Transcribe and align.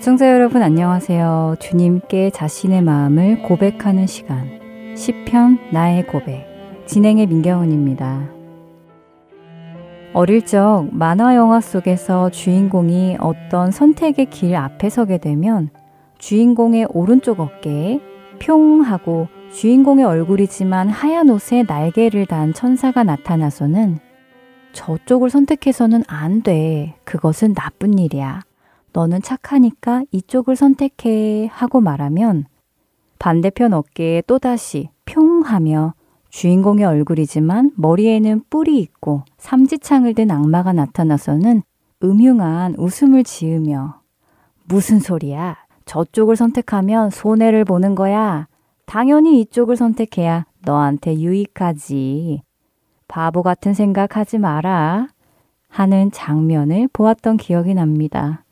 애청자 0.00 0.32
여러분 0.32 0.62
안녕하세요. 0.62 1.56
주님께 1.60 2.30
자신의 2.30 2.80
마음을 2.80 3.42
고백하는 3.42 4.06
시간. 4.06 4.48
시편 4.96 5.58
나의 5.74 6.06
고백. 6.06 6.46
진행의 6.86 7.26
민경훈입니다. 7.26 8.30
어릴 10.14 10.46
적 10.46 10.88
만화 10.90 11.36
영화 11.36 11.60
속에서 11.60 12.30
주인공이 12.30 13.18
어떤 13.20 13.70
선택의 13.70 14.30
길 14.30 14.56
앞에 14.56 14.88
서게 14.88 15.18
되면 15.18 15.68
주인공의 16.16 16.86
오른쪽 16.94 17.38
어깨에 17.38 18.00
평 18.38 18.80
하고 18.80 19.28
주인공의 19.52 20.06
얼굴이지만 20.06 20.88
하얀 20.88 21.28
옷에 21.28 21.64
날개를 21.68 22.24
단 22.24 22.54
천사가 22.54 23.04
나타나서는 23.04 23.98
저쪽을 24.72 25.28
선택해서는 25.28 26.04
안 26.06 26.42
돼. 26.42 26.94
그것은 27.04 27.52
나쁜 27.52 27.98
일이야. 27.98 28.40
너는 28.92 29.22
착하니까 29.22 30.04
이쪽을 30.10 30.56
선택해 30.56 31.48
하고 31.52 31.80
말하면 31.80 32.46
반대편 33.18 33.72
어깨에 33.72 34.22
또다시 34.22 34.88
평 35.04 35.42
하며 35.42 35.94
주인공의 36.30 36.84
얼굴이지만 36.84 37.72
머리에는 37.76 38.44
뿔이 38.50 38.78
있고 38.80 39.24
삼지창을 39.38 40.14
든 40.14 40.30
악마가 40.30 40.72
나타나서는 40.72 41.62
음흉한 42.02 42.76
웃음을 42.78 43.24
지으며 43.24 44.00
무슨 44.64 45.00
소리야? 45.00 45.56
저쪽을 45.84 46.36
선택하면 46.36 47.10
손해를 47.10 47.64
보는 47.64 47.94
거야. 47.94 48.46
당연히 48.86 49.40
이쪽을 49.40 49.76
선택해야 49.76 50.46
너한테 50.64 51.20
유익하지. 51.20 52.42
바보 53.08 53.42
같은 53.42 53.74
생각 53.74 54.16
하지 54.16 54.38
마라. 54.38 55.08
하는 55.68 56.10
장면을 56.12 56.88
보았던 56.92 57.36
기억이 57.36 57.74
납니다. 57.74 58.44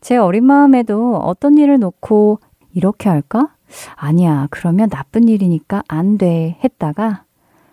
제 0.00 0.16
어린 0.16 0.44
마음에도 0.44 1.16
어떤 1.16 1.58
일을 1.58 1.78
놓고 1.78 2.38
이렇게 2.72 3.08
할까? 3.08 3.54
아니야, 3.94 4.48
그러면 4.50 4.88
나쁜 4.88 5.28
일이니까 5.28 5.82
안 5.88 6.18
돼. 6.18 6.58
했다가, 6.64 7.24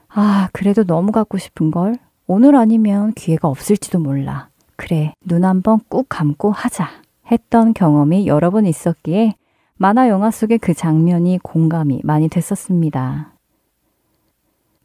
아, 0.09 0.49
그래도 0.53 0.83
너무 0.83 1.11
갖고 1.11 1.37
싶은 1.37 1.71
걸? 1.71 1.95
오늘 2.27 2.55
아니면 2.55 3.13
기회가 3.13 3.47
없을지도 3.47 3.99
몰라. 3.99 4.49
그래, 4.75 5.13
눈 5.25 5.45
한번 5.45 5.79
꾹 5.89 6.05
감고 6.07 6.51
하자. 6.51 6.87
했던 7.31 7.73
경험이 7.73 8.27
여러 8.27 8.51
번 8.51 8.65
있었기에 8.65 9.35
만화 9.75 10.09
영화 10.09 10.31
속의 10.31 10.59
그 10.59 10.73
장면이 10.73 11.39
공감이 11.43 12.01
많이 12.03 12.29
됐었습니다. 12.29 13.33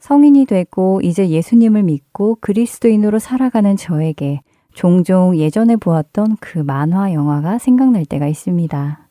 성인이 0.01 0.47
되고 0.47 1.01
이제 1.03 1.29
예수님을 1.29 1.85
믿고 1.85 2.39
그리스도인으로 2.41 3.19
살아가는 3.19 3.77
저에게 3.77 4.41
종종 4.75 5.37
예전에 5.37 5.77
보았던 5.77 6.37
그 6.41 6.59
만화 6.59 7.13
영화가 7.13 7.59
생각날 7.59 8.05
때가 8.05 8.27
있습니다. 8.27 9.09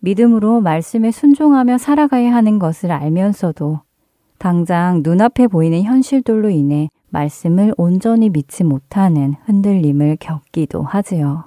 믿음으로 0.00 0.60
말씀에 0.60 1.10
순종하며 1.10 1.78
살아가야 1.78 2.34
하는 2.34 2.58
것을 2.58 2.92
알면서도 2.92 3.80
당장 4.38 5.00
눈앞에 5.02 5.46
보이는 5.46 5.82
현실들로 5.82 6.50
인해 6.50 6.88
말씀을 7.08 7.72
온전히 7.78 8.28
믿지 8.28 8.64
못하는 8.64 9.34
흔들림을 9.46 10.18
겪기도 10.20 10.82
하지요. 10.82 11.44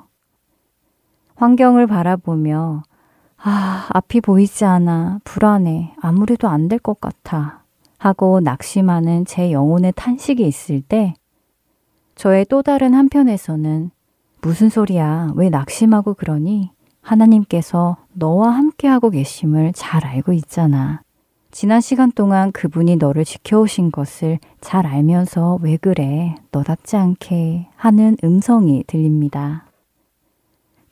환경을 1.35 1.85
바라보며 1.87 2.83
아, 3.39 3.85
앞이 3.89 4.21
보이지 4.21 4.65
않아. 4.65 5.19
불안해. 5.23 5.93
아무래도 6.01 6.47
안 6.47 6.67
될 6.67 6.79
것 6.79 6.99
같아. 6.99 7.63
하고 7.99 8.39
낙심하는 8.39 9.25
제 9.25 9.51
영혼의 9.51 9.93
탄식이 9.95 10.45
있을 10.47 10.81
때 10.81 11.13
저의 12.17 12.45
또 12.45 12.63
다른 12.63 12.95
한편에서는 12.95 13.91
무슨 14.41 14.69
소리야. 14.69 15.33
왜 15.35 15.49
낙심하고 15.49 16.15
그러니? 16.15 16.71
하나님께서 17.01 17.97
너와 18.13 18.49
함께하고 18.49 19.11
계심을 19.11 19.71
잘 19.75 20.03
알고 20.03 20.33
있잖아. 20.33 21.01
지난 21.51 21.79
시간 21.79 22.11
동안 22.11 22.51
그분이 22.51 22.95
너를 22.95 23.23
지켜오신 23.23 23.91
것을 23.91 24.39
잘 24.61 24.87
알면서 24.87 25.59
왜 25.61 25.77
그래? 25.77 26.33
너답지 26.51 26.97
않게 26.97 27.67
하는 27.75 28.17
음성이 28.23 28.83
들립니다. 28.87 29.65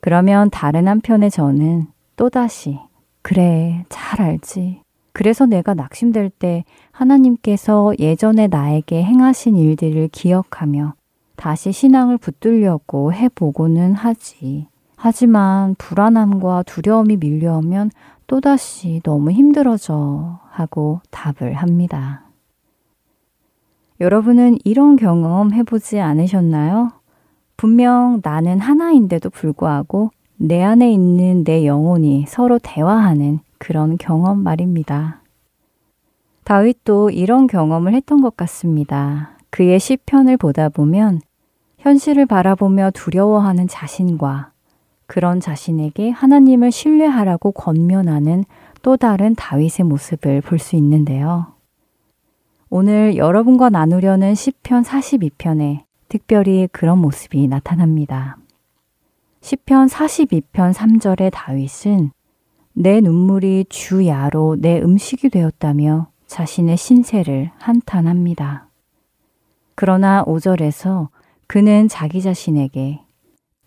그러면 0.02 0.52
다른 0.52 0.88
한편의 0.88 1.32
저는 1.32 1.88
또다시 2.16 2.80
그래, 3.24 3.84
잘 3.90 4.22
알지. 4.22 4.82
그래서 5.12 5.48
내가 5.48 5.74
낙심될 5.74 6.30
때 6.30 6.66
하나님께서 6.92 7.94
예전에 7.98 8.46
나에게 8.46 9.04
행하신 9.04 9.56
일들을 9.56 10.10
기억하며 10.10 10.94
다시 11.36 11.72
신앙을 11.72 12.18
붙들려고 12.18 13.14
해보고는 13.14 13.94
하지. 13.94 14.68
하지만 14.96 15.76
불안함과 15.78 16.64
두려움이 16.64 17.18
밀려오면 17.18 17.92
또다시 18.28 19.02
너무 19.04 19.32
힘들어져 19.32 20.40
하고 20.50 21.02
답을 21.12 21.54
합니다. 21.54 22.24
여러분은 24.00 24.58
이런 24.64 24.96
경험 24.96 25.54
해보지 25.54 26.00
않으셨나요? 26.00 26.92
분명 27.56 28.20
나는 28.24 28.60
하나인데도 28.60 29.30
불구하고 29.30 30.12
내 30.38 30.62
안에 30.62 30.92
있는 30.92 31.44
내 31.44 31.66
영혼이 31.66 32.26
서로 32.28 32.60
대화하는 32.60 33.40
그런 33.58 33.98
경험 33.98 34.40
말입니다. 34.40 35.22
다윗도 36.44 37.12
이런 37.12 37.48
경험을 37.48 37.94
했던 37.94 38.22
것 38.22 38.36
같습니다. 38.36 39.35
그의 39.56 39.80
시편을 39.80 40.36
보다 40.36 40.68
보면 40.68 41.22
현실을 41.78 42.26
바라보며 42.26 42.92
두려워하는 42.94 43.70
자신과 43.70 44.52
그런 45.08 45.40
자신에게 45.40 46.10
하나님을 46.10 46.74
신뢰하라고 46.74 47.54
권면하는 47.54 48.44
또 48.82 48.98
다른 48.98 49.34
다윗의 49.34 49.86
모습을 49.86 50.42
볼 50.42 50.60
수 50.60 50.76
있는데요. 50.76 51.54
오늘 52.70 53.16
여러분과 53.16 53.70
나누려는 53.70 54.36
시편 54.36 54.84
42편에 54.84 55.84
특별히 56.10 56.68
그런 56.74 56.98
모습이 56.98 57.48
나타납니다. 57.48 58.36
시편 59.40 59.88
42편 59.88 60.74
3절의 60.74 61.32
다윗은 61.32 62.12
내 62.74 63.00
눈물이 63.00 63.68
주야로 63.70 64.58
내 64.60 64.82
음식이 64.82 65.30
되었다며 65.30 66.08
자신의 66.28 66.76
신세를 66.76 67.52
한탄합니다. 67.58 68.65
그러나 69.76 70.24
5절에서 70.26 71.10
그는 71.48 71.88
자기 71.88 72.22
자신에게 72.22 73.02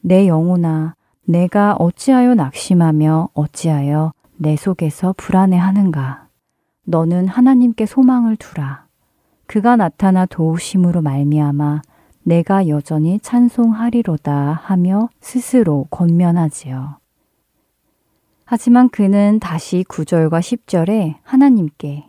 내 0.00 0.26
영혼아 0.26 0.94
내가 1.24 1.74
어찌하여 1.74 2.34
낙심하며 2.34 3.30
어찌하여 3.34 4.12
내 4.36 4.56
속에서 4.56 5.14
불안해하는가 5.16 6.28
너는 6.84 7.28
하나님께 7.28 7.84
소망을 7.86 8.36
두라 8.36 8.86
그가 9.46 9.76
나타나 9.76 10.24
도우심으로 10.26 11.02
말미암아 11.02 11.82
내가 12.22 12.68
여전히 12.68 13.18
찬송하리로다 13.20 14.60
하며 14.62 15.08
스스로 15.20 15.86
권면하지요. 15.90 16.98
하지만 18.44 18.88
그는 18.90 19.38
다시 19.40 19.84
9절과 19.88 20.40
10절에 20.40 21.16
하나님께 21.22 22.08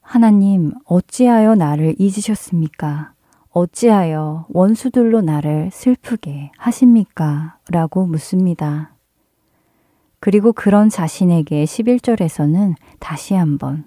하나님 0.00 0.72
어찌하여 0.84 1.54
나를 1.54 1.94
잊으셨습니까? 1.98 3.13
어찌하여 3.54 4.46
원수들로 4.48 5.20
나를 5.20 5.70
슬프게 5.72 6.50
하십니까? 6.58 7.56
라고 7.70 8.04
묻습니다. 8.04 8.96
그리고 10.18 10.52
그런 10.52 10.88
자신에게 10.88 11.62
11절에서는 11.62 12.74
다시 12.98 13.34
한번 13.34 13.84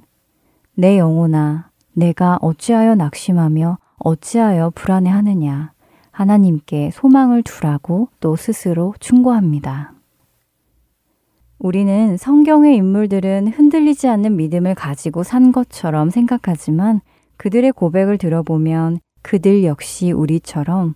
내 0.74 0.98
영혼아 0.98 1.70
내가 1.94 2.38
어찌하여 2.42 2.96
낙심하며 2.96 3.78
어찌하여 3.98 4.72
불안해하느냐 4.74 5.74
하나님께 6.12 6.92
소망을 6.94 7.44
두라고 7.44 8.08
또 8.22 8.38
스스로 8.38 8.94
충고합니다. 9.02 9.92
우리는 11.60 12.16
성경의 12.16 12.78
인물들은 12.78 13.50
흔들리지 13.50 14.08
않는 14.08 14.38
믿음을 14.38 14.76
가지고 14.76 15.24
산 15.24 15.52
것처럼 15.52 16.10
생각하지만 16.10 17.02
그들의 17.36 17.74
고백을 17.74 18.18
들어보면 18.18 19.00
그들 19.28 19.66
역시 19.66 20.14
우리처럼 20.14 20.96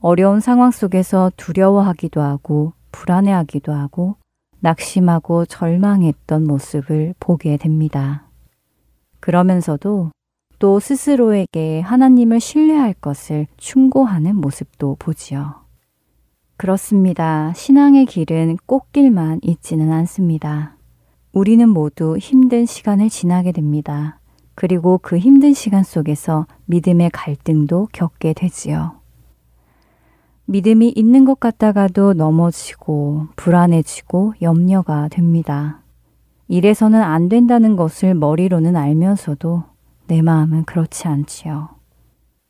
어려운 0.00 0.40
상황 0.40 0.72
속에서 0.72 1.30
두려워하기도 1.36 2.20
하고 2.20 2.72
불안해하기도 2.90 3.72
하고 3.72 4.16
낙심하고 4.58 5.46
절망했던 5.46 6.44
모습을 6.44 7.14
보게 7.20 7.56
됩니다. 7.56 8.26
그러면서도 9.20 10.10
또 10.58 10.80
스스로에게 10.80 11.78
하나님을 11.82 12.40
신뢰할 12.40 12.94
것을 12.94 13.46
충고하는 13.58 14.34
모습도 14.34 14.96
보지요. 14.98 15.54
그렇습니다. 16.56 17.52
신앙의 17.54 18.06
길은 18.06 18.56
꽃길만 18.66 19.38
있지는 19.42 19.92
않습니다. 19.92 20.76
우리는 21.32 21.68
모두 21.68 22.18
힘든 22.18 22.66
시간을 22.66 23.08
지나게 23.08 23.52
됩니다. 23.52 24.17
그리고 24.60 24.98
그 25.00 25.16
힘든 25.16 25.54
시간 25.54 25.84
속에서 25.84 26.48
믿음의 26.64 27.10
갈등도 27.10 27.90
겪게 27.92 28.32
되지요. 28.32 28.96
믿음이 30.46 30.88
있는 30.96 31.24
것 31.24 31.38
같다가도 31.38 32.14
넘어지고 32.14 33.28
불안해지고 33.36 34.34
염려가 34.42 35.06
됩니다. 35.10 35.78
이래서는 36.48 37.00
안 37.00 37.28
된다는 37.28 37.76
것을 37.76 38.14
머리로는 38.16 38.74
알면서도 38.74 39.62
내 40.08 40.22
마음은 40.22 40.64
그렇지 40.64 41.06
않지요. 41.06 41.68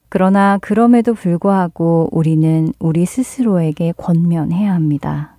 그러나 0.08 0.56
그럼에도 0.62 1.12
불구하고 1.12 2.08
우리는 2.10 2.72
우리 2.78 3.04
스스로에게 3.04 3.92
권면해야 3.98 4.72
합니다. 4.72 5.36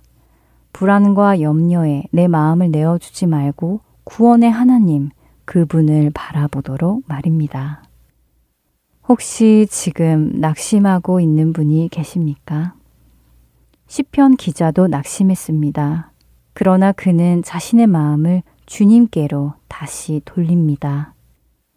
불안과 0.72 1.40
염려에 1.40 2.04
내 2.12 2.28
마음을 2.28 2.70
내어주지 2.70 3.26
말고 3.26 3.80
구원의 4.04 4.52
하나님, 4.52 5.10
그분을 5.50 6.12
바라보도록 6.14 7.02
말입니다. 7.08 7.82
혹시 9.08 9.66
지금 9.68 10.30
낙심하고 10.36 11.18
있는 11.18 11.52
분이 11.52 11.88
계십니까? 11.90 12.74
시편 13.88 14.36
기자도 14.36 14.86
낙심했습니다. 14.86 16.12
그러나 16.52 16.92
그는 16.92 17.42
자신의 17.42 17.88
마음을 17.88 18.44
주님께로 18.66 19.54
다시 19.66 20.20
돌립니다. 20.24 21.14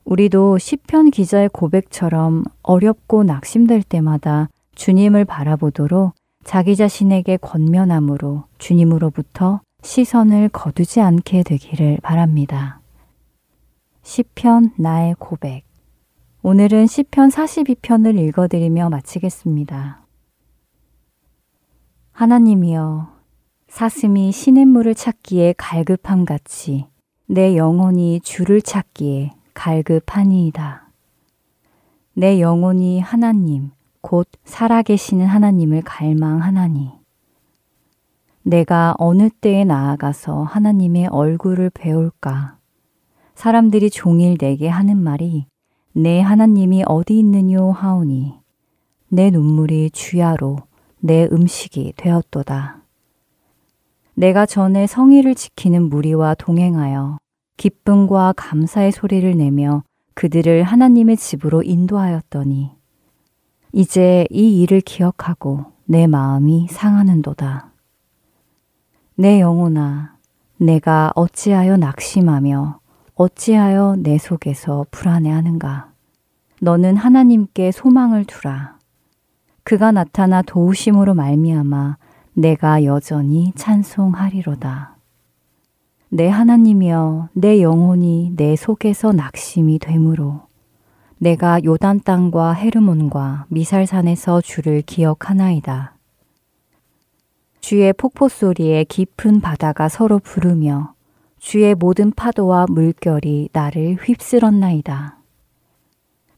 우리도 0.06 0.60
시편 0.60 1.10
기자의 1.10 1.50
고백처럼 1.50 2.44
어렵고 2.62 3.24
낙심될 3.24 3.82
때마다 3.82 4.50
주님을 4.76 5.26
바라보도록 5.26 6.14
자기 6.44 6.76
자신에게 6.76 7.38
권면함으로 7.38 8.44
주님으로부터 8.60 9.62
시선을 9.82 10.50
거두지 10.50 11.02
않게 11.02 11.42
되기를 11.42 11.98
바랍니다. 12.04 12.83
시편 14.04 14.72
나의 14.78 15.16
고백 15.18 15.64
오늘은 16.42 16.88
시편 16.88 17.30
42편을 17.30 18.20
읽어 18.20 18.50
드리며 18.50 18.90
마치겠습니다. 18.90 20.06
하나님이여 22.12 23.14
사슴이 23.70 24.34
시냇물을 24.34 24.94
찾기에 24.94 25.56
갈급함 25.58 26.26
같이 26.26 26.86
내 27.28 27.56
영혼이 27.56 28.20
주를 28.22 28.62
찾기에 28.62 29.32
갈급하니이다. 29.54 30.90
내 32.14 32.42
영혼이 32.42 33.00
하나님 33.00 33.72
곧 34.02 34.28
살아계시는 34.44 35.26
하나님을 35.26 35.82
갈망하나니 35.82 36.92
내가 38.44 38.96
어느 38.98 39.30
때에 39.30 39.64
나아가서 39.64 40.44
하나님의 40.44 41.08
얼굴을 41.08 41.70
배울까? 41.70 42.58
사람들이 43.36 43.90
종일 43.90 44.38
내게 44.38 44.68
하는 44.68 44.98
말이 44.98 45.46
내 45.94 46.22
하나님이 46.22 46.84
어디 46.88 47.20
있느뇨 47.20 47.72
하오니 47.72 48.34
내 49.10 49.30
눈물이 49.30 49.92
주야로 49.92 50.58
내 51.00 51.28
음식이 51.32 51.94
되었도다. 51.98 52.82
내가 54.16 54.46
전에 54.46 54.88
성의를 54.88 55.36
지키는 55.36 55.90
무리와 55.90 56.36
동행하여 56.36 57.18
기쁨과 57.58 58.34
감사의 58.38 58.92
소리를 58.92 59.38
내며 59.38 59.84
그들을 60.14 60.64
하나님의 60.64 61.18
집으로 61.18 61.64
인도하였더니 61.64 62.72
이제 63.72 64.28
이 64.30 64.62
일을 64.62 64.82
기억하고 64.82 65.66
내 65.86 66.08
마음이 66.08 66.68
상하는도다. 66.70 67.72
내 69.16 69.40
영혼아, 69.40 70.16
내가 70.58 71.12
어찌하여 71.16 71.78
낙심하며 71.78 72.80
어찌하여 73.16 73.98
내 74.00 74.18
속에서 74.18 74.88
불안해하는가? 74.90 75.92
너는 76.62 76.98
하나님께 76.98 77.72
소망을 77.72 78.26
두라. 78.26 78.80
그가 79.64 79.92
나타나 79.92 80.42
도우심으로 80.42 81.14
말미암아 81.14 81.98
내가 82.34 82.84
여전히 82.84 83.54
찬송하리로다. 83.56 84.96
내 86.10 86.28
하나님이여 86.28 87.30
내 87.34 87.62
영혼이 87.62 88.34
내 88.36 88.56
속에서 88.56 89.12
낙심이 89.12 89.78
되므로 89.78 90.48
내가 91.20 91.64
요단 91.64 92.02
땅과 92.02 92.54
헤르몬과 92.54 93.46
미살산에서 93.50 94.42
주를 94.42 94.82
기억하나이다. 94.82 95.96
주의 97.62 97.94
폭포 97.94 98.28
소리에 98.28 98.84
깊은 98.84 99.40
바다가 99.40 99.88
서로 99.88 100.18
부르며 100.18 100.93
주의 101.44 101.76
모든 101.76 102.12
파도와 102.12 102.68
물결이 102.70 103.50
나를 103.52 103.98
휩쓸었나이다. 104.02 105.18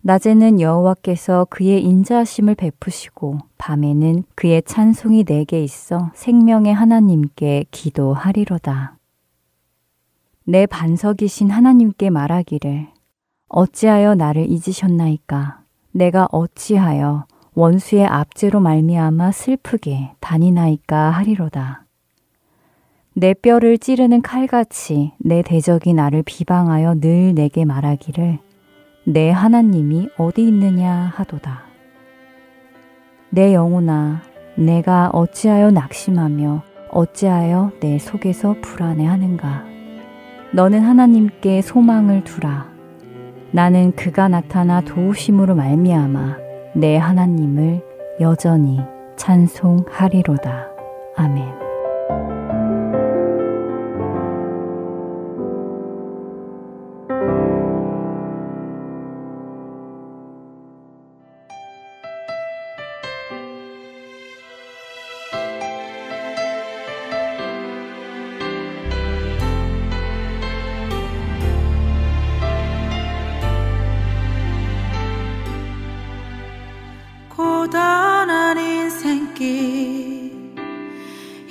낮에는 0.02 0.60
여호와께서 0.60 1.46
그의 1.52 1.84
인자하심을 1.84 2.56
베푸시고 2.56 3.38
밤에는 3.60 4.24
그의 4.34 4.64
찬송이 4.64 5.24
내게 5.24 5.64
있어 5.64 6.10
생명의 6.16 6.74
하나님께 6.74 7.66
기도하리로다. 7.70 8.98
내 10.44 10.66
반석이신 10.66 11.52
하나님께 11.52 12.10
말하기를 12.10 12.88
어찌하여 13.48 14.16
나를 14.16 14.50
잊으셨나이까 14.50 15.62
내가 15.92 16.28
어찌하여 16.32 17.28
원수의 17.54 18.08
압제로 18.08 18.60
말미암아 18.60 19.32
슬프게 19.34 20.14
다니나이까 20.20 21.12
하리로다. 21.12 21.85
내 23.18 23.34
뼈를 23.34 23.78
찌르는 23.78 24.22
칼같이 24.22 25.14
내 25.20 25.42
대적이 25.42 25.94
나를 25.94 26.22
비방하여 26.24 26.96
늘 27.00 27.34
내게 27.34 27.64
말하기를 27.64 28.40
내 29.06 29.32
하나님이 29.32 30.10
어디 30.18 30.46
있느냐 30.46 31.14
하도다. 31.16 31.62
내 33.30 33.54
영혼아, 33.54 34.22
내가 34.58 35.12
어찌하여 35.14 35.72
낙심하며 35.72 36.64
어찌하여 36.90 37.72
내 37.80 38.00
속에서 38.00 38.58
불안해하는가? 38.62 39.64
너는 40.52 40.82
하나님께 40.82 41.62
소망을 41.62 42.26
두라. 42.26 42.70
나는 43.52 43.94
그가 43.94 44.28
나타나 44.28 44.82
도우심으로 44.82 45.56
말미암아 45.56 46.38
내 46.76 46.98
하나님을 46.98 47.82
여전히 48.20 48.82
찬송하리로다. 49.16 50.68
아멘. 51.16 51.65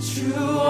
주 0.00 0.69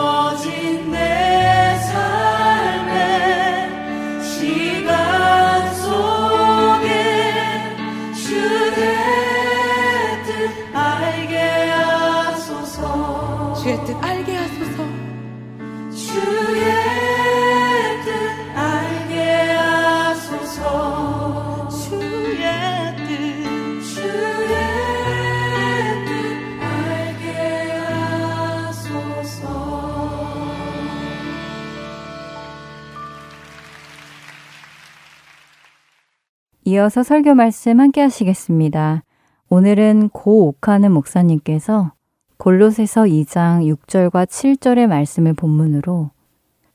이어서 36.81 37.03
설교 37.03 37.35
말씀 37.35 37.79
함께 37.79 38.01
하시겠습니다. 38.01 39.05
오늘은 39.51 40.09
고옥하는 40.09 40.93
목사님께서 40.93 41.93
골로새서 42.39 43.03
2장 43.03 43.71
6절과 43.71 44.27
7절의 44.27 44.87
말씀을 44.87 45.35
본문으로 45.35 46.11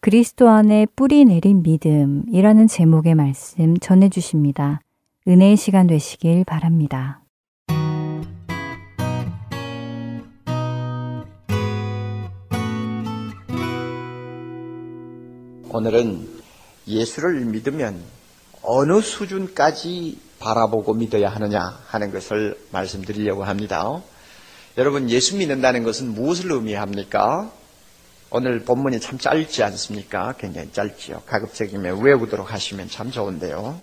그리스도 0.02 0.50
안에 0.50 0.86
뿌리 0.96 1.26
내린 1.26 1.64
믿음이라는 1.64 2.68
제목의 2.68 3.16
말씀 3.16 3.78
전해 3.80 4.10
주십니다. 4.10 4.80
은혜의 5.28 5.58
시간 5.58 5.88
되시길 5.88 6.46
바랍니다. 6.46 7.22
오늘은 15.72 16.28
예수를 16.88 17.44
믿으면 17.46 18.15
어느 18.66 19.02
수준까지 19.02 20.20
바라보고 20.40 20.94
믿어야 20.94 21.30
하느냐 21.30 21.80
하는 21.88 22.12
것을 22.12 22.58
말씀드리려고 22.72 23.44
합니다. 23.44 24.02
여러분, 24.78 25.10
예수 25.10 25.38
믿는다는 25.38 25.84
것은 25.84 26.14
무엇을 26.14 26.52
의미합니까? 26.52 27.52
오늘 28.32 28.66
본문이 28.66 29.00
참 29.00 29.18
짧지 29.18 29.64
않습니까? 29.64 30.34
굉장히 30.38 30.72
짧지요. 30.74 31.22
가급적이면 31.26 32.02
외우도록 32.02 32.52
하시면 32.52 32.90
참 32.90 33.12
좋은데요. 33.12 33.82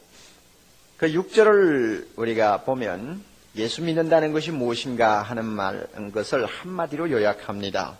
그 0.98 1.06
6절을 1.08 2.08
우리가 2.16 2.62
보면 2.62 3.22
예수 3.56 3.82
믿는다는 3.82 4.32
것이 4.32 4.50
무엇인가 4.50 5.22
하는 5.22 5.44
말, 5.44 5.86
것을 6.12 6.44
한마디로 6.46 7.10
요약합니다. 7.10 7.96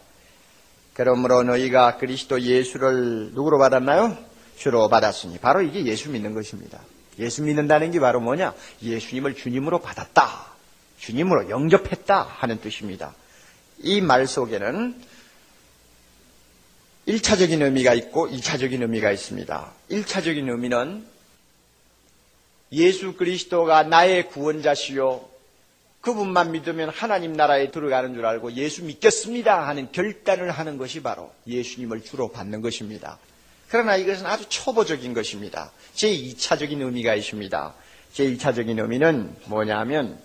그러므로 0.95 1.43
너희가 1.43 1.97
그리스도 1.97 2.41
예수를 2.41 3.31
누구로 3.33 3.59
받았나요? 3.59 4.32
주로 4.63 4.89
받았으니 4.89 5.39
바로 5.39 5.61
이게 5.61 5.85
예수 5.87 6.09
믿는 6.11 6.35
것입니다. 6.35 6.79
예수 7.19 7.43
믿는다는 7.43 7.91
게 7.91 7.99
바로 7.99 8.21
뭐냐? 8.21 8.55
예수님을 8.81 9.35
주님으로 9.35 9.81
받았다. 9.81 10.53
주님으로 11.01 11.51
영접했다 11.51 12.23
하는 12.23 12.61
뜻입니다. 12.61 13.13
이 13.81 14.01
말 14.01 14.29
속에는 14.29 14.95
1차적인 17.09 17.61
의미가 17.61 17.95
있고 17.95 18.29
2차적인 18.29 18.83
의미가 18.83 19.11
있습니다. 19.11 19.73
1차적인 19.91 20.49
의미는 20.49 21.05
예수 22.71 23.15
그리스도가 23.15 23.83
나의 23.83 24.29
구원자시요. 24.29 25.29
그분만 26.03 26.53
믿으면 26.53 26.91
하나님 26.91 27.33
나라에 27.33 27.73
들어가는 27.73 28.15
줄 28.15 28.25
알고 28.25 28.53
예수 28.53 28.85
믿겠습니다 28.85 29.67
하는 29.67 29.91
결단을 29.91 30.53
하는 30.53 30.79
것이 30.79 31.03
바로 31.03 31.33
예수님을 31.49 32.05
주로 32.05 32.31
받는 32.31 32.61
것입니다. 32.61 33.19
그러나 33.73 33.97
이것은 33.97 34.27
아주 34.27 34.45
초보적인 34.51 35.15
것입니다. 35.15 35.73
제2차적인 35.95 36.83
의미가 36.83 37.15
있습니다. 37.15 37.75
제2차적인 38.13 38.79
의미는 38.79 39.35
뭐냐면 39.47 40.21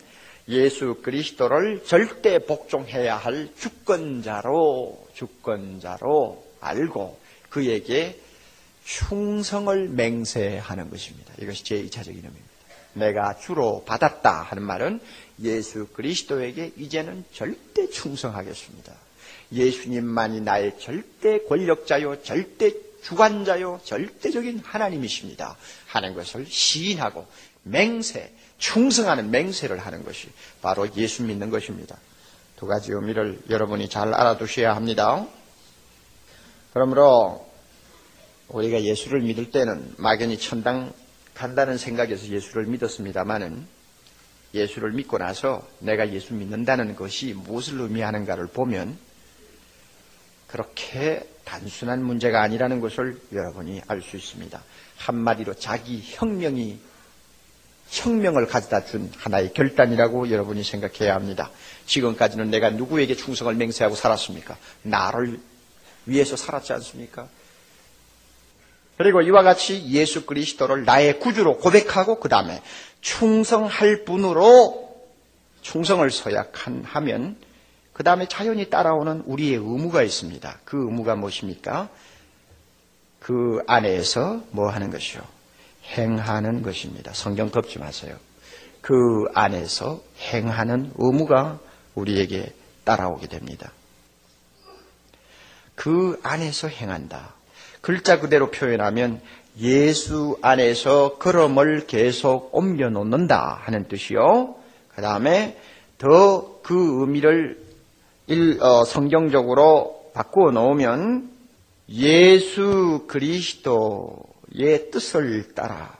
예수 0.49 0.95
그리스도를 1.01 1.85
절대 1.85 2.39
복종해야 2.39 3.15
할 3.15 3.47
주권자로, 3.57 5.07
주권자로 5.13 6.45
알고 6.59 7.17
그에게 7.49 8.19
충성을 8.83 9.87
맹세하는 9.87 10.89
것입니다. 10.89 11.33
이것이 11.39 11.63
제2차적인 11.63 12.07
의미입니다. 12.07 12.47
내가 12.95 13.37
주로 13.37 13.85
받았다 13.85 14.41
하는 14.41 14.61
말은 14.61 14.99
예수 15.43 15.87
그리스도에게 15.93 16.73
이제는 16.75 17.23
절대 17.31 17.89
충성하겠습니다. 17.89 18.93
예수님만이 19.53 20.41
나의 20.41 20.77
절대 20.79 21.39
권력자요, 21.45 22.21
절대 22.23 22.86
주관자요, 23.07 23.79
절대적인 23.85 24.59
하나님이십니다. 24.65 25.55
하는 25.87 26.13
것을 26.13 26.45
시인하고 26.45 27.25
맹세, 27.63 28.33
충성하는 28.57 29.31
맹세를 29.31 29.77
하는 29.79 30.03
것이 30.03 30.27
바로 30.61 30.87
예수 30.97 31.23
믿는 31.23 31.49
것입니다. 31.49 31.97
두 32.57 32.65
가지 32.67 32.91
의미를 32.91 33.39
여러분이 33.49 33.87
잘 33.87 34.13
알아두셔야 34.13 34.75
합니다. 34.75 35.25
그러므로 36.73 37.49
우리가 38.49 38.83
예수를 38.83 39.21
믿을 39.21 39.51
때는 39.51 39.93
막연히 39.97 40.37
천당 40.37 40.91
간다는 41.33 41.77
생각에서 41.77 42.27
예수를 42.27 42.65
믿었습니다마는 42.65 43.65
예수를 44.53 44.91
믿고 44.91 45.17
나서 45.17 45.65
내가 45.79 46.11
예수 46.11 46.33
믿는다는 46.33 46.95
것이 46.95 47.33
무엇을 47.33 47.79
의미하는가를 47.79 48.47
보면 48.47 48.97
그렇게 50.47 51.27
단순한 51.45 52.03
문제가 52.03 52.41
아니라는 52.41 52.79
것을 52.81 53.19
여러분이 53.31 53.81
알 53.87 54.01
수 54.01 54.17
있습니다. 54.17 54.61
한마디로 54.97 55.53
자기 55.55 56.01
혁명이 56.03 56.79
혁명을 57.89 58.47
가져다 58.47 58.83
준 58.83 59.11
하나의 59.17 59.53
결단이라고 59.53 60.29
여러분이 60.29 60.63
생각해야 60.63 61.15
합니다. 61.15 61.51
지금까지는 61.85 62.49
내가 62.49 62.69
누구에게 62.69 63.15
충성을 63.15 63.53
맹세하고 63.55 63.95
살았습니까? 63.95 64.57
나를 64.81 65.39
위해서 66.05 66.35
살았지 66.35 66.73
않습니까? 66.73 67.29
그리고 68.97 69.21
이와 69.21 69.43
같이 69.43 69.87
예수 69.89 70.25
그리스도를 70.25 70.83
나의 70.83 71.19
구주로 71.19 71.57
고백하고 71.57 72.19
그 72.19 72.29
다음에 72.29 72.61
충성할 73.01 74.03
분으로 74.05 75.07
충성을 75.61 76.09
서약하면 76.09 77.37
그 77.97 78.03
다음에 78.03 78.27
자연히 78.27 78.69
따라오는 78.69 79.23
우리의 79.25 79.55
의무가 79.55 80.03
있습니다. 80.03 80.59
그 80.65 80.77
의무가 80.77 81.15
무엇입니까? 81.15 81.89
그 83.19 83.63
안에서 83.65 84.43
뭐 84.51 84.69
하는 84.69 84.91
것이요? 84.91 85.21
행하는 85.97 86.61
것입니다. 86.61 87.11
성경 87.13 87.49
덮지 87.49 87.79
마세요. 87.79 88.15
그 88.81 88.93
안에서 89.33 90.01
행하는 90.31 90.91
의무가 90.95 91.59
우리에게 91.95 92.53
따라오게 92.83 93.27
됩니다. 93.27 93.71
그 95.73 96.19
안에서 96.21 96.67
행한다. 96.67 97.33
글자 97.81 98.19
그대로 98.19 98.51
표현하면 98.51 99.21
예수 99.59 100.37
안에서 100.43 101.17
걸음을 101.17 101.87
계속 101.87 102.53
옮겨 102.53 102.89
놓는다 102.89 103.59
하는 103.63 103.87
뜻이요. 103.87 104.55
그 104.93 105.01
다음에 105.01 105.59
더 105.97 106.57
그 106.67 106.99
의미를 106.99 107.66
일, 108.27 108.59
어, 108.61 108.83
성경적으로 108.83 110.11
바꾸어 110.13 110.51
놓으면 110.51 111.31
예수 111.89 113.05
그리스도의 113.07 114.91
뜻을 114.91 115.53
따라 115.55 115.95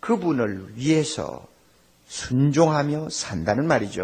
그분을 0.00 0.74
위해서 0.76 1.46
순종하며 2.08 3.08
산다는 3.10 3.66
말이죠. 3.66 4.02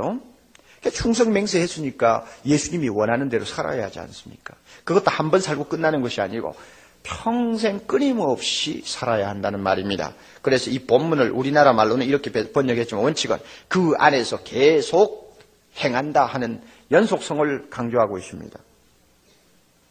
그러니까 0.81 1.03
충성 1.03 1.33
맹세했으니까 1.33 2.25
예수님이 2.47 2.89
원하는 2.89 3.29
대로 3.29 3.45
살아야 3.45 3.85
하지 3.85 3.99
않습니까? 4.01 4.55
그것도 4.85 5.11
한 5.11 5.31
번 5.31 5.41
살고 5.41 5.65
끝나는 5.65 6.01
것이 6.01 6.21
아니고 6.23 6.55
평생 7.03 7.81
끊임없이 7.81 8.83
살아야 8.87 9.29
한다는 9.29 9.61
말입니다. 9.61 10.15
그래서 10.41 10.71
이 10.71 10.79
본문을 10.79 11.31
우리나라 11.33 11.73
말로는 11.75 12.07
이렇게 12.07 12.31
번역했지만 12.31 13.05
원칙은 13.05 13.37
그 13.67 13.93
안에서 13.99 14.39
계속 14.39 15.37
행한다 15.79 16.25
하는 16.25 16.63
연속성을 16.91 17.71
강조하고 17.71 18.19
있습니다. 18.19 18.59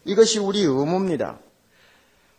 이것이 0.06 0.40
우리 0.40 0.62
의무입니다. 0.62 1.38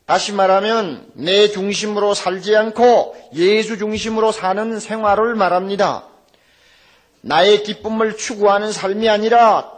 다시 0.06 0.32
말하면 0.32 1.10
내 1.14 1.48
중심으로 1.48 2.14
살지 2.14 2.56
않고 2.56 3.14
예수 3.34 3.76
중심으로 3.76 4.32
사는 4.32 4.80
생활을 4.80 5.34
말합니다. 5.34 6.04
나의 7.20 7.62
기쁨을 7.62 8.16
추구하는 8.16 8.72
삶이 8.72 9.08
아니라 9.08 9.70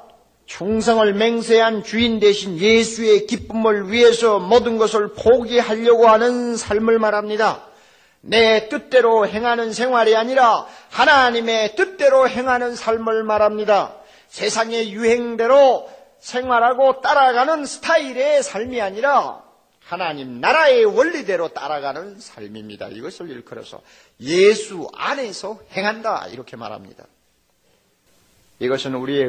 충성을 0.47 1.13
맹세한 1.15 1.85
주인 1.85 2.21
대신 2.21 2.59
예수의 2.59 3.27
기쁨을 3.27 3.91
위해서 3.91 4.39
모든 4.39 4.79
것을 4.79 5.15
포기하려고 5.15 6.09
하는 6.09 6.57
삶을 6.57 6.99
말합니다. 6.99 7.65
내 8.21 8.69
뜻대로 8.69 9.27
행하는 9.27 9.73
생활이 9.73 10.15
아니라 10.15 10.67
하나님의 10.91 11.77
뜻대로 11.77 12.29
행하는 12.29 12.77
삶을 12.77 13.25
말합니다. 13.25 14.00
세상의 14.31 14.93
유행대로 14.93 15.91
생활하고 16.21 17.01
따라가는 17.01 17.67
스타일의 17.67 18.43
삶이 18.43 18.81
아니라 18.81 19.43
하나님 19.85 20.41
나라의 20.41 20.85
원리대로 20.85 21.49
따라가는 21.49 22.21
삶입니다. 22.21 22.89
이것을 22.89 23.29
일컬어서 23.29 23.81
예수 24.21 24.89
안에서 24.95 25.59
행한다 25.73 26.29
이렇게 26.29 26.57
말합니다. 26.57 27.05
이것은 28.61 28.95
우리의 28.95 29.29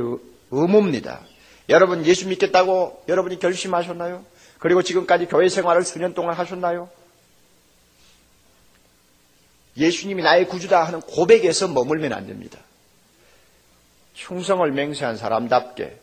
의무입니다. 0.52 1.22
여러분 1.70 2.06
예수 2.06 2.28
믿겠다고 2.28 3.06
여러분이 3.08 3.40
결심하셨나요? 3.40 4.24
그리고 4.60 4.84
지금까지 4.84 5.26
교회 5.26 5.50
생활을 5.50 5.84
수년 5.84 6.14
동안 6.14 6.36
하셨나요? 6.36 6.90
예수님이 9.78 10.22
나의 10.22 10.48
구주다 10.48 10.84
하는 10.84 11.00
고백에서 11.02 11.70
머물면 11.70 12.14
안 12.14 12.28
됩니다. 12.28 12.60
충성을 14.14 14.70
맹세한 14.72 15.18
사람답게 15.18 16.00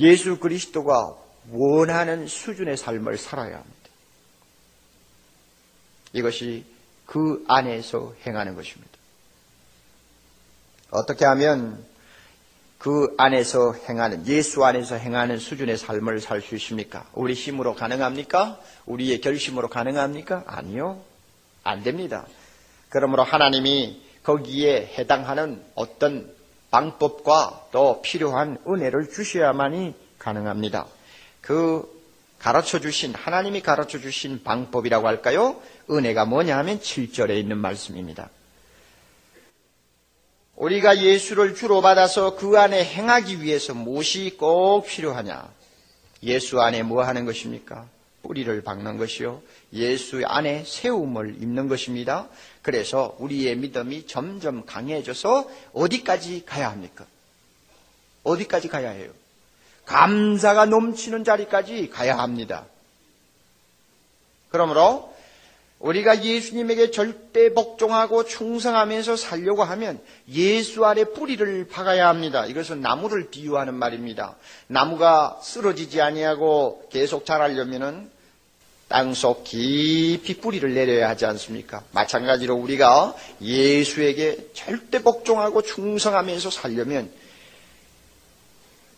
예수 0.00 0.38
그리스도가 0.38 1.16
원하는 1.50 2.26
수준의 2.26 2.76
삶을 2.76 3.18
살아야 3.18 3.56
합니다. 3.56 3.78
이것이 6.12 6.64
그 7.06 7.44
안에서 7.48 8.14
행하는 8.26 8.54
것입니다. 8.54 8.92
어떻게 10.90 11.24
하면 11.24 11.84
그 12.78 13.12
안에서 13.18 13.72
행하는, 13.72 14.26
예수 14.28 14.64
안에서 14.64 14.94
행하는 14.94 15.38
수준의 15.38 15.78
삶을 15.78 16.20
살 16.20 16.40
수 16.40 16.54
있습니까? 16.54 17.06
우리 17.12 17.34
힘으로 17.34 17.74
가능합니까? 17.74 18.60
우리의 18.86 19.20
결심으로 19.20 19.68
가능합니까? 19.68 20.44
아니요. 20.46 21.02
안 21.64 21.82
됩니다. 21.82 22.26
그러므로 22.88 23.24
하나님이 23.24 24.00
거기에 24.22 24.94
해당하는 24.96 25.62
어떤 25.74 26.32
방법과 26.70 27.66
또 27.72 28.02
필요한 28.02 28.58
은혜를 28.66 29.10
주셔야만이 29.10 29.94
가능합니다. 30.18 30.86
그 31.40 31.98
가르쳐 32.38 32.78
주신, 32.78 33.14
하나님이 33.14 33.62
가르쳐 33.62 33.98
주신 33.98 34.42
방법이라고 34.42 35.06
할까요? 35.06 35.60
은혜가 35.90 36.24
뭐냐 36.24 36.56
하면 36.58 36.78
7절에 36.78 37.36
있는 37.38 37.58
말씀입니다. 37.58 38.30
우리가 40.56 40.98
예수를 40.98 41.54
주로 41.54 41.80
받아서 41.80 42.36
그 42.36 42.58
안에 42.58 42.84
행하기 42.84 43.42
위해서 43.42 43.74
무엇이 43.74 44.36
꼭 44.36 44.86
필요하냐? 44.86 45.48
예수 46.24 46.60
안에 46.60 46.82
뭐 46.82 47.04
하는 47.04 47.24
것입니까? 47.24 47.86
뿌리를 48.22 48.60
박는 48.62 48.98
것이요. 48.98 49.40
예수 49.72 50.22
안에 50.26 50.64
세움을 50.66 51.36
입는 51.40 51.68
것입니다. 51.68 52.28
그래서 52.68 53.16
우리의 53.18 53.56
믿음이 53.56 54.06
점점 54.06 54.66
강해져서 54.66 55.48
어디까지 55.72 56.44
가야 56.44 56.68
합니까? 56.70 57.06
어디까지 58.24 58.68
가야 58.68 58.90
해요? 58.90 59.10
감사가 59.86 60.66
넘치는 60.66 61.24
자리까지 61.24 61.88
가야 61.88 62.18
합니다. 62.18 62.66
그러므로 64.50 65.14
우리가 65.78 66.22
예수님에게 66.22 66.90
절대 66.90 67.54
복종하고 67.54 68.26
충성하면서 68.26 69.16
살려고 69.16 69.64
하면 69.64 69.98
예수 70.30 70.84
안에 70.84 71.04
뿌리를 71.04 71.68
박아야 71.68 72.06
합니다. 72.06 72.44
이것은 72.44 72.82
나무를 72.82 73.30
비유하는 73.30 73.72
말입니다. 73.72 74.36
나무가 74.66 75.40
쓰러지지 75.42 76.02
아니하고 76.02 76.86
계속 76.92 77.24
자라려면은 77.24 78.10
땅속 78.88 79.44
깊이 79.44 80.40
뿌리를 80.40 80.72
내려야 80.72 81.10
하지 81.10 81.26
않습니까? 81.26 81.84
마찬가지로 81.92 82.54
우리가 82.56 83.14
예수에게 83.40 84.48
절대 84.54 85.02
복종하고 85.02 85.62
충성하면서 85.62 86.50
살려면 86.50 87.10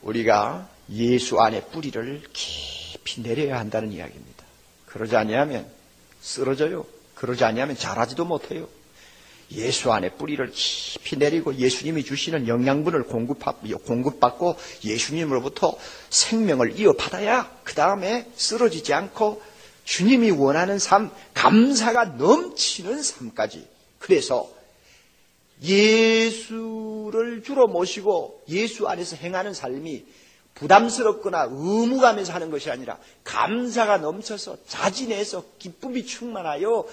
우리가 0.02 0.68
예수 0.92 1.40
안에 1.40 1.64
뿌리를 1.66 2.22
깊이 2.32 3.22
내려야 3.22 3.58
한다는 3.58 3.92
이야기입니다. 3.92 4.44
그러지 4.86 5.16
아니하면 5.16 5.66
쓰러져요. 6.20 6.86
그러지 7.14 7.44
아니하면 7.44 7.76
자라지도 7.76 8.24
못해요. 8.24 8.68
예수 9.52 9.92
안에 9.92 10.10
뿌리를 10.10 10.48
깊이 10.52 11.16
내리고 11.16 11.56
예수님이 11.56 12.04
주시는 12.04 12.46
영양분을 12.46 13.02
공급받고 13.04 14.56
예수님으로부터 14.84 15.76
생명을 16.08 16.78
이어받아야 16.78 17.50
그 17.64 17.74
다음에 17.74 18.30
쓰러지지 18.36 18.94
않고 18.94 19.42
주님이 19.90 20.30
원하는 20.30 20.78
삶, 20.78 21.10
감사가 21.34 22.04
넘치는 22.04 23.02
삶까지. 23.02 23.66
그래서 23.98 24.48
예수를 25.60 27.42
주로 27.42 27.66
모시고 27.66 28.44
예수 28.48 28.86
안에서 28.86 29.16
행하는 29.16 29.52
삶이 29.52 30.04
부담스럽거나 30.54 31.48
의무감에서 31.50 32.32
하는 32.32 32.52
것이 32.52 32.70
아니라 32.70 32.98
감사가 33.24 33.98
넘쳐서 33.98 34.58
자진해서 34.68 35.44
기쁨이 35.58 36.06
충만하여 36.06 36.86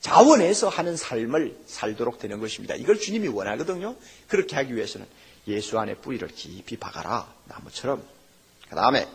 자원해서 0.00 0.70
하는 0.70 0.96
삶을 0.96 1.54
살도록 1.66 2.18
되는 2.18 2.40
것입니다. 2.40 2.76
이걸 2.76 2.98
주님이 2.98 3.28
원하거든요. 3.28 3.94
그렇게 4.26 4.56
하기 4.56 4.74
위해서는 4.74 5.06
예수 5.48 5.78
안에 5.78 5.96
뿌리를 5.96 6.26
깊이 6.28 6.78
박아라. 6.78 7.30
나무처럼. 7.44 8.02
그 8.70 8.74
다음에 8.74 9.06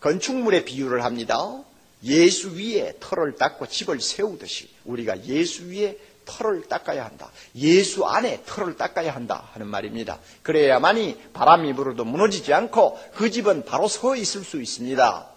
건축물의 0.00 0.66
비유를 0.66 1.02
합니다. 1.02 1.64
예수 2.04 2.56
위에 2.56 2.94
털을 3.00 3.36
닦고 3.36 3.66
집을 3.66 4.00
세우듯이 4.00 4.68
우리가 4.84 5.24
예수 5.26 5.68
위에 5.68 5.98
털을 6.24 6.62
닦아야 6.68 7.04
한다. 7.04 7.30
예수 7.56 8.04
안에 8.04 8.42
털을 8.46 8.76
닦아야 8.76 9.14
한다 9.14 9.48
하는 9.52 9.66
말입니다. 9.66 10.18
그래야만이 10.42 11.18
바람이 11.32 11.74
불어도 11.74 12.04
무너지지 12.04 12.52
않고 12.52 12.98
그 13.14 13.30
집은 13.30 13.64
바로 13.64 13.88
서 13.88 14.16
있을 14.16 14.44
수 14.44 14.60
있습니다. 14.60 15.28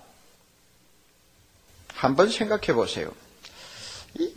한번 1.93 2.30
생각해 2.30 2.73
보세요. 2.73 3.12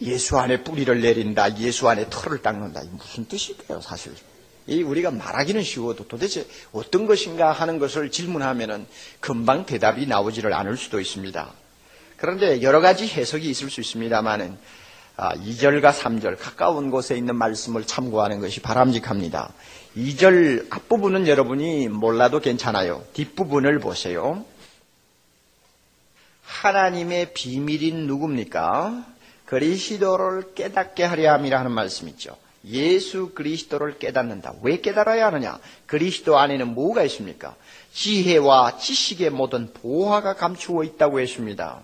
예수 0.03 0.39
안에 0.39 0.65
뿌리를 0.65 1.01
내린다, 1.01 1.57
예수 1.59 1.89
안에 1.89 2.07
털을 2.11 2.43
닦는다. 2.43 2.83
무슨 2.93 3.27
뜻일까요, 3.29 3.81
사실? 3.81 4.15
이 4.67 4.83
우리가 4.83 5.11
말하기는 5.11 5.63
쉬워도 5.63 6.09
도대체 6.09 6.47
어떤 6.73 7.07
것인가 7.07 7.53
하는 7.53 7.79
것을 7.79 8.11
질문하면은 8.11 8.87
금방 9.21 9.65
대답이 9.65 10.07
나오지를 10.07 10.53
않을 10.53 10.77
수도 10.77 11.01
있습니다. 11.01 11.53
그런데 12.19 12.63
여러 12.63 12.81
가지 12.81 13.07
해석이 13.07 13.49
있을 13.49 13.71
수 13.71 13.81
있습니다만은 13.81 14.59
2절과 15.17 15.85
아, 15.87 15.93
3절 15.93 16.37
가까운 16.39 16.91
곳에 16.91 17.17
있는 17.17 17.37
말씀을 17.37 17.85
참고하는 17.85 18.41
것이 18.41 18.61
바람직합니다. 18.61 19.53
2절 19.97 20.67
앞부분은 20.71 21.27
여러분이 21.27 21.89
몰라도 21.89 22.41
괜찮아요. 22.41 23.05
뒷부분을 23.15 23.79
보세요. 23.81 24.45
하나님의 26.45 27.35
비밀인 27.35 28.07
누굽니까? 28.07 29.05
그리스도를 29.47 30.55
깨닫게 30.55 31.05
하려 31.05 31.33
함이라 31.33 31.59
하는 31.61 31.73
말씀 31.73 32.09
있죠. 32.09 32.37
예수 32.67 33.31
그리스도를 33.35 33.99
깨닫는다. 33.99 34.55
왜 34.63 34.81
깨달아야 34.81 35.27
하느냐? 35.27 35.59
그리스도 35.87 36.39
안에는 36.39 36.75
뭐가 36.75 37.03
있습니까? 37.05 37.55
지혜와 37.93 38.79
지식의 38.79 39.31
모든 39.31 39.73
보화가 39.73 40.35
감추어 40.35 40.85
있다고 40.85 41.21
했습니다. 41.21 41.81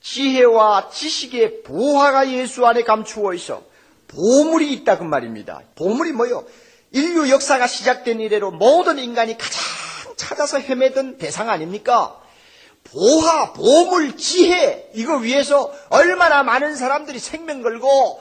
지혜와 0.00 0.90
지식의 0.90 1.62
보화가 1.62 2.30
예수 2.30 2.66
안에 2.66 2.82
감추어 2.82 3.34
있어 3.34 3.62
보물이 4.08 4.72
있다 4.72 4.98
그 4.98 5.04
말입니다. 5.04 5.62
보물이 5.76 6.12
뭐요? 6.12 6.44
인류 6.92 7.30
역사가 7.30 7.66
시작된 7.66 8.20
이래로 8.20 8.50
모든 8.50 8.98
인간이 8.98 9.38
가장 9.38 9.60
찾아서 10.16 10.58
헤매던 10.58 11.18
대상 11.18 11.48
아닙니까? 11.48 12.20
보화, 12.84 13.52
보물, 13.52 14.16
지혜 14.16 14.90
이거 14.94 15.16
위해서 15.16 15.72
얼마나 15.90 16.42
많은 16.42 16.74
사람들이 16.74 17.18
생명 17.18 17.62
걸고 17.62 18.20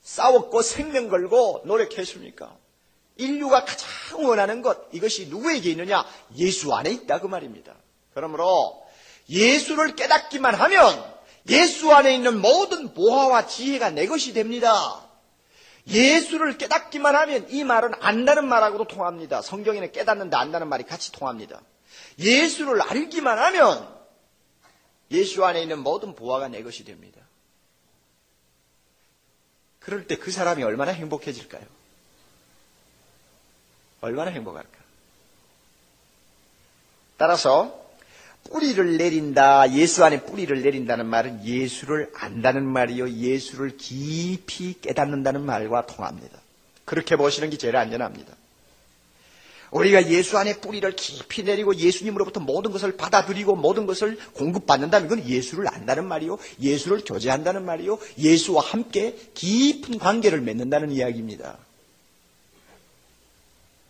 싸웠고 0.00 0.62
생명 0.62 1.08
걸고 1.10 1.62
노력했습니까? 1.66 2.56
인류가 3.16 3.64
가장 3.64 4.24
원하는 4.24 4.62
것 4.62 4.78
이것이 4.92 5.26
누구에게 5.26 5.70
있느냐? 5.70 6.06
예수 6.36 6.72
안에 6.72 6.90
있다 6.90 7.20
그 7.20 7.26
말입니다. 7.26 7.74
그러므로 8.14 8.87
예수를 9.28 9.94
깨닫기만 9.94 10.54
하면 10.54 11.18
예수 11.48 11.92
안에 11.92 12.14
있는 12.14 12.40
모든 12.40 12.94
보화와 12.94 13.46
지혜가 13.46 13.90
내 13.90 14.06
것이 14.06 14.32
됩니다. 14.32 15.04
예수를 15.86 16.58
깨닫기만 16.58 17.16
하면 17.16 17.48
이 17.50 17.64
말은 17.64 17.92
안다는 18.00 18.46
말하고도 18.46 18.86
통합니다. 18.88 19.40
성경에는 19.40 19.92
깨닫는데 19.92 20.36
안다는 20.36 20.68
말이 20.68 20.84
같이 20.84 21.12
통합니다. 21.12 21.60
예수를 22.18 22.82
알기만 22.82 23.38
하면 23.38 23.96
예수 25.10 25.44
안에 25.44 25.62
있는 25.62 25.78
모든 25.78 26.14
보화가 26.14 26.48
내 26.48 26.62
것이 26.62 26.84
됩니다. 26.84 27.20
그럴 29.78 30.06
때 30.06 30.16
그 30.16 30.30
사람이 30.30 30.62
얼마나 30.62 30.92
행복해질까요? 30.92 31.64
얼마나 34.02 34.30
행복할까? 34.30 34.78
따라서 37.16 37.87
뿌리를 38.44 38.96
내린다. 38.96 39.72
예수 39.74 40.04
안에 40.04 40.24
뿌리를 40.24 40.62
내린다는 40.62 41.06
말은 41.06 41.44
예수를 41.44 42.10
안다는 42.14 42.64
말이요. 42.64 43.10
예수를 43.10 43.76
깊이 43.76 44.74
깨닫는다는 44.80 45.44
말과 45.44 45.86
통합니다. 45.86 46.38
그렇게 46.84 47.16
보시는 47.16 47.50
게 47.50 47.58
제일 47.58 47.76
안전합니다. 47.76 48.34
우리가 49.70 50.08
예수 50.08 50.38
안에 50.38 50.60
뿌리를 50.60 50.90
깊이 50.96 51.42
내리고 51.42 51.74
예수님으로부터 51.74 52.40
모든 52.40 52.70
것을 52.72 52.96
받아들이고 52.96 53.54
모든 53.56 53.86
것을 53.86 54.18
공급받는다면 54.32 55.08
그건 55.08 55.28
예수를 55.28 55.68
안다는 55.68 56.06
말이요. 56.06 56.38
예수를 56.60 57.02
교제한다는 57.04 57.64
말이요. 57.64 57.98
예수와 58.18 58.62
함께 58.62 59.14
깊은 59.34 59.98
관계를 59.98 60.40
맺는다는 60.40 60.90
이야기입니다. 60.90 61.58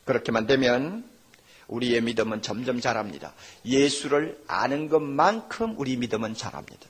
그렇게만 0.04 0.46
되면 0.46 1.04
우리의 1.68 2.00
믿음은 2.00 2.42
점점 2.42 2.80
자랍니다. 2.80 3.32
예수를 3.64 4.38
아는 4.46 4.88
것만큼 4.88 5.74
우리 5.78 5.96
믿음은 5.96 6.34
자랍니다. 6.34 6.86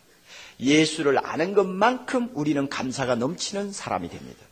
예수를 0.61 1.25
아는 1.25 1.55
것만큼 1.55 2.31
우리는 2.35 2.69
감사가 2.69 3.15
넘치는 3.15 3.73
사람이 3.73 4.09
됩니다. 4.09 4.49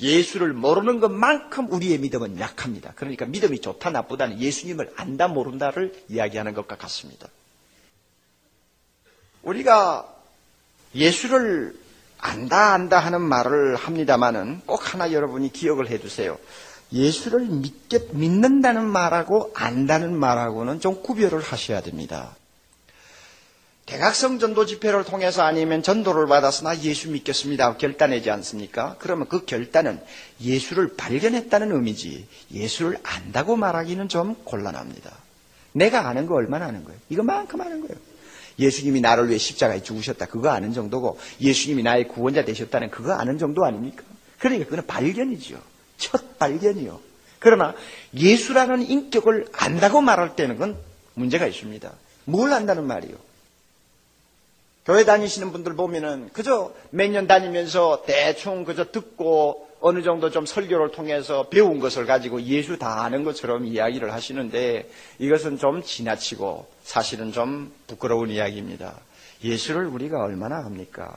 예수를 0.00 0.52
모르는 0.54 1.00
것만큼 1.00 1.70
우리의 1.70 1.98
믿음은 1.98 2.38
약합니다. 2.38 2.92
그러니까 2.96 3.26
믿음이 3.26 3.60
좋다 3.60 3.90
나쁘다는 3.90 4.40
예수님을 4.40 4.92
안다 4.96 5.28
모른다를 5.28 5.92
이야기하는 6.08 6.54
것과 6.54 6.76
같습니다. 6.76 7.28
우리가 9.42 10.08
예수를 10.94 11.78
안다 12.18 12.72
안다 12.74 12.98
하는 12.98 13.20
말을 13.22 13.76
합니다마는 13.76 14.62
꼭 14.66 14.92
하나 14.92 15.12
여러분이 15.12 15.52
기억을 15.52 15.88
해 15.90 15.98
두세요. 15.98 16.38
예수를 16.92 17.46
믿게, 17.46 18.08
믿는다는 18.12 18.84
말하고 18.86 19.52
안다는 19.54 20.16
말하고는 20.18 20.80
좀 20.80 21.02
구별을 21.02 21.40
하셔야 21.40 21.80
됩니다. 21.80 22.36
대각성 23.86 24.38
전도 24.38 24.66
집회를 24.66 25.04
통해서 25.04 25.42
아니면 25.42 25.82
전도를 25.82 26.28
받아서 26.28 26.62
나 26.62 26.78
예수 26.80 27.10
믿겠습니다. 27.10 27.76
결단하지 27.76 28.30
않습니까? 28.30 28.96
그러면 29.00 29.28
그 29.28 29.44
결단은 29.44 30.00
예수를 30.40 30.94
발견했다는 30.96 31.72
의미지 31.72 32.26
예수를 32.52 32.98
안다고 33.02 33.56
말하기는 33.56 34.08
좀 34.08 34.36
곤란합니다. 34.44 35.10
내가 35.72 36.08
아는 36.08 36.26
거 36.26 36.34
얼마나 36.36 36.66
아는 36.66 36.84
거예요? 36.84 37.00
이것만큼 37.08 37.60
아는 37.60 37.80
거예요. 37.80 37.96
예수님이 38.60 39.00
나를 39.00 39.28
위해 39.28 39.38
십자가에 39.38 39.82
죽으셨다. 39.82 40.26
그거 40.26 40.50
아는 40.50 40.72
정도고 40.72 41.18
예수님이 41.40 41.82
나의 41.82 42.06
구원자 42.06 42.44
되셨다는 42.44 42.90
그거 42.90 43.12
아는 43.12 43.38
정도 43.38 43.64
아닙니까? 43.64 44.04
그러니까 44.38 44.68
그건 44.68 44.86
발견이죠. 44.86 45.58
첫 46.00 46.38
발견이요. 46.38 47.00
그러나 47.38 47.74
예수라는 48.14 48.82
인격을 48.82 49.46
안다고 49.52 50.00
말할 50.00 50.34
때는 50.34 50.58
건 50.58 50.76
문제가 51.14 51.46
있습니다. 51.46 51.92
뭘 52.24 52.52
안다는 52.52 52.84
말이요? 52.86 53.14
교회 54.84 55.04
다니시는 55.04 55.52
분들 55.52 55.76
보면은 55.76 56.30
그저 56.32 56.72
몇 56.90 57.08
년 57.10 57.26
다니면서 57.26 58.02
대충 58.06 58.64
그저 58.64 58.90
듣고 58.90 59.68
어느 59.80 60.02
정도 60.02 60.30
좀 60.30 60.44
설교를 60.44 60.90
통해서 60.90 61.48
배운 61.48 61.78
것을 61.80 62.04
가지고 62.06 62.42
예수 62.42 62.78
다 62.78 63.02
아는 63.02 63.24
것처럼 63.24 63.64
이야기를 63.64 64.12
하시는데 64.12 64.90
이것은 65.18 65.58
좀 65.58 65.82
지나치고 65.82 66.68
사실은 66.82 67.32
좀 67.32 67.72
부끄러운 67.86 68.28
이야기입니다. 68.30 68.98
예수를 69.42 69.86
우리가 69.86 70.22
얼마나 70.22 70.58
압니까? 70.58 71.16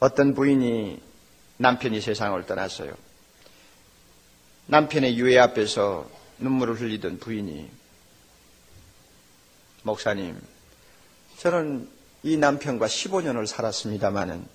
어떤 0.00 0.34
부인이 0.34 0.98
남편이 1.58 2.00
세상을 2.00 2.44
떠났어요. 2.46 2.92
남편의 4.66 5.18
유해 5.18 5.38
앞에서 5.38 6.08
눈물을 6.38 6.80
흘리던 6.80 7.18
부인이 7.18 7.70
목사님, 9.82 10.40
저는 11.38 11.88
이 12.22 12.36
남편과 12.36 12.86
15년을 12.86 13.46
살았습니다마는 13.46 14.46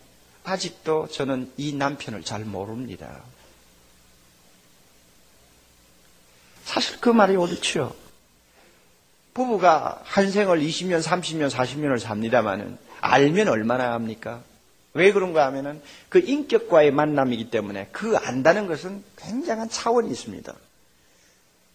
아직도 0.43 1.09
저는 1.09 1.51
이 1.57 1.73
남편을 1.73 2.23
잘 2.23 2.45
모릅니다. 2.45 3.23
사실 6.63 6.99
그 7.01 7.09
말이 7.09 7.35
옳죠. 7.35 7.95
부부가 9.33 10.01
한 10.03 10.31
생을 10.31 10.59
20년, 10.59 11.03
30년, 11.03 11.49
40년을 11.51 11.99
삽니다마는 11.99 12.77
알면 13.01 13.49
얼마나 13.49 13.93
합니까? 13.93 14.41
왜 14.97 15.11
그런가 15.11 15.45
하면은 15.45 15.81
그 16.09 16.19
인격과의 16.19 16.91
만남이기 16.91 17.49
때문에 17.49 17.89
그 17.91 18.17
안다는 18.17 18.67
것은 18.67 19.03
굉장한 19.17 19.69
차원이 19.69 20.09
있습니다. 20.09 20.53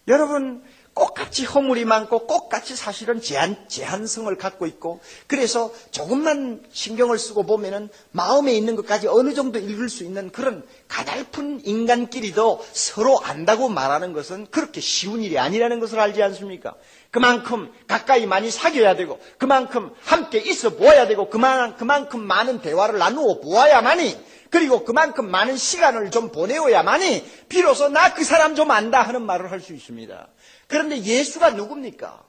여러분, 0.09 0.61
똑같이 0.95 1.45
허물이 1.45 1.85
많고 1.85 2.27
똑같이 2.27 2.75
사실은 2.75 3.21
제한, 3.21 3.67
제한성을 3.67 4.35
갖고 4.37 4.65
있고 4.67 4.99
그래서 5.27 5.73
조금만 5.91 6.63
신경을 6.71 7.17
쓰고 7.17 7.43
보면은 7.43 7.89
마음에 8.11 8.53
있는 8.53 8.75
것까지 8.75 9.07
어느 9.07 9.33
정도 9.33 9.59
읽을 9.59 9.89
수 9.89 10.03
있는 10.03 10.31
그런 10.31 10.63
가달픈 10.87 11.61
인간끼리도 11.65 12.63
서로 12.71 13.19
안다고 13.21 13.69
말하는 13.69 14.13
것은 14.13 14.47
그렇게 14.51 14.81
쉬운 14.81 15.23
일이 15.23 15.39
아니라는 15.39 15.79
것을 15.79 15.99
알지 15.99 16.21
않습니까? 16.21 16.75
그만큼 17.09 17.71
가까이 17.87 18.25
많이 18.25 18.49
사귀어야 18.51 18.95
되고 18.95 19.19
그만큼 19.37 19.91
함께 20.03 20.39
있어 20.39 20.71
보아야 20.71 21.07
되고 21.07 21.29
그만, 21.29 21.77
그만큼 21.77 22.21
많은 22.21 22.61
대화를 22.61 22.99
나누어 22.99 23.39
보아야만이 23.39 24.33
그리고 24.49 24.83
그만큼 24.83 25.31
많은 25.31 25.57
시간을 25.57 26.11
좀 26.11 26.31
보내어야만이 26.31 27.25
비로소 27.49 27.89
나 27.89 28.13
그 28.13 28.23
사람 28.23 28.53
좀 28.53 28.69
안다 28.69 29.01
하는 29.01 29.23
말을 29.23 29.49
할 29.49 29.59
수 29.59 29.73
있습니다. 29.73 30.27
그런데 30.73 31.03
예수가 31.03 31.51
누굽니까? 31.51 32.23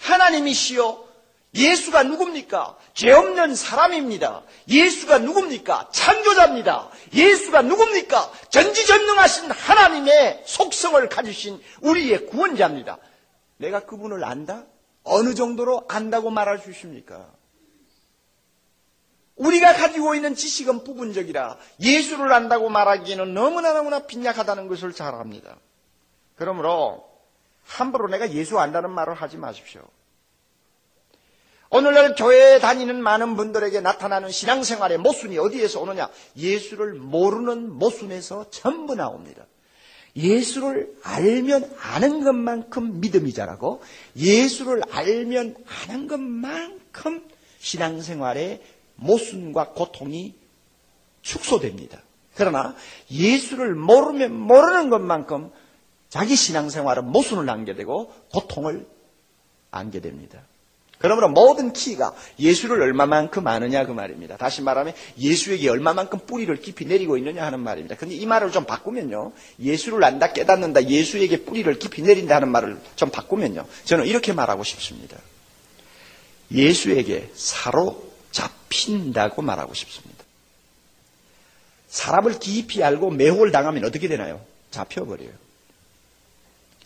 하나님이시요. 0.00 1.04
예수가 1.54 2.02
누굽니까? 2.02 2.76
죄 2.92 3.12
없는 3.12 3.54
사람입니다. 3.54 4.42
예수가 4.68 5.18
누굽니까? 5.18 5.90
창조자입니다. 5.92 6.90
예수가 7.14 7.62
누굽니까? 7.62 8.32
전지전능하신 8.50 9.52
하나님의 9.52 10.42
속성을 10.44 11.08
가지신 11.08 11.62
우리의 11.82 12.26
구원자입니다. 12.26 12.98
내가 13.58 13.86
그분을 13.86 14.24
안다? 14.24 14.64
어느 15.04 15.36
정도로 15.36 15.84
안다고 15.86 16.30
말할 16.30 16.58
수 16.58 16.70
있습니까? 16.72 17.30
우리가 19.36 19.72
가지고 19.74 20.16
있는 20.16 20.34
지식은 20.34 20.82
부분적이라 20.82 21.58
예수를 21.78 22.32
안다고 22.32 22.70
말하기에는 22.70 23.34
너무나 23.34 23.72
너무나 23.72 24.00
빈약하다는 24.00 24.66
것을 24.66 24.92
잘 24.92 25.14
압니다. 25.14 25.58
그러므로 26.34 27.13
함부로 27.64 28.08
내가 28.08 28.30
예수 28.32 28.58
안다는 28.58 28.90
말을 28.90 29.14
하지 29.14 29.36
마십시오. 29.36 29.82
오늘날 31.70 32.14
교회에 32.14 32.60
다니는 32.60 33.02
많은 33.02 33.34
분들에게 33.36 33.80
나타나는 33.80 34.30
신앙생활의 34.30 34.98
모순이 34.98 35.38
어디에서 35.38 35.80
오느냐? 35.80 36.08
예수를 36.36 36.94
모르는 36.94 37.72
모순에서 37.72 38.48
전부 38.50 38.94
나옵니다. 38.94 39.44
예수를 40.14 40.94
알면 41.02 41.74
아는 41.80 42.22
것만큼 42.22 43.00
믿음이 43.00 43.32
자라고 43.32 43.82
예수를 44.16 44.82
알면 44.92 45.56
아는 45.66 46.06
것만큼 46.06 47.28
신앙생활의 47.58 48.62
모순과 48.94 49.70
고통이 49.70 50.34
축소됩니다. 51.22 52.00
그러나 52.36 52.76
예수를 53.10 53.74
모르면 53.74 54.32
모르는 54.32 54.90
것만큼 54.90 55.50
자기 56.14 56.36
신앙생활은 56.36 57.10
모순을 57.10 57.50
안게 57.50 57.74
되고 57.74 58.14
고통을 58.30 58.86
안게 59.72 59.98
됩니다. 59.98 60.38
그러므로 60.98 61.28
모든 61.28 61.72
키가 61.72 62.14
예수를 62.38 62.80
얼마만큼 62.80 63.44
아느냐 63.48 63.84
그 63.84 63.90
말입니다. 63.90 64.36
다시 64.36 64.62
말하면 64.62 64.94
예수에게 65.18 65.68
얼마만큼 65.68 66.20
뿌리를 66.20 66.54
깊이 66.60 66.84
내리고 66.84 67.18
있느냐 67.18 67.44
하는 67.44 67.58
말입니다. 67.58 67.96
근데 67.96 68.14
이 68.14 68.26
말을 68.26 68.52
좀 68.52 68.64
바꾸면요. 68.64 69.32
예수를 69.58 70.04
안다 70.04 70.32
깨닫는다 70.32 70.84
예수에게 70.84 71.44
뿌리를 71.44 71.76
깊이 71.80 72.02
내린다 72.02 72.36
하는 72.36 72.48
말을 72.50 72.80
좀 72.94 73.10
바꾸면요. 73.10 73.66
저는 73.84 74.06
이렇게 74.06 74.32
말하고 74.32 74.62
싶습니다. 74.62 75.18
예수에게 76.52 77.32
사로잡힌다고 77.34 79.42
말하고 79.42 79.74
싶습니다. 79.74 80.22
사람을 81.88 82.38
깊이 82.38 82.84
알고 82.84 83.10
매혹을 83.10 83.50
당하면 83.50 83.84
어떻게 83.84 84.06
되나요? 84.06 84.40
잡혀버려요. 84.70 85.43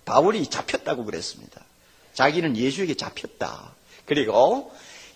바울이 0.09 0.47
잡혔다고 0.47 1.05
그랬습니다. 1.05 1.63
자기는 2.15 2.57
예수에게 2.57 2.95
잡혔다. 2.95 3.75
그리고 4.07 4.73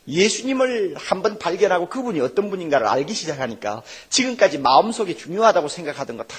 예수님을 0.07 0.96
한번 0.96 1.38
발견하고 1.38 1.88
그분이 1.88 2.20
어떤 2.20 2.50
분인가를 2.50 2.87
알기 2.87 3.14
시작하니까 3.14 3.83
지금까지 4.11 4.59
마음속에 4.59 5.16
중요하다고 5.16 5.68
생각하던 5.68 6.16
거 6.16 6.24
다 6.24 6.37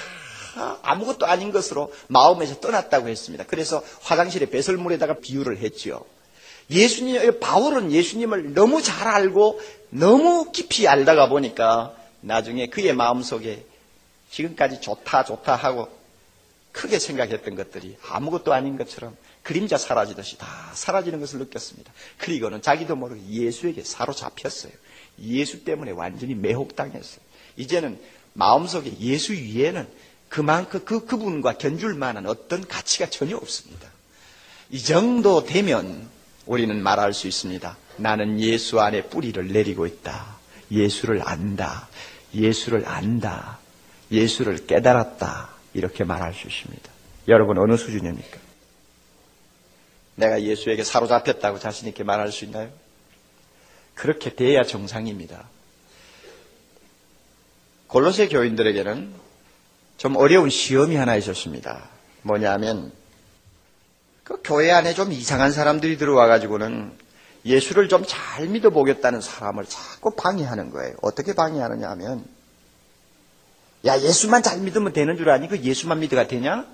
아무것도 0.83 1.25
아닌 1.25 1.51
것으로 1.51 1.91
마음에서 2.07 2.59
떠났다고 2.59 3.09
했습니다. 3.09 3.43
그래서 3.47 3.83
화장실에 4.01 4.47
배설물에다가 4.47 5.15
비유를 5.19 5.57
했지요. 5.57 6.05
예수님, 6.69 7.39
바울은 7.39 7.91
예수님을 7.91 8.53
너무 8.53 8.81
잘 8.81 9.07
알고 9.07 9.59
너무 9.89 10.51
깊이 10.51 10.87
알다가 10.87 11.27
보니까 11.27 11.93
나중에 12.21 12.67
그의 12.67 12.93
마음속에 12.93 13.65
지금까지 14.31 14.79
좋다, 14.81 15.25
좋다 15.25 15.55
하고 15.55 15.89
크게 16.73 16.99
생각했던 16.99 17.55
것들이 17.55 17.95
아무것도 18.09 18.51
아닌 18.53 18.77
것처럼 18.77 19.15
그림자 19.43 19.77
사라지듯이 19.77 20.37
다 20.37 20.47
사라지는 20.73 21.19
것을 21.21 21.39
느꼈습니다. 21.39 21.93
그리고는 22.17 22.61
자기도 22.61 22.95
모르게 22.95 23.21
예수에게 23.29 23.83
사로잡혔어요. 23.83 24.73
예수 25.21 25.63
때문에 25.63 25.91
완전히 25.91 26.33
매혹당했어요. 26.35 27.19
이제는 27.55 27.99
마음속에 28.33 28.91
예수 28.99 29.33
위에는 29.33 29.87
그만큼 30.29 30.81
그 30.83 31.05
그분과 31.05 31.59
견줄 31.59 31.93
만한 31.93 32.25
어떤 32.25 32.67
가치가 32.67 33.07
전혀 33.07 33.37
없습니다. 33.37 33.87
이 34.71 34.81
정도 34.81 35.45
되면 35.45 36.09
우리는 36.47 36.81
말할 36.81 37.13
수 37.13 37.27
있습니다. 37.27 37.77
나는 37.97 38.39
예수 38.39 38.81
안에 38.81 39.03
뿌리를 39.03 39.47
내리고 39.47 39.85
있다. 39.85 40.37
예수를 40.71 41.21
안다. 41.23 41.87
예수를 42.33 42.87
안다. 42.87 43.59
예수를 44.11 44.65
깨달았다. 44.65 45.52
이렇게 45.73 46.03
말할 46.03 46.33
수 46.33 46.47
있습니다. 46.47 46.91
여러분 47.27 47.57
어느 47.57 47.77
수준입니까? 47.77 48.37
내가 50.15 50.41
예수에게 50.41 50.83
사로잡혔다고 50.83 51.59
자신 51.59 51.87
있게 51.87 52.03
말할 52.03 52.31
수 52.31 52.45
있나요? 52.45 52.69
그렇게 53.95 54.35
돼야 54.35 54.63
정상입니다. 54.63 55.47
골로새 57.87 58.27
교인들에게는 58.27 59.13
좀 59.97 60.15
어려운 60.15 60.49
시험이 60.49 60.95
하나 60.95 61.15
있었습니다. 61.15 61.89
뭐냐면 62.23 62.91
그 64.23 64.39
교회 64.43 64.71
안에 64.71 64.93
좀 64.93 65.11
이상한 65.11 65.51
사람들이 65.51 65.97
들어와 65.97 66.27
가지고는 66.27 66.97
예수를 67.45 67.89
좀 67.89 68.03
잘 68.05 68.47
믿어 68.47 68.69
보겠다는 68.71 69.21
사람을 69.21 69.65
자꾸 69.65 70.11
방해하는 70.15 70.71
거예요. 70.71 70.95
어떻게 71.01 71.33
방해하느냐 71.33 71.89
하면 71.91 72.25
야 73.85 73.99
예수만 73.99 74.43
잘 74.43 74.59
믿으면 74.59 74.93
되는 74.93 75.17
줄 75.17 75.29
아니? 75.29 75.47
그 75.47 75.59
예수만 75.59 75.99
믿어가 75.99 76.27
되냐? 76.27 76.65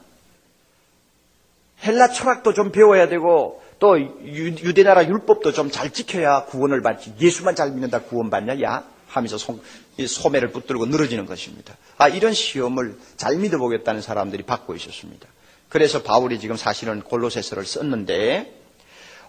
헬라 1.84 2.10
철학도 2.10 2.54
좀 2.54 2.72
배워야 2.72 3.08
되고 3.08 3.62
또 3.80 3.98
유대 4.00 4.84
나라 4.84 5.06
율법도 5.08 5.54
좀 5.54 5.72
잘 5.72 5.92
지켜야 5.92 6.46
구원을 6.46 6.82
받지. 6.82 7.14
예수만 7.20 7.56
잘 7.56 7.72
믿는다 7.72 8.02
구원 8.04 8.30
받냐? 8.30 8.62
야 8.62 8.84
하면서 9.08 9.38
소, 9.38 9.60
소매를 10.06 10.52
붙들고 10.52 10.86
늘어지는 10.86 11.26
것입니다. 11.26 11.76
아 11.98 12.08
이런 12.08 12.34
시험을 12.34 12.98
잘 13.18 13.38
믿어보겠다는 13.38 14.02
사람들이 14.02 14.44
받고 14.44 14.76
있었습니다. 14.76 15.28
그래서 15.70 16.04
바울이 16.04 16.40
지금 16.40 16.58
사실은 16.58 17.02
골로새서를 17.02 17.66
썼는데 17.66 18.56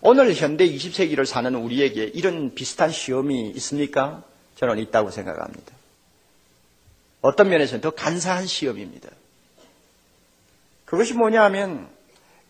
오늘 0.02 0.34
현대 0.34 0.66
20세기를 0.68 1.26
사는 1.26 1.54
우리에게 1.54 2.04
이런 2.04 2.54
비슷한 2.54 2.90
시험이 2.90 3.50
있습니까? 3.56 4.22
저는 4.56 4.78
있다고 4.78 5.10
생각합니다. 5.10 5.72
어떤 7.22 7.48
면에서는 7.50 7.80
더 7.80 7.90
간사한 7.90 8.46
시험입니다. 8.46 9.10
그것이 10.84 11.14
뭐냐 11.14 11.42
하면 11.44 11.88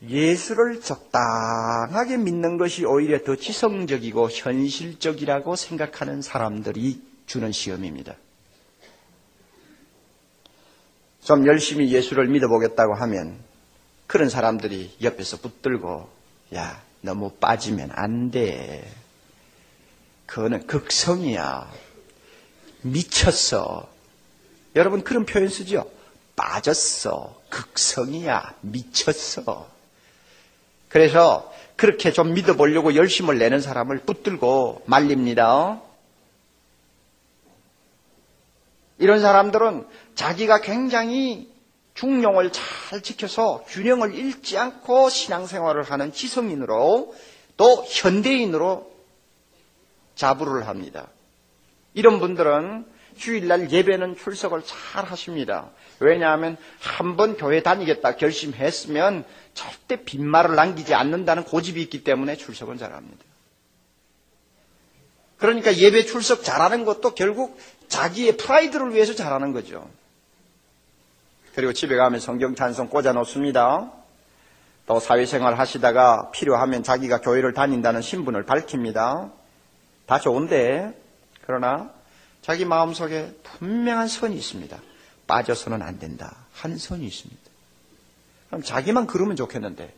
예수를 0.02 0.80
적당하게 0.80 2.16
믿는 2.16 2.56
것이 2.56 2.84
오히려 2.84 3.22
더 3.22 3.36
지성적이고 3.36 4.30
현실적이라고 4.30 5.56
생각하는 5.56 6.22
사람들이 6.22 7.02
주는 7.26 7.52
시험입니다. 7.52 8.14
좀 11.22 11.46
열심히 11.46 11.92
예수를 11.92 12.28
믿어보겠다고 12.28 12.94
하면 12.94 13.38
그런 14.06 14.30
사람들이 14.30 14.96
옆에서 15.02 15.36
붙들고 15.36 16.08
야 16.54 16.82
너무 17.02 17.30
빠지면 17.32 17.90
안 17.92 18.30
돼. 18.30 18.90
그거는 20.26 20.66
극성이야. 20.66 21.70
미쳤어. 22.82 23.88
여러분 24.76 25.02
그런 25.02 25.24
표현 25.26 25.48
쓰죠? 25.48 25.90
빠졌어. 26.36 27.40
극성이야. 27.50 28.54
미쳤어. 28.60 29.68
그래서 30.88 31.52
그렇게 31.76 32.12
좀 32.12 32.34
믿어보려고 32.34 32.94
열심을 32.94 33.38
내는 33.38 33.60
사람을 33.60 34.00
붙들고 34.00 34.82
말립니다. 34.86 35.80
이런 38.98 39.20
사람들은 39.20 39.86
자기가 40.14 40.60
굉장히 40.60 41.50
중용을 41.94 42.52
잘 42.52 43.00
지켜서 43.02 43.64
균형을 43.68 44.14
잃지 44.14 44.58
않고 44.58 45.08
신앙생활을 45.08 45.82
하는 45.84 46.12
지성인으로 46.12 47.14
또 47.56 47.84
현대인으로 47.88 48.90
자부를 50.14 50.66
합니다. 50.68 51.08
이런 51.94 52.20
분들은 52.20 52.86
주일날 53.20 53.70
예배는 53.70 54.16
출석을 54.16 54.62
잘 54.64 55.04
하십니다. 55.04 55.70
왜냐하면 56.00 56.56
한 56.80 57.16
번 57.16 57.36
교회 57.36 57.62
다니겠다 57.62 58.16
결심했으면 58.16 59.24
절대 59.54 60.02
빈말을 60.02 60.56
남기지 60.56 60.94
않는다는 60.94 61.44
고집이 61.44 61.80
있기 61.82 62.02
때문에 62.02 62.36
출석은 62.36 62.78
잘합니다. 62.78 63.24
그러니까 65.38 65.74
예배 65.74 66.04
출석 66.04 66.42
잘하는 66.42 66.84
것도 66.84 67.14
결국 67.14 67.58
자기의 67.88 68.36
프라이드를 68.36 68.94
위해서 68.94 69.14
잘하는 69.14 69.52
거죠. 69.52 69.88
그리고 71.54 71.72
집에 71.72 71.96
가면 71.96 72.20
성경 72.20 72.54
찬송 72.54 72.88
꽂아 72.88 73.12
놓습니다. 73.12 73.90
또 74.86 74.98
사회생활 75.00 75.58
하시다가 75.58 76.30
필요하면 76.30 76.82
자기가 76.82 77.20
교회를 77.20 77.54
다닌다는 77.54 78.02
신분을 78.02 78.44
밝힙니다. 78.44 79.30
다 80.06 80.18
좋은데, 80.18 80.92
그러나 81.46 81.90
자기 82.42 82.64
마음속에 82.64 83.34
분명한 83.42 84.08
선이 84.08 84.36
있습니다. 84.36 84.78
빠져서는 85.26 85.82
안 85.82 85.98
된다. 85.98 86.36
한 86.52 86.78
선이 86.78 87.06
있습니다. 87.06 87.40
그럼 88.48 88.62
자기만 88.62 89.06
그러면 89.06 89.36
좋겠는데, 89.36 89.94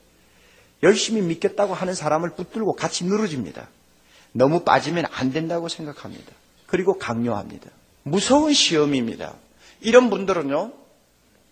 열심히 0.83 1.23
믿겠다고 1.23 1.75
하는 1.75 1.95
사람을 1.95 2.35
붙들고 2.35 2.75
같이 2.75 3.05
늘어집니다. 3.05 3.69
너무 4.33 4.61
빠지면 4.65 5.07
안 5.13 5.33
된다고 5.33 5.69
생각합니다. 5.69 6.33
그리고 6.67 6.99
강요합니다. 6.99 7.71
무서운 8.03 8.53
시험입니다. 8.53 9.35
이런 9.81 10.11
분들은요, 10.11 10.73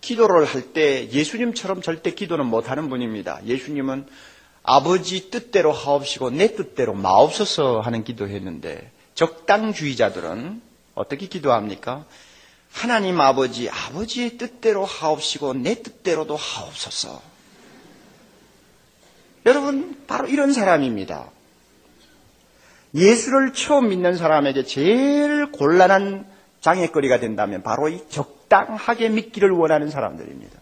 기도를 0.01 0.45
할 0.45 0.73
때 0.73 1.09
예수님처럼 1.09 1.81
절대 1.81 2.13
기도는 2.13 2.45
못하는 2.47 2.89
분입니다. 2.89 3.45
예수님은 3.45 4.07
아버지 4.63 5.29
뜻대로 5.29 5.71
하옵시고 5.71 6.31
내 6.31 6.55
뜻대로 6.55 6.93
마옵소서 6.93 7.81
하는 7.81 8.03
기도했는데 8.03 8.91
적당주의자들은 9.15 10.61
어떻게 11.01 11.27
기도합니까? 11.27 12.05
하나님 12.71 13.19
아버지, 13.19 13.69
아버지의 13.69 14.37
뜻대로 14.37 14.85
하옵시고 14.85 15.55
내 15.55 15.81
뜻대로도 15.81 16.35
하옵소서. 16.35 17.21
여러분, 19.45 19.97
바로 20.07 20.27
이런 20.27 20.53
사람입니다. 20.53 21.29
예수를 22.93 23.53
처음 23.53 23.89
믿는 23.89 24.15
사람에게 24.15 24.63
제일 24.63 25.51
곤란한 25.51 26.25
장애거리가 26.61 27.19
된다면 27.19 27.63
바로 27.63 27.89
이 27.89 28.03
적당하게 28.09 29.09
믿기를 29.09 29.49
원하는 29.51 29.89
사람들입니다. 29.89 30.59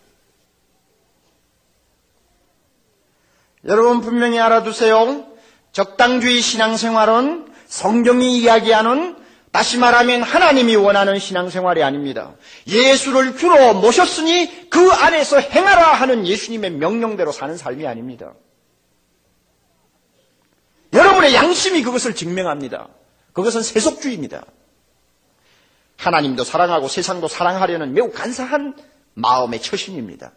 여러분 3.65 3.99
분명히 3.99 4.39
알아두세요. 4.39 5.25
적당주의 5.73 6.39
신앙생활은 6.39 7.52
성경이 7.67 8.39
이야기하는 8.39 9.18
다시 9.51 9.77
말하면 9.77 10.21
하나님이 10.21 10.75
원하는 10.75 11.17
신앙생활이 11.17 11.81
아닙니다. 11.81 12.35
예수를 12.67 13.35
주로 13.35 13.73
모셨으니 13.73 14.69
그 14.69 14.91
안에서 14.91 15.39
행하라 15.39 15.93
하는 15.93 16.27
예수님의 16.27 16.71
명령대로 16.71 17.31
사는 17.31 17.57
삶이 17.57 17.88
아닙니다. 17.88 18.33
여러분의 20.93 21.33
양심이 21.33 21.81
그것을 21.81 22.13
증명합니다. 22.15 22.89
그것은 23.33 23.62
세속주의입니다. 23.63 24.43
하나님도 25.97 26.43
사랑하고 26.43 26.88
세상도 26.88 27.27
사랑하려는 27.27 27.93
매우 27.93 28.12
간사한 28.12 28.75
마음의 29.15 29.62
처신입니다. 29.62 30.31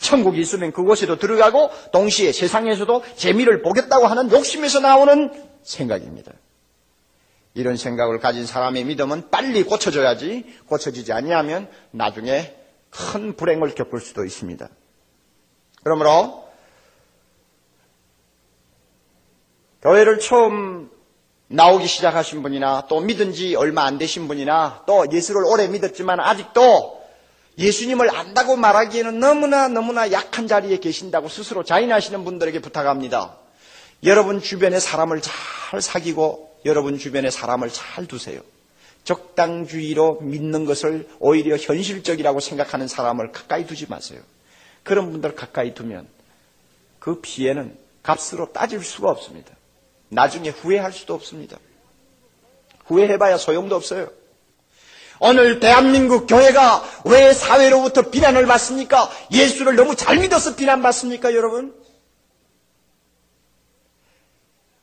천국이 0.00 0.40
있으면 0.40 0.72
그곳에도 0.72 1.16
들어가고 1.16 1.70
동시에 1.92 2.32
세상에서도 2.32 3.02
재미를 3.16 3.62
보겠다고 3.62 4.06
하는 4.06 4.30
욕심에서 4.30 4.80
나오는 4.80 5.32
생각입니다. 5.62 6.32
이런 7.56 7.78
생각을 7.78 8.20
가진 8.20 8.44
사람의 8.44 8.84
믿음은 8.84 9.30
빨리 9.30 9.64
고쳐져야지 9.64 10.44
고쳐지지 10.68 11.12
아니하면 11.12 11.68
나중에 11.90 12.54
큰 12.90 13.34
불행을 13.34 13.74
겪을 13.74 14.00
수도 14.00 14.24
있습니다. 14.26 14.68
그러므로 15.82 16.46
교회를 19.80 20.18
처음 20.20 20.90
나오기 21.48 21.86
시작하신 21.86 22.42
분이나 22.42 22.86
또 22.88 23.00
믿은 23.00 23.32
지 23.32 23.54
얼마 23.54 23.84
안 23.84 23.96
되신 23.96 24.28
분이나 24.28 24.82
또 24.86 25.06
예수를 25.10 25.44
오래 25.44 25.66
믿었지만 25.66 26.20
아직도 26.20 27.06
예수님을 27.56 28.14
안다고 28.14 28.56
말하기에는 28.56 29.18
너무나 29.18 29.68
너무나 29.68 30.12
약한 30.12 30.46
자리에 30.46 30.76
계신다고 30.76 31.28
스스로 31.30 31.64
자인하시는 31.64 32.22
분들에게 32.22 32.58
부탁합니다. 32.60 33.38
여러분 34.04 34.42
주변에 34.42 34.78
사람을 34.78 35.22
잘 35.22 35.80
사귀고 35.80 36.45
여러분 36.64 36.98
주변에 36.98 37.30
사람을 37.30 37.70
잘 37.70 38.06
두세요. 38.06 38.40
적당주의로 39.04 40.20
믿는 40.20 40.64
것을 40.64 41.08
오히려 41.20 41.56
현실적이라고 41.56 42.40
생각하는 42.40 42.88
사람을 42.88 43.30
가까이 43.32 43.66
두지 43.66 43.86
마세요. 43.88 44.20
그런 44.82 45.10
분들 45.12 45.34
가까이 45.36 45.74
두면 45.74 46.08
그 46.98 47.20
피해는 47.20 47.76
값으로 48.02 48.52
따질 48.52 48.82
수가 48.82 49.10
없습니다. 49.10 49.54
나중에 50.08 50.48
후회할 50.50 50.92
수도 50.92 51.14
없습니다. 51.14 51.58
후회해봐야 52.86 53.36
소용도 53.36 53.76
없어요. 53.76 54.08
오늘 55.18 55.60
대한민국 55.60 56.26
교회가 56.26 56.84
왜 57.04 57.32
사회로부터 57.32 58.10
비난을 58.10 58.46
받습니까? 58.46 59.10
예수를 59.32 59.74
너무 59.76 59.96
잘 59.96 60.18
믿어서 60.18 60.56
비난받습니까, 60.56 61.34
여러분? 61.34 61.74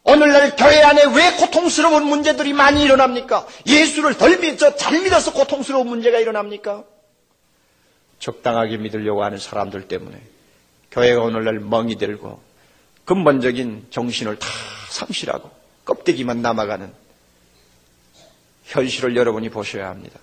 오늘날 0.06 0.56
교회 0.56 0.82
안에 0.82 1.04
왜 1.16 1.38
고통스러운 1.38 2.06
문제들이 2.06 2.52
많이 2.54 2.84
일어납니까? 2.84 3.48
예수를 3.66 4.18
덜 4.18 4.38
믿어, 4.38 4.76
잘 4.76 5.02
믿어서 5.02 5.32
고통스러운 5.34 5.88
문제가 5.88 6.20
일어납니까? 6.20 6.84
적당하게 8.20 8.78
믿으려고 8.78 9.24
하는 9.24 9.38
사람들 9.38 9.88
때문에 9.88 10.22
교회가 10.92 11.22
오늘날 11.22 11.60
멍이 11.60 11.98
들고 11.98 12.42
근본적인 13.06 13.88
정신을 13.90 14.40
다 14.40 14.48
상실하고 14.90 15.50
껍데기만 15.86 16.42
남아가는 16.42 16.92
현실을 18.66 19.16
여러분이 19.16 19.50
보셔야 19.50 19.90
합니다. 19.90 20.20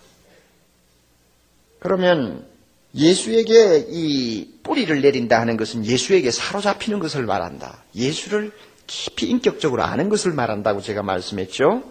그러면 1.79 2.47
예수에게 2.95 3.87
이 3.89 4.49
뿌리를 4.63 5.01
내린다 5.01 5.41
하는 5.41 5.57
것은 5.57 5.85
예수에게 5.85 6.31
사로잡히는 6.31 6.99
것을 6.99 7.25
말한다. 7.25 7.83
예수를 7.95 8.53
깊이 8.91 9.27
인격적으로 9.27 9.85
아는 9.85 10.09
것을 10.09 10.33
말한다고 10.33 10.81
제가 10.81 11.05
말씀했죠. 11.05 11.85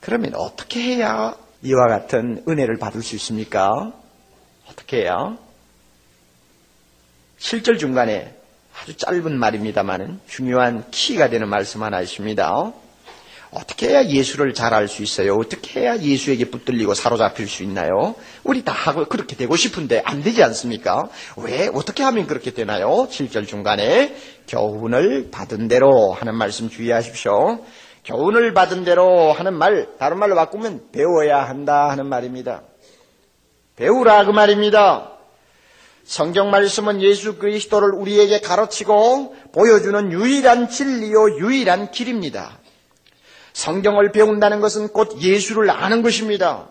그러면 0.00 0.34
어떻게 0.34 0.80
해야 0.80 1.36
이와 1.62 1.88
같은 1.88 2.42
은혜를 2.48 2.78
받을 2.78 3.02
수 3.02 3.14
있습니까? 3.16 3.92
어떻게 4.66 5.02
해야? 5.02 5.36
7절 7.38 7.78
중간에 7.78 8.34
아주 8.80 8.96
짧은 8.96 9.38
말입니다만은 9.38 10.20
중요한 10.26 10.90
키가 10.90 11.28
되는 11.28 11.46
말씀 11.46 11.82
하나 11.82 12.00
있습니다. 12.00 12.72
어떻게 13.52 13.88
해야 13.88 14.04
예수를 14.04 14.54
잘 14.54 14.72
알 14.74 14.86
수 14.86 15.02
있어요? 15.02 15.34
어떻게 15.34 15.80
해야 15.80 15.98
예수에게 15.98 16.46
붙들리고 16.46 16.94
사로잡힐 16.94 17.48
수 17.48 17.64
있나요? 17.64 18.14
우리 18.44 18.64
다 18.64 18.72
하고 18.72 19.06
그렇게 19.06 19.34
되고 19.36 19.56
싶은데 19.56 20.02
안 20.04 20.22
되지 20.22 20.42
않습니까? 20.44 21.08
왜? 21.36 21.68
어떻게 21.74 22.04
하면 22.04 22.26
그렇게 22.28 22.52
되나요? 22.52 23.08
7절 23.10 23.48
중간에 23.48 24.14
교훈을 24.46 25.30
받은 25.32 25.66
대로 25.68 26.12
하는 26.12 26.36
말씀 26.36 26.70
주의하십시오. 26.70 27.64
교훈을 28.04 28.54
받은 28.54 28.84
대로 28.84 29.32
하는 29.32 29.54
말, 29.54 29.88
다른 29.98 30.18
말로 30.18 30.36
바꾸면 30.36 30.90
배워야 30.92 31.42
한다 31.42 31.90
하는 31.90 32.06
말입니다. 32.06 32.62
배우라 33.76 34.26
그 34.26 34.30
말입니다. 34.30 35.12
성경 36.04 36.50
말씀은 36.50 37.02
예수 37.02 37.36
그리스도를 37.36 37.90
우리에게 37.94 38.40
가르치고 38.40 39.34
보여주는 39.52 40.12
유일한 40.12 40.68
진리요 40.68 41.38
유일한 41.38 41.90
길입니다. 41.90 42.58
성경을 43.52 44.12
배운다는 44.12 44.60
것은 44.60 44.88
곧 44.88 45.20
예수를 45.20 45.70
아는 45.70 46.02
것입니다. 46.02 46.68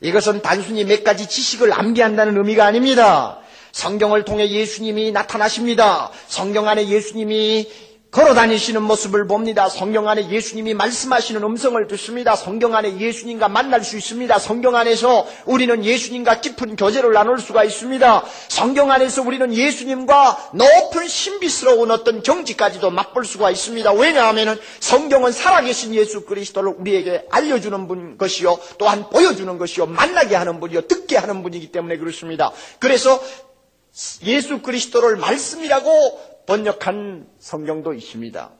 이것은 0.00 0.42
단순히 0.42 0.84
몇 0.84 1.04
가지 1.04 1.28
지식을 1.28 1.72
암기한다는 1.72 2.36
의미가 2.36 2.64
아닙니다. 2.64 3.38
성경을 3.72 4.24
통해 4.24 4.48
예수님이 4.50 5.12
나타나십니다. 5.12 6.10
성경 6.28 6.68
안에 6.68 6.88
예수님이 6.88 7.68
걸어 8.14 8.32
다니시는 8.32 8.80
모습을 8.80 9.26
봅니다. 9.26 9.68
성경 9.68 10.08
안에 10.08 10.30
예수님이 10.30 10.72
말씀하시는 10.74 11.42
음성을 11.42 11.84
듣습니다. 11.88 12.36
성경 12.36 12.76
안에 12.76 13.00
예수님과 13.00 13.48
만날 13.48 13.82
수 13.82 13.96
있습니다. 13.96 14.38
성경 14.38 14.76
안에서 14.76 15.26
우리는 15.46 15.84
예수님과 15.84 16.40
깊은 16.40 16.76
교제를 16.76 17.12
나눌 17.12 17.40
수가 17.40 17.64
있습니다. 17.64 18.24
성경 18.46 18.92
안에서 18.92 19.22
우리는 19.22 19.52
예수님과 19.52 20.50
높은 20.54 21.08
신비스러운 21.08 21.90
어떤 21.90 22.22
경지까지도 22.22 22.92
맛볼 22.92 23.24
수가 23.24 23.50
있습니다. 23.50 23.92
왜냐하면 23.94 24.60
성경은 24.78 25.32
살아계신 25.32 25.92
예수 25.96 26.24
그리스도를 26.24 26.72
우리에게 26.78 27.26
알려주는 27.32 27.88
분 27.88 28.16
것이요. 28.16 28.60
또한 28.78 29.10
보여주는 29.10 29.58
것이요. 29.58 29.86
만나게 29.86 30.36
하는 30.36 30.60
분이요. 30.60 30.82
듣게 30.82 31.16
하는 31.16 31.42
분이기 31.42 31.72
때문에 31.72 31.96
그렇습니다. 31.96 32.52
그래서 32.78 33.20
예수 34.22 34.62
그리스도를 34.62 35.16
말씀이라고 35.16 36.33
번역한 36.46 37.26
성경도 37.38 37.94
있습니다. 37.94 38.50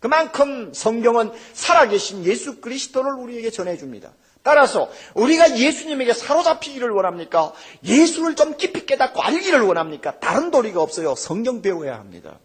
그만큼 0.00 0.72
성경은 0.74 1.32
살아계신 1.52 2.24
예수 2.24 2.60
그리스도를 2.60 3.12
우리에게 3.14 3.50
전해줍니다. 3.50 4.12
따라서 4.42 4.90
우리가 5.14 5.56
예수님에게 5.56 6.12
사로잡히기를 6.14 6.90
원합니까? 6.90 7.52
예수를 7.84 8.34
좀 8.34 8.56
깊이 8.56 8.84
깨닫고 8.86 9.22
알기를 9.22 9.60
원합니까? 9.62 10.18
다른 10.18 10.50
도리가 10.50 10.82
없어요. 10.82 11.14
성경 11.14 11.62
배워야 11.62 11.94
합니다. 11.94 12.38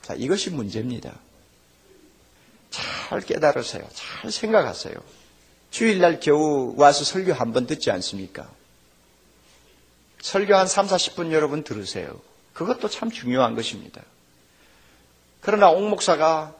자, 0.00 0.14
이것이 0.14 0.48
문제입니다. 0.50 1.12
잘 2.70 3.20
깨달으세요. 3.20 3.86
잘 3.92 4.30
생각하세요. 4.32 4.94
주일날 5.70 6.20
겨우 6.20 6.72
와서 6.76 7.04
설교 7.04 7.32
한 7.34 7.52
번 7.52 7.66
듣지 7.66 7.90
않습니까? 7.90 8.48
설교 10.22 10.54
한 10.54 10.66
3, 10.66 10.86
40분 10.86 11.32
여러분 11.32 11.64
들으세요. 11.64 12.18
그것도 12.54 12.88
참 12.88 13.10
중요한 13.10 13.54
것입니다. 13.54 14.00
그러나 15.40 15.68
옥 15.70 15.82
목사가 15.88 16.54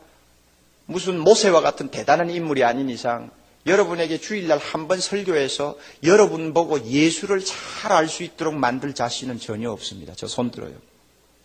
무슨 0.86 1.18
모세와 1.18 1.62
같은 1.62 1.88
대단한 1.88 2.28
인물이 2.30 2.62
아닌 2.64 2.90
이상 2.90 3.30
여러분에게 3.66 4.18
주일날 4.18 4.58
한 4.58 4.86
번 4.88 5.00
설교해서 5.00 5.78
여러분 6.02 6.52
보고 6.52 6.78
예수를 6.84 7.40
잘 7.42 7.92
알 7.92 8.08
수 8.08 8.22
있도록 8.22 8.54
만들 8.54 8.92
자신은 8.94 9.38
전혀 9.38 9.70
없습니다. 9.70 10.12
저 10.14 10.26
손 10.26 10.50
들어요. 10.50 10.74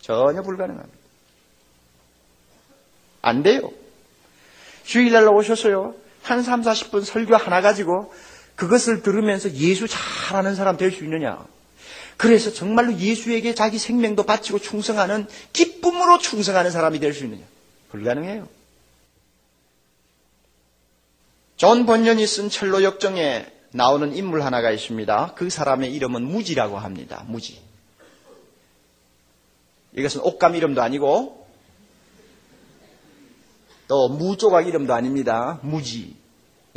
전혀 0.02 0.41
불가능합니다. 0.41 0.97
안 3.22 3.43
돼요. 3.43 3.72
주일날 4.84 5.28
오셔서요. 5.30 5.95
한 6.24 6.43
3, 6.43 6.62
40분 6.62 7.04
설교 7.06 7.36
하나 7.38 7.62
가지고 7.62 8.14
그것을 8.56 9.02
들으면서 9.04 9.52
예수 9.54 9.88
잘 9.88 10.36
아는 10.38 10.56
사람 10.56 10.76
될 10.78 10.91
수 10.91 11.04
있느냐? 11.06 11.45
그래서 12.20 12.52
정말로 12.52 12.98
예수에게 12.98 13.56
자기 13.56 13.78
생명도 13.78 14.24
바치고 14.24 14.60
충성하는 14.60 15.26
기쁨으로 15.54 16.18
충성하는 16.18 16.70
사람이 16.70 17.00
될 17.00 17.14
수 17.14 17.24
있느냐? 17.24 17.46
불가능해요. 17.92 18.46
존 21.56 21.86
번연이 21.86 22.28
쓴 22.28 22.50
천로 22.50 22.84
역정에 22.84 23.46
나오는 23.72 24.14
인물 24.14 24.42
하나가 24.42 24.70
있습니다. 24.70 25.34
그 25.36 25.50
사람의 25.50 25.94
이름은 25.94 26.22
무지라고 26.24 26.78
합니다. 26.78 27.24
무지. 27.26 27.62
이것은 29.96 30.20
옷감 30.20 30.56
이름도 30.58 30.82
아니고 30.82 31.48
또 33.88 34.10
무조각 34.10 34.68
이름도 34.68 34.94
아닙니다. 34.94 35.60
무지. 35.62 36.18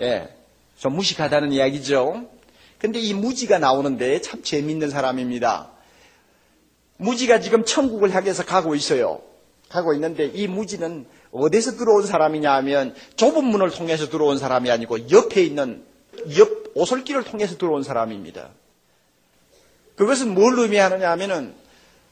예. 0.01 0.37
좀 0.79 0.95
무식하다는 0.95 1.51
이야기죠. 1.51 2.31
근데 2.83 2.99
이 2.99 3.15
무지가 3.15 3.61
나오는데 3.61 4.21
참 4.23 4.43
재밌는 4.43 4.91
사람입니다. 4.91 5.71
무지가 6.97 7.39
지금 7.39 7.65
천국을 7.65 8.13
향해서 8.13 8.45
가고 8.45 8.75
있어요. 8.75 9.23
가고 9.69 9.95
있는데 9.95 10.27
이 10.27 10.49
무지는 10.49 11.07
어디서 11.31 11.77
들어온 11.77 12.05
사람이냐 12.05 12.53
하면 12.55 12.97
좁은 13.15 13.45
문을 13.45 13.71
통해서 13.71 14.09
들어온 14.09 14.37
사람이 14.37 14.69
아니고 14.69 15.11
옆에 15.11 15.45
있는 15.45 15.85
옆 16.37 16.73
오솔길을 16.75 17.23
통해서 17.23 17.57
들어온 17.57 17.85
사람입니다. 17.85 18.49
그것은 19.95 20.35
뭘 20.35 20.59
의미하느냐 20.59 21.09
하면은 21.13 21.55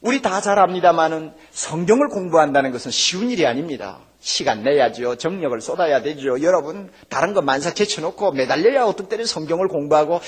우리 0.02 0.22
다 0.22 0.40
잘 0.40 0.58
압니다만은 0.60 1.32
성경을 1.50 2.08
공부한다는 2.08 2.70
것은 2.70 2.92
쉬운 2.92 3.28
일이 3.30 3.44
아닙니다. 3.44 3.98
시간 4.20 4.62
내야죠. 4.62 5.16
정력을 5.16 5.58
쏟아야 5.60 6.02
되죠. 6.02 6.42
여러분, 6.42 6.90
다른 7.08 7.32
거 7.32 7.40
만사 7.40 7.72
제쳐놓고 7.72 8.32
매달려야 8.32 8.84
어떤 8.84 9.08
때는 9.08 9.24
성경을 9.24 9.68
공부하고 9.68 10.20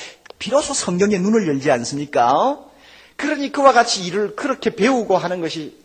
비로소 0.43 0.74
성경에 0.74 1.18
눈을 1.18 1.47
열지 1.47 1.70
않습니까? 1.70 2.59
그러니 3.14 3.53
그와 3.53 3.72
같이 3.72 4.05
일을 4.05 4.34
그렇게 4.34 4.74
배우고 4.74 5.16
하는 5.16 5.40
것이 5.40 5.76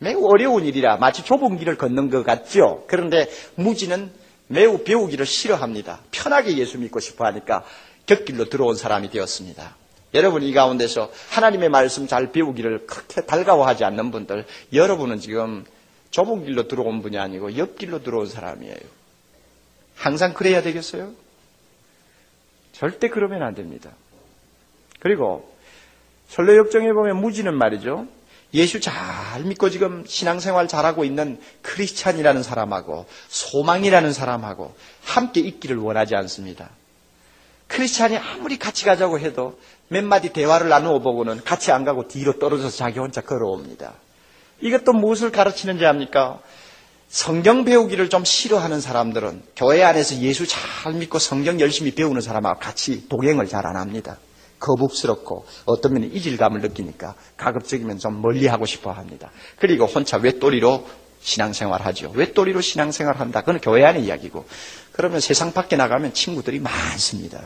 매우 0.00 0.26
어려운 0.26 0.64
일이라 0.64 0.96
마치 0.96 1.24
좁은 1.24 1.56
길을 1.56 1.78
걷는 1.78 2.10
것 2.10 2.24
같죠. 2.24 2.84
그런데 2.88 3.30
무지는 3.54 4.10
매우 4.48 4.82
배우기를 4.82 5.24
싫어합니다. 5.24 6.00
편하게 6.10 6.58
예수 6.58 6.78
믿고 6.78 6.98
싶어 6.98 7.26
하니까 7.26 7.62
곁길로 8.06 8.48
들어온 8.48 8.74
사람이 8.74 9.08
되었습니다. 9.10 9.76
여러분 10.14 10.42
이 10.42 10.52
가운데서 10.52 11.12
하나님의 11.28 11.68
말씀 11.68 12.08
잘 12.08 12.32
배우기를 12.32 12.88
그렇게 12.88 13.20
달가워하지 13.20 13.84
않는 13.84 14.10
분들, 14.10 14.46
여러분은 14.72 15.20
지금 15.20 15.64
좁은 16.10 16.44
길로 16.44 16.66
들어온 16.66 17.02
분이 17.02 17.18
아니고 17.18 17.56
옆길로 17.56 18.02
들어온 18.02 18.26
사람이에요. 18.26 18.74
항상 19.94 20.34
그래야 20.34 20.60
되겠어요? 20.60 21.21
절대 22.82 23.08
그러면 23.08 23.44
안 23.44 23.54
됩니다. 23.54 23.90
그리고 24.98 25.48
설레역정에 26.26 26.92
보면 26.92 27.16
무지는 27.20 27.54
말이죠. 27.54 28.08
예수 28.54 28.80
잘 28.80 28.94
믿고 29.44 29.70
지금 29.70 30.02
신앙생활 30.04 30.66
잘하고 30.66 31.04
있는 31.04 31.38
크리스찬이라는 31.62 32.42
사람하고 32.42 33.06
소망이라는 33.28 34.12
사람하고 34.12 34.74
함께 35.04 35.38
있기를 35.42 35.76
원하지 35.76 36.16
않습니다. 36.16 36.70
크리스찬이 37.68 38.16
아무리 38.16 38.58
같이 38.58 38.84
가자고 38.84 39.20
해도 39.20 39.60
몇 39.86 40.02
마디 40.02 40.32
대화를 40.32 40.68
나누어 40.68 40.98
보고는 40.98 41.44
같이 41.44 41.70
안 41.70 41.84
가고 41.84 42.08
뒤로 42.08 42.40
떨어져서 42.40 42.76
자기 42.76 42.98
혼자 42.98 43.20
걸어옵니다. 43.20 43.92
이것도 44.60 44.92
무엇을 44.92 45.30
가르치는지 45.30 45.86
압니까? 45.86 46.40
성경 47.12 47.66
배우기를 47.66 48.08
좀 48.08 48.24
싫어하는 48.24 48.80
사람들은 48.80 49.42
교회 49.54 49.82
안에서 49.82 50.16
예수 50.22 50.46
잘 50.46 50.94
믿고 50.94 51.18
성경 51.18 51.60
열심히 51.60 51.94
배우는 51.94 52.22
사람하고 52.22 52.58
같이 52.58 53.06
동행을 53.10 53.48
잘 53.48 53.66
안 53.66 53.76
합니다. 53.76 54.16
거북스럽고 54.58 55.44
어떤 55.66 55.92
면에 55.92 56.06
이질감을 56.06 56.62
느끼니까 56.62 57.14
가급적이면 57.36 57.98
좀 57.98 58.22
멀리하고 58.22 58.64
싶어 58.64 58.92
합니다. 58.92 59.30
그리고 59.58 59.84
혼자 59.84 60.16
외톨이로 60.16 60.88
신앙생활 61.20 61.82
하죠. 61.82 62.10
외톨이로 62.14 62.62
신앙생활 62.62 63.20
한다. 63.20 63.40
그건 63.40 63.60
교회 63.60 63.84
안의 63.84 64.04
이야기고. 64.06 64.46
그러면 64.92 65.20
세상 65.20 65.52
밖에 65.52 65.76
나가면 65.76 66.14
친구들이 66.14 66.60
많습니다. 66.60 67.42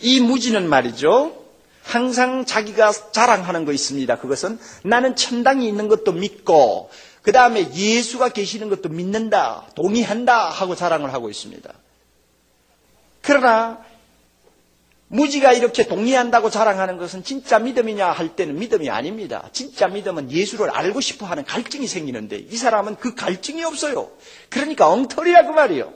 이 0.00 0.20
무지는 0.20 0.70
말이죠. 0.70 1.36
항상 1.82 2.46
자기가 2.46 2.92
자랑하는 3.12 3.64
거 3.66 3.72
있습니다. 3.72 4.18
그것은 4.18 4.58
나는 4.84 5.16
천당이 5.16 5.68
있는 5.68 5.88
것도 5.88 6.12
믿고 6.12 6.90
그 7.22 7.30
다음에 7.30 7.72
예수가 7.72 8.30
계시는 8.30 8.68
것도 8.68 8.88
믿는다, 8.88 9.68
동의한다 9.74 10.50
하고 10.50 10.74
자랑을 10.74 11.12
하고 11.12 11.30
있습니다. 11.30 11.72
그러나 13.22 13.84
무지가 15.06 15.52
이렇게 15.52 15.86
동의한다고 15.86 16.48
자랑하는 16.48 16.96
것은 16.96 17.22
진짜 17.22 17.58
믿음이냐 17.58 18.10
할 18.10 18.34
때는 18.34 18.58
믿음이 18.58 18.88
아닙니다. 18.88 19.48
진짜 19.52 19.86
믿음은 19.86 20.32
예수를 20.32 20.70
알고 20.70 21.02
싶어 21.02 21.26
하는 21.26 21.44
갈증이 21.44 21.86
생기는데 21.86 22.38
이 22.38 22.56
사람은 22.56 22.96
그 22.96 23.14
갈증이 23.14 23.62
없어요. 23.62 24.10
그러니까 24.48 24.88
엉터리야 24.88 25.44
그 25.44 25.52
말이에요. 25.52 25.92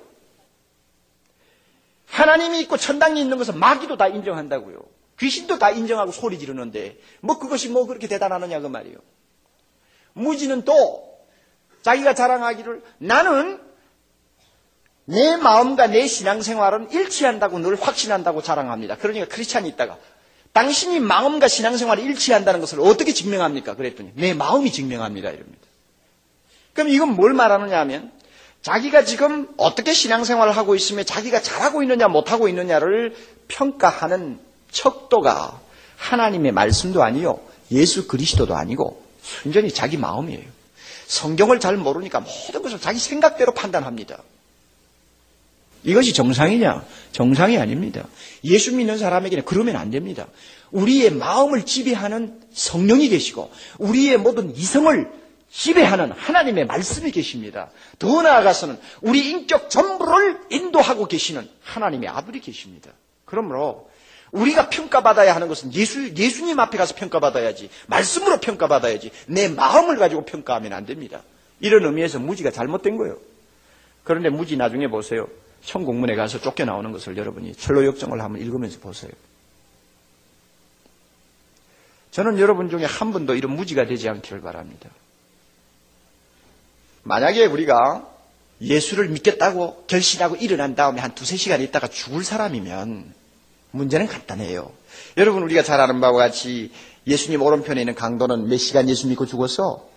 하나님이 2.06 2.60
있고 2.60 2.76
천당이 2.76 3.20
있는 3.20 3.38
것은 3.38 3.58
마귀도 3.58 3.96
다 3.96 4.06
인정한다고요. 4.06 4.80
귀신도 5.18 5.58
다 5.58 5.70
인정하고 5.70 6.12
소리 6.12 6.38
지르는데 6.38 6.98
뭐 7.20 7.38
그것이 7.38 7.70
뭐 7.70 7.86
그렇게 7.86 8.06
대단하느냐 8.06 8.60
그 8.60 8.66
말이에요. 8.66 8.98
무지는 10.12 10.62
또 10.66 11.05
자기가 11.86 12.14
자랑하기를 12.14 12.82
나는 12.98 13.60
내 15.04 15.36
마음과 15.36 15.86
내 15.86 16.08
신앙생활은 16.08 16.90
일치한다고 16.90 17.60
늘 17.60 17.80
확신한다고 17.80 18.42
자랑합니다. 18.42 18.96
그러니까 18.96 19.26
크리스찬이 19.26 19.68
있다가 19.68 19.96
당신이 20.52 20.98
마음과 20.98 21.46
신앙생활이 21.46 22.02
일치한다는 22.02 22.58
것을 22.58 22.80
어떻게 22.80 23.12
증명합니까? 23.12 23.76
그랬더니 23.76 24.10
내 24.16 24.34
마음이 24.34 24.72
증명합니다. 24.72 25.30
이럽니다. 25.30 25.60
그럼 26.72 26.88
이건 26.88 27.10
뭘 27.10 27.34
말하느냐 27.34 27.78
하면 27.80 28.10
자기가 28.62 29.04
지금 29.04 29.48
어떻게 29.56 29.92
신앙생활을 29.92 30.56
하고 30.56 30.74
있으며 30.74 31.04
자기가 31.04 31.40
잘하고 31.40 31.84
있느냐 31.84 32.08
못하고 32.08 32.48
있느냐를 32.48 33.14
평가하는 33.46 34.40
척도가 34.72 35.60
하나님의 35.98 36.50
말씀도 36.50 37.04
아니요 37.04 37.38
예수 37.70 38.08
그리스도도 38.08 38.56
아니고 38.56 39.04
순전히 39.22 39.70
자기 39.70 39.96
마음이에요. 39.98 40.55
성경을 41.06 41.60
잘 41.60 41.76
모르니까 41.76 42.20
모든 42.20 42.62
것을 42.62 42.80
자기 42.80 42.98
생각대로 42.98 43.52
판단합니다. 43.52 44.22
이것이 45.84 46.12
정상이냐? 46.12 46.84
정상이 47.12 47.58
아닙니다. 47.58 48.08
예수 48.44 48.74
믿는 48.74 48.98
사람에게는 48.98 49.44
그러면 49.44 49.76
안 49.76 49.90
됩니다. 49.90 50.26
우리의 50.72 51.10
마음을 51.10 51.64
지배하는 51.64 52.40
성령이 52.52 53.08
계시고 53.08 53.52
우리의 53.78 54.18
모든 54.18 54.54
이성을 54.56 55.08
지배하는 55.50 56.10
하나님의 56.12 56.66
말씀이 56.66 57.12
계십니다. 57.12 57.70
더 58.00 58.20
나아가서는 58.22 58.78
우리 59.00 59.30
인격 59.30 59.70
전부를 59.70 60.40
인도하고 60.50 61.06
계시는 61.06 61.48
하나님의 61.62 62.08
아들이 62.08 62.40
계십니다. 62.40 62.90
그러므로 63.24 63.88
우리가 64.32 64.68
평가받아야 64.68 65.34
하는 65.34 65.48
것은 65.48 65.72
예수, 65.74 66.14
예수님 66.14 66.58
앞에 66.58 66.76
가서 66.76 66.94
평가받아야지. 66.94 67.70
말씀으로 67.86 68.40
평가받아야지. 68.40 69.10
내 69.28 69.48
마음을 69.48 69.96
가지고 69.96 70.24
평가하면 70.24 70.72
안 70.72 70.84
됩니다. 70.84 71.22
이런 71.60 71.84
의미에서 71.84 72.18
무지가 72.18 72.50
잘못된 72.50 72.96
거예요. 72.96 73.18
그런데 74.04 74.28
무지 74.28 74.56
나중에 74.56 74.88
보세요. 74.88 75.28
천국문에 75.64 76.14
가서 76.14 76.40
쫓겨나오는 76.40 76.92
것을 76.92 77.16
여러분이 77.16 77.54
철로 77.54 77.84
역정을 77.86 78.20
한번 78.20 78.40
읽으면서 78.40 78.78
보세요. 78.78 79.10
저는 82.10 82.38
여러분 82.38 82.70
중에 82.70 82.84
한 82.84 83.12
분도 83.12 83.34
이런 83.34 83.52
무지가 83.52 83.86
되지 83.86 84.08
않기를 84.08 84.40
바랍니다. 84.40 84.90
만약에 87.02 87.46
우리가 87.46 88.08
예수를 88.60 89.08
믿겠다고 89.08 89.84
결심하고 89.86 90.36
일어난 90.36 90.74
다음에 90.74 91.00
한 91.00 91.14
두세 91.14 91.36
시간 91.36 91.60
있다가 91.60 91.88
죽을 91.88 92.24
사람이면 92.24 93.14
문제는 93.76 94.06
간단해요. 94.06 94.70
여러분 95.16 95.42
우리가 95.42 95.62
잘 95.62 95.80
아는 95.80 96.00
바와 96.00 96.12
같이 96.16 96.70
예수님 97.06 97.40
오른편에 97.42 97.80
있는 97.80 97.94
강도는 97.94 98.48
몇 98.48 98.56
시간 98.58 98.88
예수 98.88 99.06
믿고 99.08 99.26
죽었어? 99.26 99.88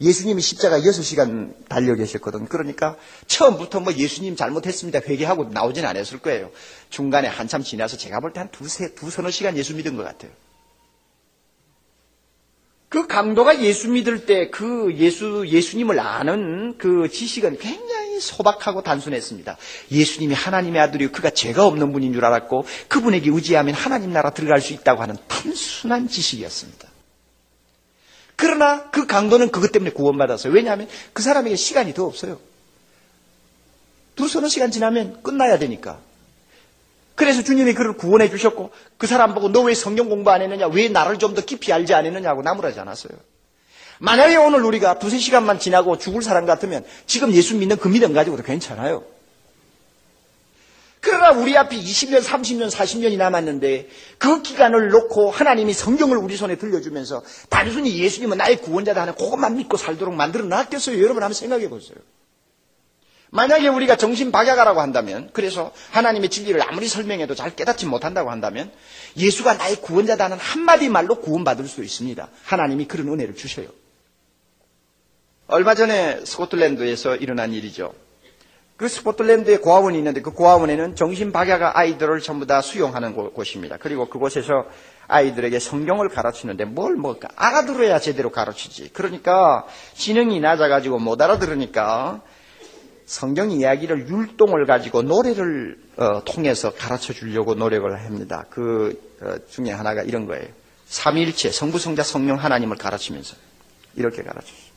예수님이 0.00 0.40
십자가 0.42 0.78
6시간 0.80 1.54
달려 1.68 1.96
계셨거든. 1.96 2.46
그러니까 2.46 2.96
처음부터 3.26 3.80
뭐 3.80 3.92
예수님 3.94 4.36
잘못했습니다. 4.36 5.00
회개하고 5.00 5.46
나오진 5.46 5.84
않았을 5.86 6.18
거예요. 6.20 6.50
중간에 6.90 7.26
한참 7.26 7.62
지나서 7.64 7.96
제가 7.96 8.20
볼 8.20 8.32
때 8.32 8.38
한 8.40 8.50
두세, 8.52 8.94
두 8.94 9.10
서너 9.10 9.30
시간 9.30 9.56
예수 9.56 9.74
믿은 9.74 9.96
것 9.96 10.04
같아요. 10.04 10.30
그 12.88 13.06
강도가 13.08 13.60
예수 13.60 13.90
믿을 13.90 14.24
때 14.24 14.50
그 14.50 14.94
예수, 14.96 15.44
예수님을 15.48 15.98
아는 15.98 16.78
그 16.78 17.08
지식은 17.10 17.58
굉장히 17.58 17.97
소박하고 18.20 18.82
단순했습니다. 18.82 19.56
예수님이 19.90 20.34
하나님의 20.34 20.80
아들이고 20.82 21.12
그가 21.12 21.30
죄가 21.30 21.66
없는 21.66 21.92
분인 21.92 22.12
줄 22.12 22.24
알았고 22.24 22.64
그분에게 22.88 23.30
의지하면 23.30 23.74
하나님 23.74 24.12
나라 24.12 24.30
들어갈 24.30 24.60
수 24.60 24.72
있다고 24.72 25.02
하는 25.02 25.16
단순한 25.28 26.08
지식이었습니다. 26.08 26.88
그러나 28.36 28.90
그 28.90 29.06
강도는 29.06 29.50
그것 29.50 29.72
때문에 29.72 29.90
구원받았어요. 29.90 30.52
왜냐하면 30.52 30.88
그 31.12 31.22
사람에게 31.22 31.56
시간이 31.56 31.92
더 31.94 32.04
없어요. 32.04 32.38
두 34.14 34.28
서너 34.28 34.48
시간 34.48 34.70
지나면 34.70 35.22
끝나야 35.22 35.58
되니까. 35.58 35.98
그래서 37.16 37.42
주님이 37.42 37.74
그를 37.74 37.94
구원해 37.96 38.30
주셨고 38.30 38.70
그 38.96 39.08
사람 39.08 39.34
보고 39.34 39.48
너 39.48 39.62
왜 39.62 39.74
성경 39.74 40.08
공부 40.08 40.30
안 40.30 40.40
했느냐 40.40 40.68
왜 40.68 40.88
나를 40.88 41.18
좀 41.18 41.34
더 41.34 41.42
깊이 41.44 41.72
알지 41.72 41.94
않았느냐고 41.94 42.42
나무라지 42.42 42.78
않았어요. 42.78 43.12
만약에 44.00 44.36
오늘 44.36 44.64
우리가 44.64 44.98
두세 44.98 45.18
시간만 45.18 45.58
지나고 45.58 45.98
죽을 45.98 46.22
사람 46.22 46.46
같으면 46.46 46.84
지금 47.06 47.32
예수 47.32 47.56
믿는 47.56 47.76
그 47.76 47.88
믿음 47.88 48.12
가지고도 48.12 48.42
괜찮아요. 48.42 49.04
그러나 51.00 51.30
우리 51.30 51.56
앞에 51.56 51.76
20년, 51.76 52.22
30년, 52.22 52.70
40년이 52.70 53.16
남았는데 53.16 53.88
그 54.18 54.42
기간을 54.42 54.88
놓고 54.88 55.30
하나님이 55.30 55.72
성경을 55.72 56.16
우리 56.16 56.36
손에 56.36 56.56
들려주면서 56.56 57.22
단순히 57.48 57.96
예수님은 57.98 58.36
나의 58.36 58.60
구원자다 58.60 59.02
하는 59.02 59.14
그것만 59.14 59.56
믿고 59.56 59.76
살도록 59.76 60.14
만들어 60.14 60.44
놨겠어요. 60.44 61.00
여러분 61.00 61.22
한번 61.22 61.34
생각해 61.34 61.68
보세요. 61.68 61.98
만약에 63.30 63.68
우리가 63.68 63.96
정신 63.96 64.32
박약하라고 64.32 64.80
한다면, 64.80 65.28
그래서 65.34 65.70
하나님의 65.90 66.30
진리를 66.30 66.60
아무리 66.66 66.88
설명해도 66.88 67.34
잘 67.34 67.54
깨닫지 67.54 67.84
못한다고 67.84 68.30
한다면, 68.30 68.72
예수가 69.18 69.54
나의 69.54 69.76
구원자다는 69.76 70.38
한마디 70.38 70.88
말로 70.88 71.16
구원받을 71.16 71.66
수 71.66 71.84
있습니다. 71.84 72.26
하나님이 72.44 72.86
그런 72.86 73.08
은혜를 73.08 73.36
주셔요. 73.36 73.68
얼마 75.48 75.74
전에 75.74 76.20
스코틀랜드에서 76.24 77.16
일어난 77.16 77.52
일이죠. 77.54 77.94
그 78.76 78.86
스코틀랜드에 78.86 79.56
고아원이 79.56 79.96
있는데 79.98 80.20
그 80.20 80.30
고아원에는 80.30 80.94
정신 80.94 81.32
박약한 81.32 81.72
아이들을 81.74 82.20
전부 82.20 82.46
다 82.46 82.60
수용하는 82.60 83.14
곳입니다. 83.32 83.76
그리고 83.80 84.08
그곳에서 84.08 84.66
아이들에게 85.08 85.58
성경을 85.58 86.10
가르치는데 86.10 86.66
뭘 86.66 86.96
뭐 86.96 87.16
알아들어야 87.34 87.98
제대로 87.98 88.30
가르치지. 88.30 88.90
그러니까 88.92 89.66
지능이 89.94 90.38
낮아가지고 90.40 90.98
못 90.98 91.20
알아들으니까 91.20 92.20
성경 93.06 93.50
이야기를 93.50 94.06
율동을 94.06 94.66
가지고 94.66 95.00
노래를 95.02 95.78
어, 95.96 96.22
통해서 96.26 96.72
가르쳐 96.74 97.14
주려고 97.14 97.54
노력을 97.54 97.90
합니다. 98.04 98.44
그 98.50 99.00
어, 99.22 99.34
중에 99.50 99.70
하나가 99.72 100.02
이런 100.02 100.26
거예요. 100.26 100.46
삼일체 100.86 101.50
성부 101.50 101.78
성자 101.78 102.02
성령 102.02 102.36
하나님을 102.36 102.76
가르치면서 102.76 103.34
이렇게 103.96 104.22
가르쳐요. 104.22 104.67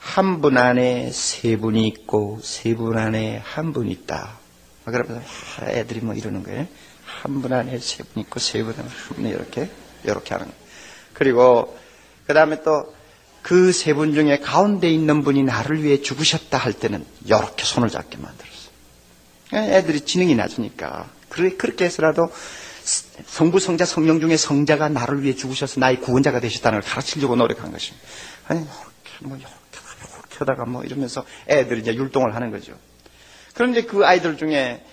한 0.00 0.40
분 0.40 0.56
안에 0.58 1.10
세 1.12 1.56
분이 1.56 1.86
있고 1.88 2.40
세 2.42 2.74
분 2.74 2.96
안에 2.98 3.38
한 3.44 3.72
분 3.72 3.88
있다. 3.90 4.38
그러면서 4.84 5.22
애들이 5.66 6.00
뭐 6.00 6.14
이러는 6.14 6.42
거예요. 6.42 6.66
한 7.22 7.42
분 7.42 7.52
안에 7.52 7.78
세 7.78 8.02
분 8.04 8.22
있고 8.22 8.40
세 8.40 8.62
분 8.64 8.74
안에 8.78 8.88
한 8.88 9.16
분 9.16 9.26
이렇게 9.26 9.70
이렇게 10.04 10.34
하는 10.34 10.46
거예요. 10.46 10.60
그리고 11.14 11.78
그 12.26 12.34
다음에 12.34 12.62
또 12.62 12.92
그 13.42 13.70
세 13.72 13.94
분 13.94 14.12
중에 14.14 14.38
가운데 14.40 14.90
있는 14.90 15.22
분이 15.22 15.42
나를 15.44 15.82
위해 15.82 16.00
죽으셨다 16.02 16.58
할 16.58 16.72
때는 16.74 17.04
이렇게 17.24 17.64
손을 17.64 17.88
잡게 17.88 18.16
만들었어요. 18.18 18.70
애들이 19.74 20.00
지능이 20.02 20.34
낮으니까 20.34 21.08
그렇게 21.28 21.84
해서라도 21.86 22.30
성부 23.26 23.60
성자 23.60 23.84
성령 23.84 24.20
중에 24.20 24.36
성자가 24.36 24.88
나를 24.88 25.22
위해 25.22 25.34
죽으셔서 25.34 25.80
나의 25.80 26.00
구원자가 26.00 26.40
되셨다는 26.40 26.80
걸 26.80 26.90
가르치려고 26.90 27.36
노력한 27.36 27.70
것입니다. 27.72 28.06
아니 28.48 28.60
이렇게 28.60 28.74
뭐 29.20 29.36
이렇게 29.38 29.52
하다가 30.40 30.64
뭐 30.66 30.82
이러면서 30.84 31.24
애들이 31.48 31.80
이제 31.80 31.94
율동을 31.94 32.34
하는 32.34 32.50
거죠. 32.50 32.74
그런데 33.54 33.82
그 33.82 34.04
아이들 34.04 34.36
중에 34.36 34.84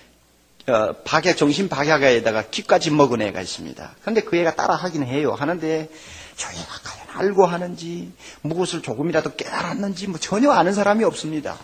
어, 0.68 0.92
박약 1.04 1.36
정신 1.36 1.68
박약에다가 1.68 2.50
기까지 2.50 2.90
먹은 2.90 3.22
애가 3.22 3.40
있습니다. 3.40 3.96
그런데 4.02 4.20
그 4.20 4.36
애가 4.36 4.54
따라 4.54 4.74
하긴 4.74 5.04
해요. 5.04 5.32
하는데 5.32 5.88
저 6.36 6.50
애가 6.50 6.72
과연 6.84 7.26
알고 7.26 7.46
하는지 7.46 8.12
무엇을 8.42 8.82
조금이라도 8.82 9.34
깨달았는지 9.36 10.08
뭐 10.08 10.18
전혀 10.18 10.50
아는 10.50 10.74
사람이 10.74 11.04
없습니다. 11.04 11.56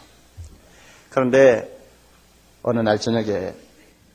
그런데 1.10 1.70
어느 2.62 2.80
날 2.80 2.98
저녁에 2.98 3.54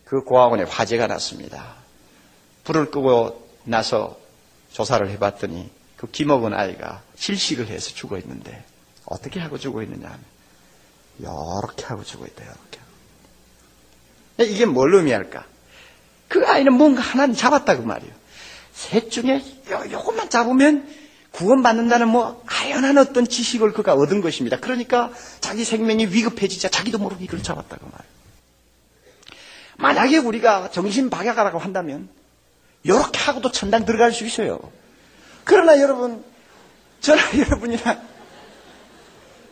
그 0.06 0.24
고아원에 0.24 0.64
화재가 0.64 1.06
났습니다. 1.06 1.76
불을 2.64 2.90
끄고 2.90 3.48
나서 3.64 4.20
조사를 4.72 5.08
해봤더니 5.12 5.70
그 5.98 6.10
기먹은 6.10 6.54
아이가 6.54 7.04
실식을 7.16 7.68
해서 7.68 7.94
죽어 7.94 8.18
있는데 8.18 8.64
어떻게 9.06 9.40
하고 9.40 9.58
죽어 9.58 9.82
있느냐 9.84 10.08
하면 10.08 10.20
이렇게 11.20 11.86
하고 11.86 12.04
죽어 12.04 12.26
있다 12.26 12.44
이렇게 12.44 12.80
이게 14.54 14.66
뭘 14.66 14.94
의미할까? 14.94 15.46
그 16.28 16.46
아이는 16.48 16.74
뭔가 16.74 17.02
하나는 17.02 17.36
잡았다 17.36 17.78
그 17.78 17.82
말이에요. 17.82 18.14
셋 18.74 19.12
중에 19.12 19.44
요, 19.72 19.84
요것만 19.92 20.30
잡으면 20.30 20.88
구원받는다는 21.32 22.08
뭐 22.08 22.42
아연한 22.48 22.98
어떤 22.98 23.28
지식을 23.28 23.74
그가 23.74 23.94
얻은 23.94 24.22
것입니다. 24.22 24.58
그러니까 24.58 25.12
자기 25.42 25.66
생명이 25.66 26.08
위급해지자 26.08 26.70
자기도 26.70 26.98
모르게 26.98 27.26
이걸 27.26 27.44
잡았다고 27.44 27.86
말이에요. 27.86 28.20
만약에 29.78 30.18
우리가 30.18 30.72
정신 30.72 31.10
박약하라고 31.10 31.60
한다면 31.60 32.10
이렇게 32.84 33.20
하고도 33.20 33.52
천당 33.52 33.86
들어갈 33.86 34.12
수 34.14 34.26
있어요. 34.26 34.60
그러나 35.44 35.80
여러분, 35.80 36.24
저나 37.02 37.22
여러분이나 37.38 38.02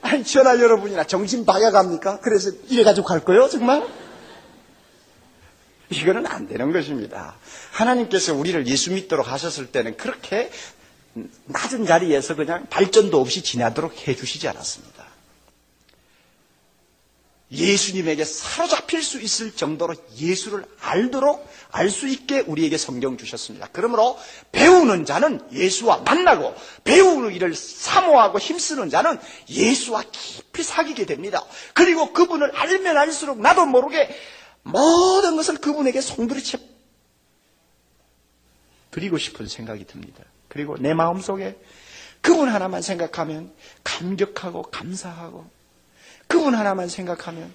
아니 0.01 0.23
저나 0.23 0.59
여러분이나 0.59 1.03
정신 1.05 1.45
박약합니까? 1.45 2.19
그래서 2.21 2.51
이래가지고 2.69 3.07
갈 3.07 3.19
거예요 3.23 3.47
정말? 3.49 3.85
이거는 5.89 6.27
안 6.27 6.47
되는 6.47 6.71
것입니다. 6.73 7.35
하나님께서 7.71 8.33
우리를 8.33 8.67
예수 8.67 8.91
믿도록 8.91 9.31
하셨을 9.31 9.67
때는 9.67 9.95
그렇게 9.97 10.51
낮은 11.45 11.85
자리에서 11.85 12.35
그냥 12.35 12.67
발전도 12.69 13.19
없이 13.19 13.41
지나도록 13.41 14.07
해주시지 14.07 14.47
않았습니다. 14.47 14.96
예수님에게 17.51 18.25
사로잡힐 18.25 19.01
수 19.01 19.21
있을 19.21 19.55
정도로 19.55 19.95
예수를 20.17 20.65
알도록 20.81 21.47
알 21.71 21.89
수 21.89 22.07
있게 22.07 22.41
우리에게 22.41 22.77
성경 22.77 23.17
주셨습니다. 23.17 23.69
그러므로 23.71 24.17
배우는 24.51 25.05
자는 25.05 25.39
예수와 25.51 25.97
만나고 25.99 26.53
배우는 26.83 27.33
일을 27.33 27.55
사모하고 27.55 28.39
힘쓰는 28.39 28.89
자는 28.89 29.19
예수와 29.49 30.03
깊이 30.11 30.63
사귀게 30.63 31.05
됩니다. 31.05 31.41
그리고 31.73 32.11
그분을 32.13 32.51
알면 32.55 32.97
알수록 32.97 33.39
나도 33.39 33.65
모르게 33.65 34.09
모든 34.63 35.35
것을 35.37 35.57
그분에게 35.57 36.01
송두리째 36.01 36.59
드리고 38.91 39.17
싶은 39.17 39.47
생각이 39.47 39.85
듭니다. 39.85 40.23
그리고 40.49 40.77
내 40.77 40.93
마음속에 40.93 41.57
그분 42.21 42.49
하나만 42.49 42.81
생각하면 42.81 43.53
감격하고 43.83 44.63
감사하고 44.63 45.45
그분 46.27 46.55
하나만 46.55 46.89
생각하면 46.89 47.53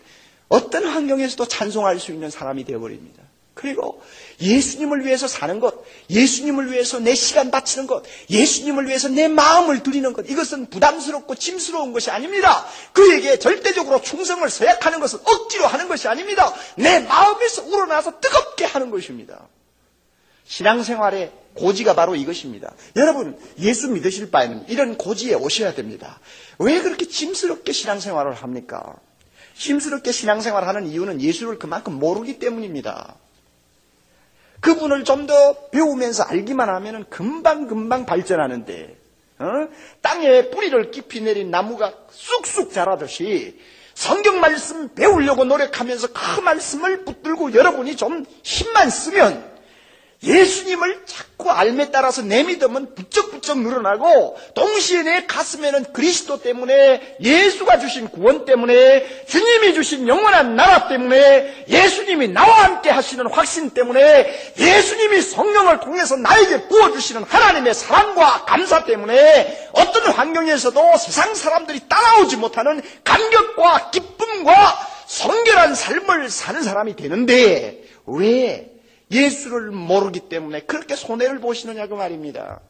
어떤 0.48 0.86
환경에서도 0.86 1.46
찬송할 1.48 1.98
수 1.98 2.12
있는 2.12 2.30
사람이 2.30 2.64
되어버립니다. 2.64 3.22
그리고 3.54 4.02
예수님을 4.40 5.04
위해서 5.04 5.28
사는 5.28 5.60
것, 5.60 5.74
예수님을 6.08 6.72
위해서 6.72 6.98
내 6.98 7.14
시간 7.14 7.50
바치는 7.50 7.86
것, 7.86 8.02
예수님을 8.30 8.86
위해서 8.88 9.08
내 9.08 9.28
마음을 9.28 9.82
드리는 9.82 10.12
것, 10.12 10.28
이것은 10.28 10.66
부담스럽고 10.66 11.34
짐스러운 11.34 11.92
것이 11.92 12.10
아닙니다. 12.10 12.66
그에게 12.92 13.38
절대적으로 13.38 14.00
충성을 14.00 14.48
서약하는 14.48 15.00
것은 15.00 15.20
억지로 15.24 15.66
하는 15.66 15.86
것이 15.88 16.08
아닙니다. 16.08 16.52
내 16.76 17.00
마음에서 17.00 17.64
우러나서 17.64 18.20
뜨겁게 18.20 18.64
하는 18.64 18.90
것입니다. 18.90 19.48
신앙생활의 20.44 21.32
고지가 21.54 21.94
바로 21.94 22.14
이것입니다. 22.14 22.72
여러분, 22.96 23.38
예수 23.58 23.88
믿으실 23.90 24.30
바에는 24.30 24.66
이런 24.68 24.96
고지에 24.96 25.34
오셔야 25.34 25.74
됩니다. 25.74 26.18
왜 26.58 26.80
그렇게 26.80 27.06
짐스럽게 27.06 27.72
신앙생활을 27.72 28.32
합니까? 28.34 28.94
힘스럽게 29.54 30.12
신앙생활을 30.12 30.66
하는 30.66 30.86
이유는 30.86 31.20
예수를 31.20 31.58
그만큼 31.58 31.94
모르기 31.94 32.38
때문입니다. 32.38 33.16
그분을 34.60 35.04
좀 35.04 35.26
더 35.26 35.68
배우면서 35.70 36.22
알기만 36.22 36.68
하면 36.68 37.04
금방금방 37.10 38.06
발전하는데, 38.06 38.96
어? 39.40 39.44
땅에 40.00 40.50
뿌리를 40.50 40.90
깊이 40.90 41.20
내린 41.20 41.50
나무가 41.50 41.92
쑥쑥 42.10 42.72
자라듯이 42.72 43.58
성경 43.94 44.40
말씀 44.40 44.94
배우려고 44.94 45.44
노력하면서 45.44 46.08
그 46.12 46.40
말씀을 46.40 47.04
붙들고 47.04 47.52
여러분이 47.54 47.96
좀 47.96 48.24
힘만 48.42 48.88
쓰면 48.88 49.51
예수님을 50.22 51.02
자꾸 51.06 51.50
알에 51.50 51.90
따라서 51.90 52.22
내 52.22 52.44
믿음은 52.44 52.94
부쩍부쩍 52.94 53.58
늘어나고 53.58 54.38
동시에 54.54 55.02
내 55.02 55.26
가슴에는 55.26 55.92
그리스도 55.92 56.40
때문에 56.40 57.16
예수가 57.20 57.80
주신 57.80 58.08
구원 58.08 58.44
때문에 58.44 59.24
주님이 59.26 59.74
주신 59.74 60.06
영원한 60.06 60.54
나라 60.54 60.86
때문에 60.88 61.64
예수님이 61.68 62.28
나와 62.28 62.64
함께 62.64 62.90
하시는 62.90 63.26
확신 63.26 63.70
때문에 63.70 64.52
예수님이 64.58 65.20
성령을 65.22 65.80
통해서 65.80 66.16
나에게 66.16 66.68
부어주시는 66.68 67.24
하나님의 67.24 67.74
사랑과 67.74 68.44
감사 68.44 68.84
때문에 68.84 69.70
어떤 69.72 70.06
환경에서도 70.12 70.96
세상 70.98 71.34
사람들이 71.34 71.80
따라오지 71.88 72.36
못하는 72.36 72.80
감격과 73.02 73.90
기쁨과 73.90 74.88
성결한 75.06 75.74
삶을 75.74 76.30
사는 76.30 76.62
사람이 76.62 76.96
되는데 76.96 77.82
왜 78.06 78.71
예수를 79.12 79.70
모르기 79.70 80.20
때문에 80.20 80.60
그렇게 80.60 80.96
손해를 80.96 81.38
보시느냐 81.40 81.86
그 81.86 81.94
말입니다. 81.94 82.60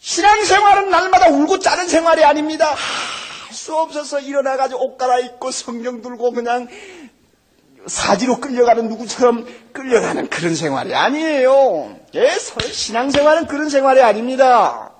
신앙생활은 0.00 0.90
날마다 0.90 1.28
울고 1.28 1.60
짜는 1.60 1.88
생활이 1.88 2.24
아닙니다. 2.24 2.66
할 2.74 3.52
수 3.52 3.76
없어서 3.76 4.18
일어나가지고 4.18 4.82
옷 4.82 4.96
갈아입고 4.96 5.50
성경 5.50 6.00
들고 6.00 6.32
그냥 6.32 6.66
사지로 7.86 8.40
끌려가는 8.40 8.88
누구처럼 8.88 9.46
끌려가는 9.72 10.28
그런 10.30 10.54
생활이 10.54 10.94
아니에요. 10.94 11.96
예, 12.14 12.30
신앙생활은 12.38 13.46
그런 13.46 13.68
생활이 13.68 14.00
아닙니다. 14.00 14.92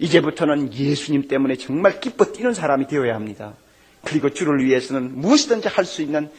이제부터는 0.00 0.74
예수님 0.74 1.28
때문에 1.28 1.56
정말 1.56 2.00
기뻐 2.00 2.24
뛰는 2.32 2.52
사람이 2.52 2.88
되어야 2.88 3.14
합니다. 3.14 3.54
그리고 4.04 4.30
주를 4.30 4.64
위해서는 4.64 5.20
무엇이든지 5.20 5.68
할 5.68 5.84
수 5.84 6.02
있는 6.02 6.30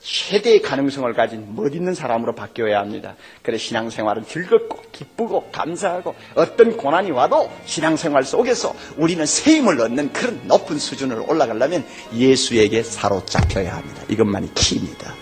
최대의 0.00 0.62
가능성을 0.62 1.12
가진 1.14 1.54
멋있는 1.54 1.94
사람으로 1.94 2.34
바뀌어야 2.34 2.78
합니다. 2.78 3.16
그래 3.42 3.58
신앙생활은 3.58 4.26
즐겁고 4.26 4.82
기쁘고 4.92 5.50
감사하고 5.50 6.14
어떤 6.34 6.76
고난이 6.76 7.10
와도 7.10 7.50
신앙생활 7.66 8.24
속에서 8.24 8.74
우리는 8.96 9.24
새 9.26 9.56
힘을 9.56 9.80
얻는 9.80 10.12
그런 10.12 10.40
높은 10.46 10.78
수준을 10.78 11.22
올라가려면 11.28 11.84
예수에게 12.14 12.82
사로잡혀야 12.82 13.76
합니다. 13.76 14.02
이것만이 14.08 14.54
키입니다. 14.54 15.14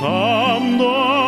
용서하소 0.00 1.27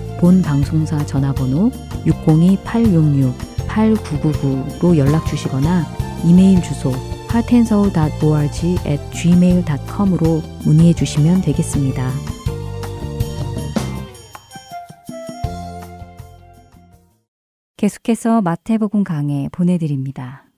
본 0.21 0.41
방송사 0.43 1.05
전화번호 1.05 1.71
602-866-8999로 2.05 4.95
연락 4.95 5.25
주시거나 5.25 5.85
이메일 6.23 6.61
주소 6.61 6.91
heartandsoul.org 7.31 8.77
at 8.85 9.01
gmail.com으로 9.11 10.43
문의해 10.63 10.93
주시면 10.93 11.41
되겠습니다. 11.41 12.11
계속해서 17.77 18.41
마태복음 18.41 19.03
강해 19.03 19.49
보내드립니다. 19.51 20.50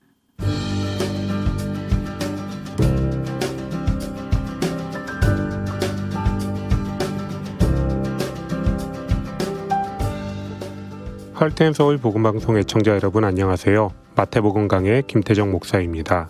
할텐 11.34 11.72
서울 11.72 11.98
복음방송 11.98 12.58
애청자 12.58 12.92
여러분 12.92 13.24
안녕하세요. 13.24 13.90
마태복음 14.14 14.68
강의 14.68 15.02
김태정 15.04 15.50
목사입니다. 15.50 16.28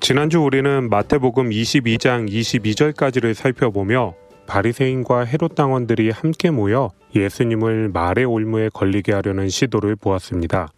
지난주 0.00 0.40
우리는 0.40 0.90
마태복음 0.90 1.50
22장 1.50 2.28
22절까지를 2.28 3.34
살펴보며 3.34 4.14
바리새인과 4.48 5.26
헤롯 5.26 5.54
당원들이 5.54 6.10
함께 6.10 6.50
모여 6.50 6.90
예수님을 7.14 7.90
말의 7.90 8.24
올무에 8.24 8.68
걸리게 8.70 9.12
하려는 9.12 9.48
시도를 9.48 9.94
보았습니다. 9.94 10.70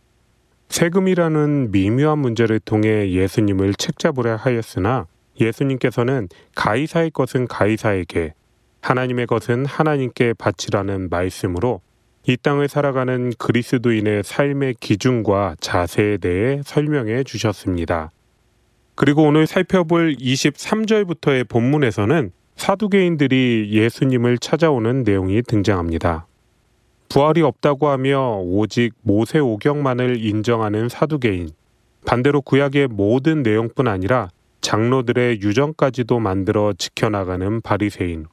세금이라는 0.69 1.71
미묘한 1.71 2.19
문제를 2.19 2.61
통해 2.61 3.11
예수님을 3.13 3.73
책잡으려 3.77 4.37
하였으나 4.37 5.07
예수님께서는 5.41 6.29
가이사의 6.55 7.13
것은 7.13 7.47
가이사에게 7.47 8.35
하나님의 8.83 9.27
것은 9.27 9.65
하나님께 9.65 10.35
바치라는 10.35 11.09
말씀으로 11.09 11.81
이 12.29 12.37
땅을 12.37 12.69
살아가는 12.69 13.33
그리스도인의 13.39 14.23
삶의 14.23 14.75
기준과 14.81 15.57
자세에 15.61 16.19
대해 16.19 16.61
설명해 16.63 17.25
주셨습니다. 17.25 18.13
그리고 18.95 19.23
오늘 19.23 19.47
살펴볼 19.47 20.15
23절부터의 20.17 21.49
본문에서는 21.49 22.31
사두개인들이 22.55 23.71
예수님을 23.73 24.37
찾아오는 24.37 25.05
내용이 25.05 25.41
등장합니다. 25.41 26.27
부활이 27.09 27.41
없다고 27.41 27.89
하며 27.89 28.43
오직 28.43 28.93
모세 29.01 29.39
오경만을 29.39 30.23
인정하는 30.23 30.91
사두개인, 30.91 31.49
반대로 32.05 32.43
구약의 32.43 32.89
모든 32.89 33.43
내용뿐 33.43 33.89
아니라 33.89 34.29
장로들의 34.61 35.41
유정까지도 35.41 36.21
만들어 36.21 36.75
지켜나가는 36.77 37.63
바리새인. 37.63 38.27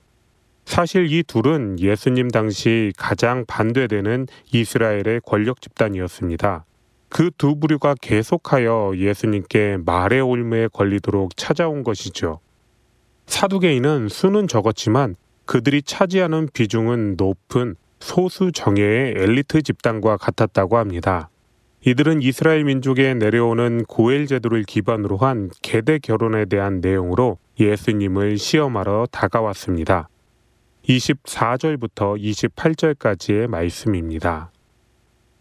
사실 0.65 1.11
이 1.11 1.23
둘은 1.23 1.79
예수님 1.79 2.29
당시 2.29 2.91
가장 2.97 3.45
반대되는 3.47 4.27
이스라엘의 4.51 5.21
권력 5.25 5.61
집단이었습니다. 5.61 6.65
그 7.09 7.31
두 7.37 7.57
부류가 7.57 7.95
계속하여 8.01 8.93
예수님께 8.97 9.77
말의 9.85 10.21
올무에 10.21 10.67
걸리도록 10.67 11.37
찾아온 11.37 11.83
것이죠. 11.83 12.39
사두개인은 13.27 14.09
수는 14.09 14.47
적었지만 14.47 15.15
그들이 15.45 15.81
차지하는 15.81 16.49
비중은 16.53 17.15
높은 17.17 17.75
소수 17.99 18.51
정예의 18.51 19.13
엘리트 19.17 19.61
집단과 19.61 20.17
같았다고 20.17 20.77
합니다. 20.77 21.29
이들은 21.85 22.21
이스라엘 22.21 22.63
민족에 22.63 23.13
내려오는 23.13 23.85
고엘 23.85 24.27
제도를 24.27 24.63
기반으로 24.63 25.17
한 25.17 25.51
계대 25.61 25.99
결혼에 25.99 26.45
대한 26.45 26.81
내용으로 26.81 27.37
예수님을 27.59 28.37
시험하러 28.37 29.07
다가왔습니다. 29.11 30.09
24절부터 30.87 32.19
28절까지의 32.19 33.47
말씀입니다. 33.47 34.51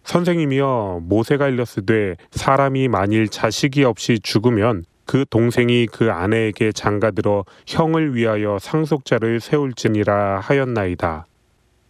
선생님이여 0.04 1.00
모세가 1.02 1.48
일렀으되 1.48 2.16
사람이 2.30 2.88
만일 2.88 3.28
자식이 3.28 3.84
없이 3.84 4.20
죽으면 4.22 4.84
그 5.06 5.24
동생이 5.28 5.86
그 5.86 6.10
아내에게 6.10 6.72
장가들어 6.72 7.44
형을 7.66 8.14
위하여 8.14 8.58
상속자를 8.58 9.40
세울지니라 9.40 10.40
하였나이다. 10.40 11.26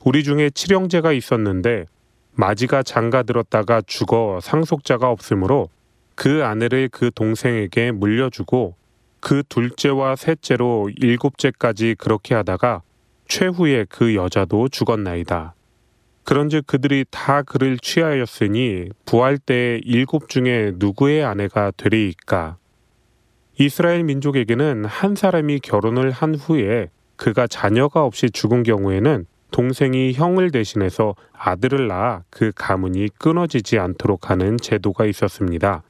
우리 0.05 0.23
중에 0.25 0.51
칠형제가 0.51 1.13
있었는데 1.13 1.87
마지가 2.33 2.83
장가들었다가 2.83 3.83
죽어 3.87 4.41
상속자가 4.43 5.09
없으므로 5.09 5.69
그 6.15 6.45
아내를 6.45 6.89
그 6.93 7.11
동생에게 7.15 7.93
물려주고 7.93 8.75
그 9.21 9.43
둘째와 9.49 10.17
셋째로 10.17 10.91
일곱째까지 10.97 11.95
그렇게 11.99 12.35
하다가 12.35 12.83
최후에 13.29 13.87
그 13.89 14.15
여자도 14.15 14.69
죽었나이다. 14.69 15.55
그런즉 16.25 16.67
그들이 16.67 17.05
다 17.11 17.43
그를 17.43 17.79
취하였으니 17.79 18.89
부활 19.05 19.39
때 19.39 19.81
일곱 19.85 20.29
중에 20.29 20.73
누구의 20.77 21.23
아내가 21.25 21.71
되리이까? 21.77 22.57
이스라엘 23.59 24.05
민족에게는 24.05 24.85
한 24.87 25.15
사람이 25.15 25.61
결혼을 25.61 26.11
한 26.11 26.35
후에 26.35 26.89
그가 27.17 27.47
자녀가 27.47 28.05
없이 28.05 28.31
죽은 28.31 28.63
경우에는 28.63 29.27
동생이 29.51 30.15
형을 30.15 30.51
대신해서 30.51 31.15
아들을 31.33 31.87
낳아 31.87 32.25
그 32.31 32.51
가문이 32.57 33.11
끊어지지 33.19 33.79
않도록 33.79 34.31
하는 34.31 34.57
제도가 34.57 35.07
있었습니다. 35.07 35.85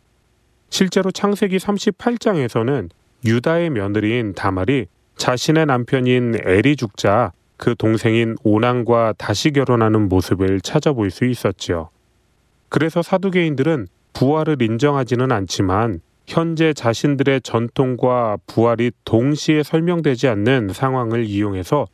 실제로 0.69 1.11
창세기 1.11 1.57
38장에서는 1.57 2.91
유다의 3.25 3.71
며느리인 3.71 4.35
다말이 4.35 4.87
자신의 5.17 5.67
남편인 5.67 6.41
엘이 6.45 6.77
죽자 6.77 7.33
그 7.57 7.75
동생인 7.77 8.37
오난과 8.43 9.15
다시 9.17 9.51
결혼하는 9.51 10.09
모습을 10.09 10.61
찾아볼 10.61 11.11
수 11.11 11.25
있었지요. 11.25 11.91
그래서 12.69 13.03
사두개인들은 13.03 13.87
부활을 14.13 14.61
인정하지는 14.61 15.31
않지만 15.33 16.01
현재 16.27 16.73
자신들의 16.73 17.43
전통과 17.43 18.39
부활이 18.47 18.93
동시에 19.05 19.63
설명되지 19.63 20.29
않는 20.29 20.71
상황을 20.73 21.25
이용해서 21.25 21.87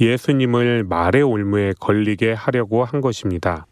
예수님을 0.00 0.84
말의 0.84 1.22
올무에 1.22 1.74
걸리게 1.78 2.32
하려고 2.32 2.84
한 2.84 3.00
것입니다. 3.00 3.66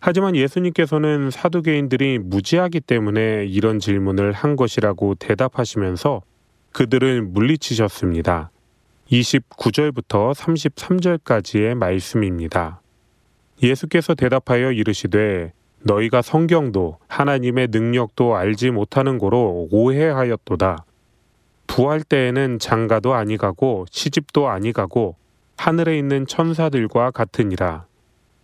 하지만 0.00 0.34
예수님께서는 0.34 1.30
사두개인들이 1.30 2.18
무지하기 2.18 2.80
때문에 2.80 3.46
이런 3.46 3.78
질문을 3.78 4.32
한 4.32 4.56
것이라고 4.56 5.14
대답하시면서 5.14 6.22
그들을 6.72 7.22
물리치셨습니다. 7.22 8.50
29절부터 9.10 10.34
33절까지의 10.34 11.74
말씀입니다. 11.74 12.80
예수께서 13.62 14.14
대답하여 14.14 14.72
이르시되 14.72 15.52
너희가 15.82 16.22
성경도 16.22 16.98
하나님의 17.08 17.68
능력도 17.70 18.36
알지 18.36 18.70
못하는 18.70 19.18
고로 19.18 19.68
오해하였도다. 19.70 20.84
부활 21.66 22.02
때에는 22.02 22.58
장가도 22.58 23.14
아니가고 23.14 23.86
시집도 23.90 24.48
아니가고 24.48 25.16
하늘에 25.56 25.98
있는 25.98 26.26
천사들과 26.26 27.10
같으니라. 27.10 27.86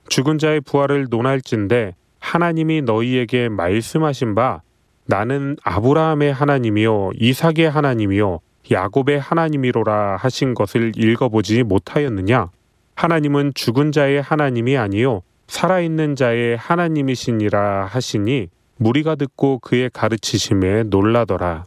죽은 0.09 0.39
자의 0.39 0.61
부활을 0.61 1.09
논할진대 1.11 1.95
하나님이 2.21 2.83
너희에게 2.83 3.49
말씀하신 3.49 4.35
바 4.35 4.63
나는 5.11 5.57
아브라함의 5.63 6.35
하나님이요 6.35 7.13
이삭의 7.15 7.71
하나님이요 7.71 8.41
야곱의 8.71 9.19
하나님이로라 9.19 10.17
하신 10.17 10.53
것을 10.53 10.93
읽어보지 10.97 11.63
못하였느냐? 11.63 12.51
하나님은 12.95 13.53
죽은 13.55 13.91
자의 13.91 14.21
하나님이 14.21 14.77
아니요 14.77 15.23
살아있는 15.47 16.15
자의 16.15 16.59
하나님이시니라 16.59 17.87
하시니 17.87 18.49
무리가 18.77 19.15
듣고 19.15 19.61
그의 19.61 19.89
가르치심에 19.95 20.83
놀라더라. 20.85 21.65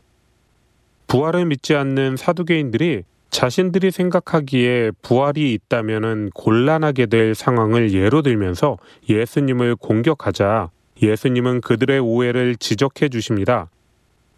부활을 1.07 1.47
믿지 1.47 1.75
않는 1.75 2.17
사두개인들이 2.17 3.01
자신들이 3.31 3.89
생각하기에 3.89 4.91
부활이 5.01 5.53
있다면은 5.53 6.29
곤란하게 6.35 7.07
될 7.07 7.33
상황을 7.33 7.91
예로 7.91 8.21
들면서 8.21 8.77
예수님을 9.09 9.77
공격하자 9.77 10.69
예수님은 11.01 11.61
그들의 11.61 11.99
오해를 11.99 12.55
지적해 12.55 13.09
주십니다. 13.09 13.69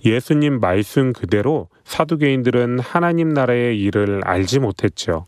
예수님 0.06 0.60
말씀 0.60 1.14
그대로 1.14 1.70
사두개인들은 1.84 2.80
하나님 2.80 3.30
나라의 3.30 3.80
일을 3.80 4.22
알지 4.24 4.60
못했죠. 4.60 5.26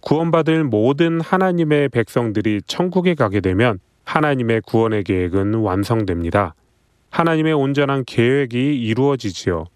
구원받을 0.00 0.64
모든 0.64 1.20
하나님의 1.20 1.90
백성들이 1.90 2.62
천국에 2.66 3.14
가게 3.14 3.40
되면 3.40 3.78
하나님의 4.04 4.62
구원의 4.62 5.04
계획은 5.04 5.54
완성됩니다. 5.54 6.54
하나님의 7.10 7.52
온전한 7.52 8.04
계획이 8.04 8.58
이루어지지요. 8.80 9.66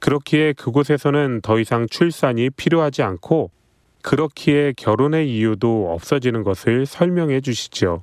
그렇기에 0.00 0.54
그곳에서는 0.54 1.40
더 1.42 1.58
이상 1.58 1.86
출산이 1.88 2.50
필요하지 2.50 3.02
않고 3.02 3.50
그렇기에 4.02 4.74
결혼의 4.76 5.30
이유도 5.30 5.92
없어지는 5.92 6.42
것을 6.42 6.86
설명해 6.86 7.40
주시지요. 7.40 8.02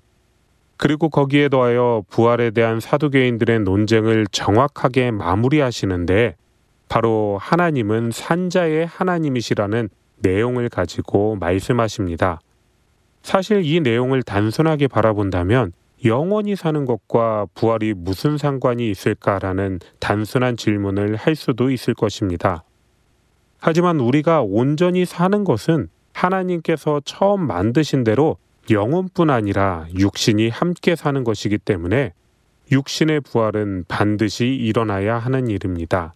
그리고 0.77 1.09
거기에 1.09 1.49
더하여 1.49 2.03
부활에 2.09 2.51
대한 2.51 2.79
사두개인들의 2.79 3.61
논쟁을 3.61 4.27
정확하게 4.31 5.11
마무리하시는데 5.11 6.35
바로 6.87 7.37
하나님은 7.41 8.11
산자의 8.11 8.85
하나님이시라는 8.85 9.89
내용을 10.19 10.69
가지고 10.69 11.35
말씀하십니다. 11.35 12.39
사실 13.23 13.65
이 13.65 13.81
내용을 13.81 14.23
단순하게 14.23 14.87
바라본다면 14.87 15.73
영원히 16.05 16.55
사는 16.55 16.85
것과 16.85 17.47
부활이 17.55 17.93
무슨 17.95 18.37
상관이 18.37 18.89
있을까라는 18.89 19.79
단순한 19.99 20.55
질문을 20.55 21.15
할 21.15 21.35
수도 21.35 21.71
있을 21.71 21.93
것입니다. 21.95 22.63
하지만 23.59 23.99
우리가 23.99 24.43
온전히 24.43 25.05
사는 25.05 25.43
것은 25.43 25.89
하나님께서 26.13 27.01
처음 27.03 27.47
만드신 27.47 28.03
대로 28.03 28.37
영혼뿐 28.69 29.29
아니라 29.29 29.87
육신이 29.97 30.49
함께 30.49 30.95
사는 30.95 31.23
것이기 31.23 31.57
때문에 31.57 32.13
육신의 32.71 33.21
부활은 33.21 33.85
반드시 33.87 34.47
일어나야 34.47 35.17
하는 35.17 35.47
일입니다. 35.47 36.13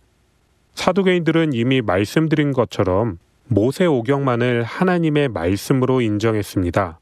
사두개인들은 0.76 1.54
이미 1.54 1.82
말씀드린 1.82 2.52
것처럼 2.54 3.20
모세 3.48 3.86
오경만을 3.86 4.64
하나님의 4.64 5.30
말씀으로 5.30 6.02
인정했습니다. 6.02 7.00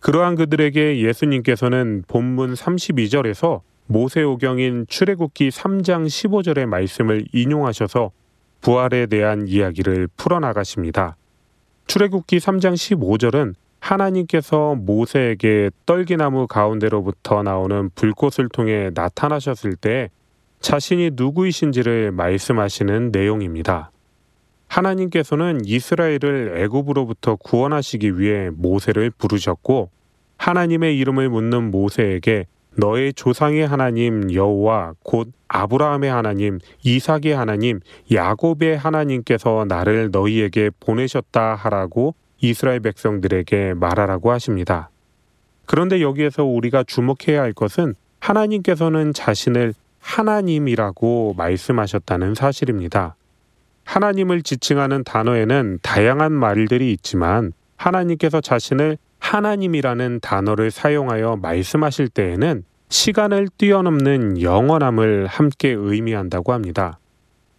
그러한 0.00 0.34
그들에게 0.34 1.00
예수님께서는 1.00 2.04
본문 2.08 2.54
32절에서 2.54 3.60
모세 3.86 4.22
오경인 4.22 4.86
출애굽기 4.88 5.50
3장 5.50 6.06
15절의 6.06 6.66
말씀을 6.66 7.24
인용하셔서 7.32 8.10
부활에 8.60 9.06
대한 9.06 9.46
이야기를 9.46 10.08
풀어나가십니다. 10.16 11.16
출애굽기 11.86 12.38
3장 12.38 12.74
15절은 12.74 13.54
하나님께서 13.82 14.76
모세에게 14.76 15.70
떨기나무 15.86 16.46
가운데로부터 16.46 17.42
나오는 17.42 17.90
불꽃을 17.96 18.48
통해 18.52 18.90
나타나셨을 18.94 19.74
때 19.74 20.08
자신이 20.60 21.10
누구이신지를 21.14 22.12
말씀하시는 22.12 23.10
내용입니다. 23.10 23.90
하나님께서는 24.68 25.62
이스라엘을 25.64 26.54
애굽으로부터 26.58 27.36
구원하시기 27.36 28.20
위해 28.20 28.50
모세를 28.50 29.10
부르셨고 29.10 29.90
하나님의 30.36 30.96
이름을 30.98 31.28
묻는 31.28 31.72
모세에게 31.72 32.46
너의 32.76 33.12
조상의 33.12 33.66
하나님 33.66 34.32
여호와 34.32 34.94
곧 35.02 35.32
아브라함의 35.48 36.10
하나님, 36.10 36.58
이삭의 36.84 37.34
하나님, 37.34 37.80
야곱의 38.10 38.78
하나님께서 38.78 39.66
나를 39.68 40.10
너희에게 40.10 40.70
보내셨다 40.80 41.56
하라고 41.56 42.14
이스라엘 42.42 42.80
백성들에게 42.80 43.74
말하라고 43.74 44.32
하십니다. 44.32 44.90
그런데 45.64 46.02
여기에서 46.02 46.44
우리가 46.44 46.82
주목해야 46.82 47.40
할 47.40 47.52
것은 47.52 47.94
하나님께서는 48.20 49.14
자신을 49.14 49.74
하나님이라고 50.00 51.34
말씀하셨다는 51.38 52.34
사실입니다. 52.34 53.14
하나님을 53.84 54.42
지칭하는 54.42 55.04
단어에는 55.04 55.78
다양한 55.82 56.32
말들이 56.32 56.92
있지만 56.92 57.52
하나님께서 57.76 58.40
자신을 58.40 58.98
하나님이라는 59.20 60.20
단어를 60.20 60.70
사용하여 60.70 61.36
말씀하실 61.40 62.08
때에는 62.08 62.64
시간을 62.88 63.48
뛰어넘는 63.56 64.42
영원함을 64.42 65.26
함께 65.26 65.68
의미한다고 65.70 66.52
합니다. 66.52 66.98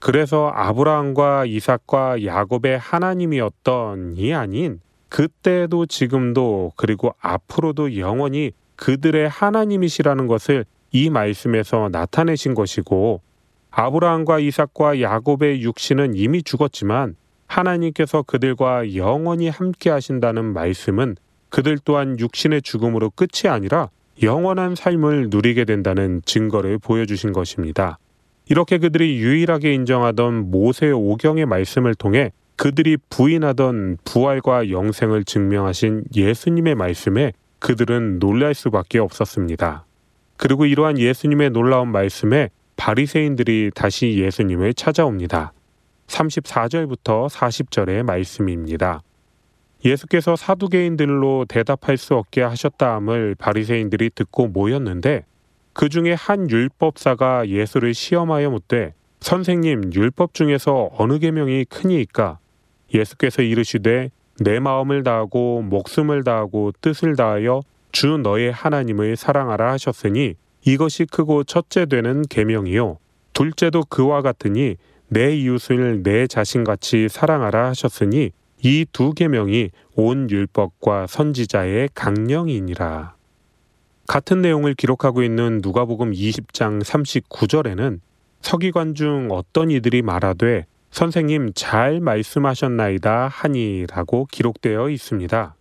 그래서 0.04 0.51
아브라함과 0.54 1.45
이삭과 1.45 2.26
야곱의 2.26 2.78
하나님이었던 2.78 4.16
이 4.18 4.34
아닌 4.34 4.82
그때도 5.08 5.86
지금도 5.86 6.74
그리고 6.76 7.16
앞으로도 7.22 7.97
영원히 7.97 8.51
그들의 8.76 9.30
하나님이시라는 9.30 10.28
것을 10.28 10.66
이 10.91 11.10
말씀에서 11.10 11.88
나타내신 11.89 12.54
것이고 12.54 13.22
아브라함과 13.72 14.39
이삭과 14.39 14.99
야곱의 14.99 15.62
육신은 15.62 16.16
이미 16.16 16.43
죽었지만 16.43 17.16
하나님께서 17.47 18.24
그들과 18.24 18.95
영원히 18.95 19.47
함께 19.47 19.89
하신다는 19.89 20.51
말씀은 20.51 21.16
그들 21.47 21.78
또한 21.86 22.20
육신의 22.20 22.64
죽음으로 22.64 23.10
끝이 23.12 23.49
아니라 23.49 23.89
영원한 24.22 24.76
삶을 24.76 25.30
누리게 25.30 25.64
된다는 25.64 26.22
증거를 26.26 26.78
보여주신 26.80 27.32
것입니다. 27.32 27.99
이렇게 28.50 28.78
그들이 28.78 29.18
유일하게 29.18 29.74
인정하던 29.74 30.52
모세 30.52 30.91
오경의 30.91 31.46
말씀을 31.46 31.96
통해 31.96 32.32
그들이 32.56 32.98
부인하던 33.10 33.98
부활과 34.04 34.70
영생을 34.70 35.24
증명하신 35.24 36.06
예수님의 36.16 36.76
말씀에 36.76 37.34
그들은 37.60 38.20
놀랄 38.20 38.54
수밖에 38.54 39.00
없었습니다. 39.00 39.86
그리고 40.38 40.66
이러한 40.66 41.00
예수님의 41.00 41.52
놀라운 41.52 41.91
말씀에 41.91 42.50
바리새인들이 42.76 43.72
다시 43.74 44.18
예수님을 44.20 44.74
찾아옵니다. 44.74 45.54
34절부터 46.08 47.30
40절의 47.30 48.04
말씀입니다. 48.04 49.02
예수께서 49.86 50.36
사두개인들로 50.36 51.46
대답할 51.48 51.98
수 51.98 52.16
없게 52.16 52.41
하셨다함을 52.41 53.36
바리새인들이 53.36 54.12
듣고 54.16 54.48
모였는데 54.48 55.26
그 55.74 55.89
중에 55.89 56.13
한 56.13 56.49
율법사가 56.49 57.49
예수를 57.49 57.93
시험하여 57.93 58.49
묻되 58.51 58.93
선생님 59.19 59.91
율법 59.93 60.34
중에서 60.34 60.91
어느 60.97 61.19
계명이 61.19 61.65
크니이까 61.65 62.39
예수께서 62.93 63.41
이르시되 63.41 64.11
내 64.39 64.59
마음을 64.59 65.03
다하고 65.03 65.61
목숨을 65.61 66.24
다하고 66.24 66.74
뜻을 66.82 67.15
다하여 67.15 67.61
주 67.91 68.17
너의 68.17 68.51
하나님을 68.51 69.15
사랑하라 69.15 69.71
하셨으니 69.74 70.36
이것이 70.65 71.05
크고 71.05 71.43
첫째 71.43 71.86
되는 71.86 72.24
계명이요 72.24 72.97
둘째도 73.34 73.84
그와 73.89 74.21
같으니 74.21 74.76
내 75.07 75.36
이웃을 75.36 76.01
내 76.03 76.28
자신같이 76.28 77.07
사랑하라 77.09 77.67
하셨으니 77.69 78.32
이 78.65 78.86
두 78.93 79.13
계명이 79.13 79.71
온 79.95 80.30
율법과 80.30 81.07
선지자의 81.07 81.89
강령이니라. 81.93 83.13
같은 84.08 84.41
내용을 84.41 84.74
기록하고 84.74 85.24
있는 85.24 85.62
누가복음 85.64 86.12
20장 86.12 86.84
39절에는 86.84 87.99
서기관 88.41 88.95
중 88.95 89.30
어떤 89.32 89.72
이들이 89.72 90.01
말하되 90.01 90.66
선생님 90.91 91.54
잘 91.56 92.01
말씀하셨나이다 92.01 93.28
하니라고 93.30 94.28
기록되어 94.32 94.89
있습니다. 94.89 95.56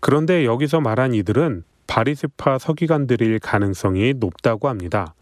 그런데 0.00 0.44
여기서 0.44 0.80
말한 0.80 1.14
이들은 1.14 1.64
바리스파 1.86 2.58
서기관들일 2.58 3.38
가능성이 3.40 4.14
높다고 4.16 4.68
합니다. 4.68 5.14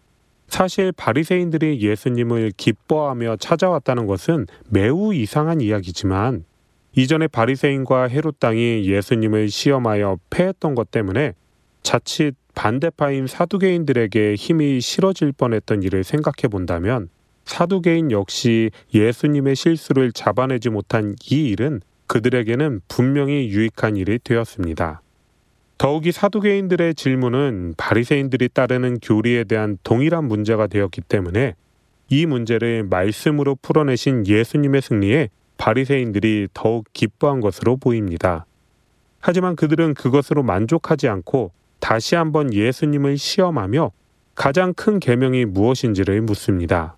사실 0.46 0.92
바리새인들이 0.92 1.80
예수님을 1.80 2.52
기뻐하며 2.56 3.36
찾아왔다는 3.36 4.06
것은 4.06 4.46
매우 4.68 5.14
이상한 5.14 5.60
이야기지만 5.60 6.44
이전에 6.96 7.28
바리새인과 7.28 8.08
헤롯 8.08 8.38
당이 8.40 8.84
예수님을 8.84 9.48
시험하여 9.48 10.18
패했던 10.28 10.74
것 10.74 10.90
때문에 10.90 11.34
자칫 11.82 12.34
반대파인 12.54 13.26
사두개인들에게 13.26 14.34
힘이 14.34 14.80
실어질 14.80 15.32
뻔했던 15.32 15.82
일을 15.82 16.04
생각해 16.04 16.48
본다면 16.50 17.08
사두개인 17.44 18.10
역시 18.10 18.70
예수님의 18.94 19.56
실수를 19.56 20.12
잡아내지 20.12 20.70
못한 20.70 21.16
이 21.30 21.48
일은 21.48 21.80
그들에게는 22.06 22.80
분명히 22.88 23.48
유익한 23.48 23.96
일이 23.96 24.18
되었습니다. 24.22 25.00
더욱이 25.78 26.12
사두개인들의 26.12 26.94
질문은 26.94 27.74
바리새인들이 27.76 28.50
따르는 28.50 28.98
교리에 28.98 29.44
대한 29.44 29.78
동일한 29.82 30.24
문제가 30.24 30.66
되었기 30.66 31.00
때문에 31.02 31.54
이 32.08 32.26
문제를 32.26 32.84
말씀으로 32.84 33.56
풀어내신 33.62 34.26
예수님의 34.26 34.82
승리에 34.82 35.30
바리새인들이 35.56 36.48
더욱 36.52 36.86
기뻐한 36.92 37.40
것으로 37.40 37.76
보입니다. 37.76 38.44
하지만 39.20 39.56
그들은 39.56 39.94
그것으로 39.94 40.42
만족하지 40.42 41.08
않고 41.08 41.52
다시 41.80 42.14
한번 42.14 42.52
예수님을 42.54 43.18
시험하며 43.18 43.90
가장 44.34 44.72
큰 44.74 45.00
계명이 45.00 45.46
무엇인지를 45.46 46.20
묻습니다. 46.22 46.96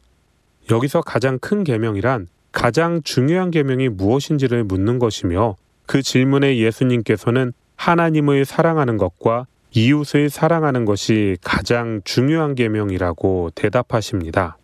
여기서 0.70 1.00
가장 1.00 1.38
큰 1.38 1.64
계명이란 1.64 2.28
가장 2.52 3.02
중요한 3.02 3.50
계명이 3.50 3.88
무엇인지를 3.88 4.64
묻는 4.64 4.98
것이며 4.98 5.56
그 5.86 6.02
질문에 6.02 6.58
예수님께서는 6.58 7.52
하나님을 7.76 8.44
사랑하는 8.44 8.96
것과 8.98 9.46
이웃을 9.74 10.28
사랑하는 10.28 10.84
것이 10.84 11.38
가장 11.42 12.02
중요한 12.04 12.54
계명이라고 12.54 13.50
대답하십니다. 13.54 14.58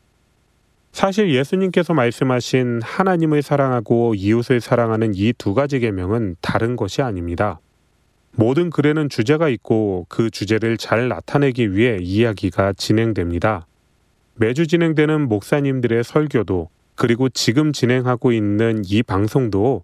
사실 0.92 1.32
예수님께서 1.34 1.94
말씀하신 1.94 2.80
하나님을 2.82 3.42
사랑하고 3.42 4.14
이웃을 4.14 4.60
사랑하는 4.60 5.12
이 5.14 5.32
두 5.32 5.54
가지 5.54 5.78
계명은 5.78 6.36
다른 6.40 6.76
것이 6.76 7.02
아닙니다. 7.02 7.60
모든 8.40 8.70
글에는 8.70 9.08
주제가 9.08 9.48
있고 9.48 10.06
그 10.08 10.30
주제를 10.30 10.76
잘 10.76 11.08
나타내기 11.08 11.74
위해 11.74 11.98
이야기가 12.00 12.72
진행됩니다. 12.74 13.66
매주 14.36 14.68
진행되는 14.68 15.28
목사님들의 15.28 16.04
설교도 16.04 16.68
그리고 16.94 17.28
지금 17.28 17.72
진행하고 17.72 18.30
있는 18.30 18.84
이 18.86 19.02
방송도 19.02 19.82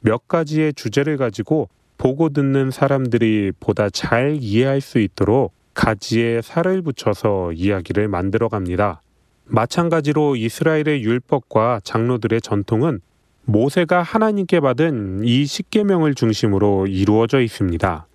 몇 0.00 0.28
가지의 0.28 0.74
주제를 0.74 1.16
가지고 1.16 1.70
보고 1.96 2.28
듣는 2.28 2.70
사람들이 2.70 3.52
보다 3.58 3.88
잘 3.88 4.36
이해할 4.38 4.82
수 4.82 4.98
있도록 4.98 5.54
가지에 5.72 6.42
살을 6.42 6.82
붙여서 6.82 7.52
이야기를 7.52 8.08
만들어 8.08 8.50
갑니다. 8.50 9.00
마찬가지로 9.46 10.36
이스라엘의 10.36 11.02
율법과 11.04 11.80
장로들의 11.84 12.42
전통은 12.42 13.00
모세가 13.46 14.02
하나님께 14.02 14.60
받은 14.60 15.22
이 15.24 15.44
십계명을 15.44 16.14
중심으로 16.14 16.86
이루어져 16.86 17.40
있습니다. 17.40 18.06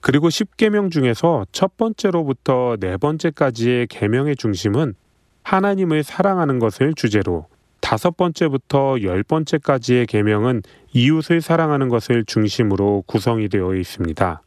그리고 0.00 0.30
십계명 0.30 0.90
중에서 0.90 1.44
첫 1.50 1.76
번째로부터 1.76 2.76
네 2.78 2.96
번째까지의 2.96 3.88
계명의 3.88 4.36
중심은 4.36 4.94
하나님을 5.42 6.04
사랑하는 6.04 6.58
것을 6.58 6.94
주제로 6.94 7.46
다섯 7.80 8.16
번째부터 8.16 9.02
열 9.02 9.22
번째까지의 9.22 10.06
계명은 10.06 10.62
이웃을 10.92 11.40
사랑하는 11.40 11.88
것을 11.88 12.24
중심으로 12.24 13.04
구성이 13.06 13.48
되어 13.48 13.74
있습니다. 13.74 14.42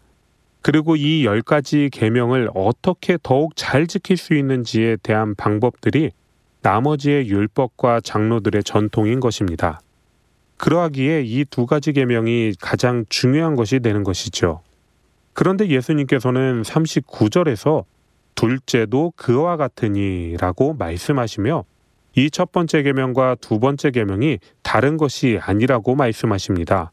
그리고 0.61 0.95
이 0.95 1.25
열 1.25 1.41
가지 1.41 1.89
계명을 1.91 2.49
어떻게 2.53 3.17
더욱 3.21 3.55
잘 3.55 3.87
지킬 3.87 4.15
수 4.15 4.35
있는지에 4.35 4.97
대한 5.01 5.33
방법들이 5.35 6.11
나머지의 6.61 7.27
율법과 7.27 8.01
장로들의 8.01 8.63
전통인 8.63 9.19
것입니다. 9.19 9.81
그러하기에 10.61 11.23
이 11.23 11.43
두 11.49 11.65
가지 11.65 11.91
계명이 11.91 12.53
가장 12.61 13.03
중요한 13.09 13.55
것이 13.55 13.79
되는 13.79 14.03
것이죠. 14.03 14.61
그런데 15.33 15.67
예수님께서는 15.67 16.61
39절에서 16.61 17.85
둘째도 18.35 19.13
그와 19.15 19.57
같으니라고 19.57 20.75
말씀하시며 20.75 21.63
이 22.15 22.29
첫 22.29 22.51
번째 22.51 22.83
계명과 22.83 23.37
두 23.41 23.59
번째 23.59 23.89
계명이 23.89 24.37
다른 24.61 24.97
것이 24.97 25.39
아니라고 25.41 25.95
말씀하십니다. 25.95 26.91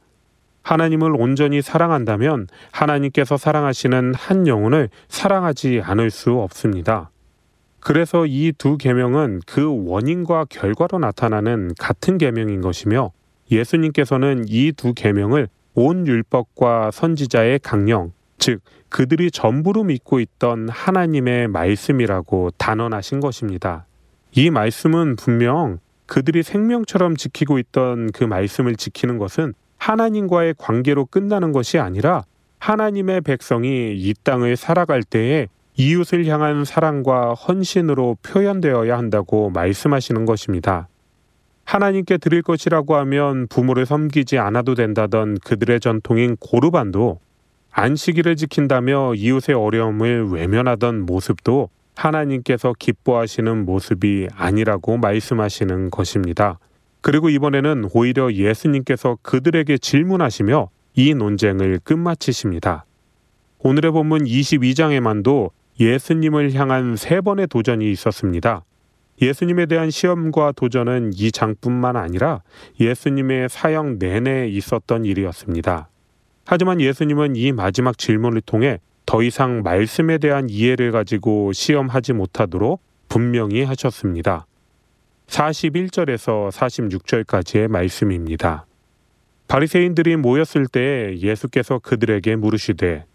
하나님을 0.63 1.15
온전히 1.15 1.61
사랑한다면 1.61 2.47
하나님께서 2.73 3.37
사랑하시는 3.37 4.15
한 4.15 4.47
영혼을 4.47 4.89
사랑하지 5.09 5.83
않을 5.85 6.11
수 6.11 6.33
없습니다. 6.39 7.11
그래서 7.81 8.25
이 8.25 8.53
두 8.57 8.79
계명은 8.79 9.41
그 9.47 9.85
원인과 9.87 10.47
결과로 10.49 10.99
나타나는 10.99 11.73
같은 11.79 12.17
계명인 12.17 12.63
것이며 12.63 13.13
예수님께서는 13.51 14.45
이 14.49 14.73
두 14.73 14.95
계명을 14.95 15.49
온 15.75 16.07
율법과 16.07 16.91
선지자의 16.91 17.61
강령, 17.61 18.13
즉 18.39 18.61
그들이 18.89 19.31
전부로 19.31 19.85
믿고 19.85 20.21
있던 20.21 20.69
하나님의 20.69 21.49
말씀이라고 21.49 22.51
단언하신 22.59 23.21
것입니다. 23.21 23.87
이 24.33 24.51
말씀은 24.51 25.17
분명 25.17 25.79
그들이 26.07 26.43
생명처럼 26.43 27.17
지키고 27.17 27.59
있던 27.59 28.11
그 28.13 28.25
말씀을 28.25 28.77
지키는 28.77 29.19
것은 29.19 29.55
하나님과의 29.77 30.55
관계로 30.59 31.05
끝나는 31.07 31.53
것이 31.53 31.79
아니라 31.79 32.25
하나님의 32.59 33.21
백성이 33.21 33.95
이 33.97 34.15
땅을 34.25 34.57
살아갈 34.57 35.03
때에 35.03 35.49
이웃을 35.77 36.27
향한 36.27 36.65
사랑과 36.65 37.35
헌신으로 37.35 38.17
표현되어야 38.23 38.99
한다고 38.99 39.51
말씀하시는 39.51 40.25
것입니다. 40.25 40.89
하나님께 41.69 42.17
드릴 42.17 42.41
것이라고 42.41 42.97
하면 42.97 43.47
부모를 43.47 43.85
섬기지 43.85 44.39
않아도 44.39 44.75
된다던 44.75 45.37
그들의 45.45 45.81
전통인 45.81 46.35
고르반도 46.41 47.21
안식일을 47.73 48.37
지킨다며 48.37 49.13
이웃의 49.15 49.55
어려움을 49.55 50.31
외면하던 50.31 51.05
모습도 51.05 51.69
하나님께서 51.95 52.73
기뻐하시는 52.79 53.67
모습이 53.67 54.29
아니라고 54.35 54.97
말씀하시는 54.97 55.91
것입니다. 55.91 56.59
그리고 57.03 57.29
이번에는 57.29 57.91
오히려 57.93 58.33
예수님께서 58.33 59.19
그들에게 59.21 59.77
질문하시며 59.77 60.71
이 60.95 61.13
논쟁을 61.13 61.81
끝마치십니다. 61.85 62.87
오늘의 63.59 63.93
본문 63.93 64.25
22장에만도 64.25 65.51
예수님을 65.79 66.55
향한 66.55 66.97
세 66.97 67.21
번의 67.21 67.49
도전이 67.49 67.91
있었습니다. 67.93 68.65
예수님에 69.21 69.67
대한 69.67 69.91
시험과 69.91 70.53
도전은 70.53 71.13
이 71.15 71.33
장뿐만 71.33 71.97
아니라 71.97 72.43
예수님의 72.79 73.49
사형 73.49 73.99
내내 73.99 74.49
있었던 74.49 75.05
일이었습니다. 75.05 75.89
하지만 76.47 76.81
예수님은 76.81 77.37
이 77.37 77.53
마지막 77.53 77.99
질문을 77.99 78.41
통해 78.43 78.81
더 79.07 79.23
이상 79.23 79.63
말씀에 79.63 80.19
대한 80.19 80.49
이해를 80.49 80.93
가지고 80.93 81.53
시험하지 81.53 82.13
못하도록 82.13 82.81
분명히 83.09 83.65
하셨습니다. 83.65 84.47
41절에서 85.27 86.51
46절까지의 86.51 87.69
말씀입니다. 87.69 88.67
바리새인들이 89.49 90.17
모였을 90.17 90.67
때 90.67 91.17
예수께서 91.19 91.79
그들에게 91.79 92.37
물으시되 92.37 93.07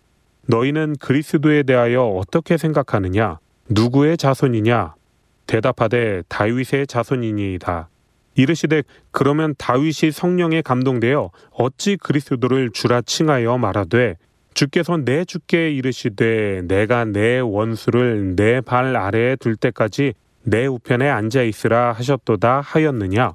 너희는 0.47 0.95
그리스도에 0.99 1.63
대하여 1.63 2.03
어떻게 2.03 2.57
생각하느냐 2.57 3.39
누구의 3.69 4.17
자손이냐 4.17 4.95
대답하되 5.47 6.23
다윗의 6.27 6.87
자손이니이다. 6.87 7.89
이르시되 8.35 8.83
그러면 9.11 9.53
다윗이 9.57 10.11
성령에 10.11 10.61
감동되어 10.61 11.29
어찌 11.51 11.97
그리스도를 11.97 12.71
주라 12.71 13.01
칭하여 13.01 13.57
말하되 13.57 14.17
주께서 14.55 14.97
내 14.97 15.25
주께 15.25 15.71
이르시되 15.71 16.61
내가 16.65 17.05
내 17.05 17.39
원수를 17.39 18.35
내 18.35 18.61
발 18.61 18.95
아래에 18.95 19.35
둘 19.35 19.55
때까지 19.55 20.13
내 20.43 20.65
우편에 20.65 21.09
앉아 21.09 21.43
있으라 21.43 21.91
하셨도다 21.93 22.61
하였느냐 22.61 23.33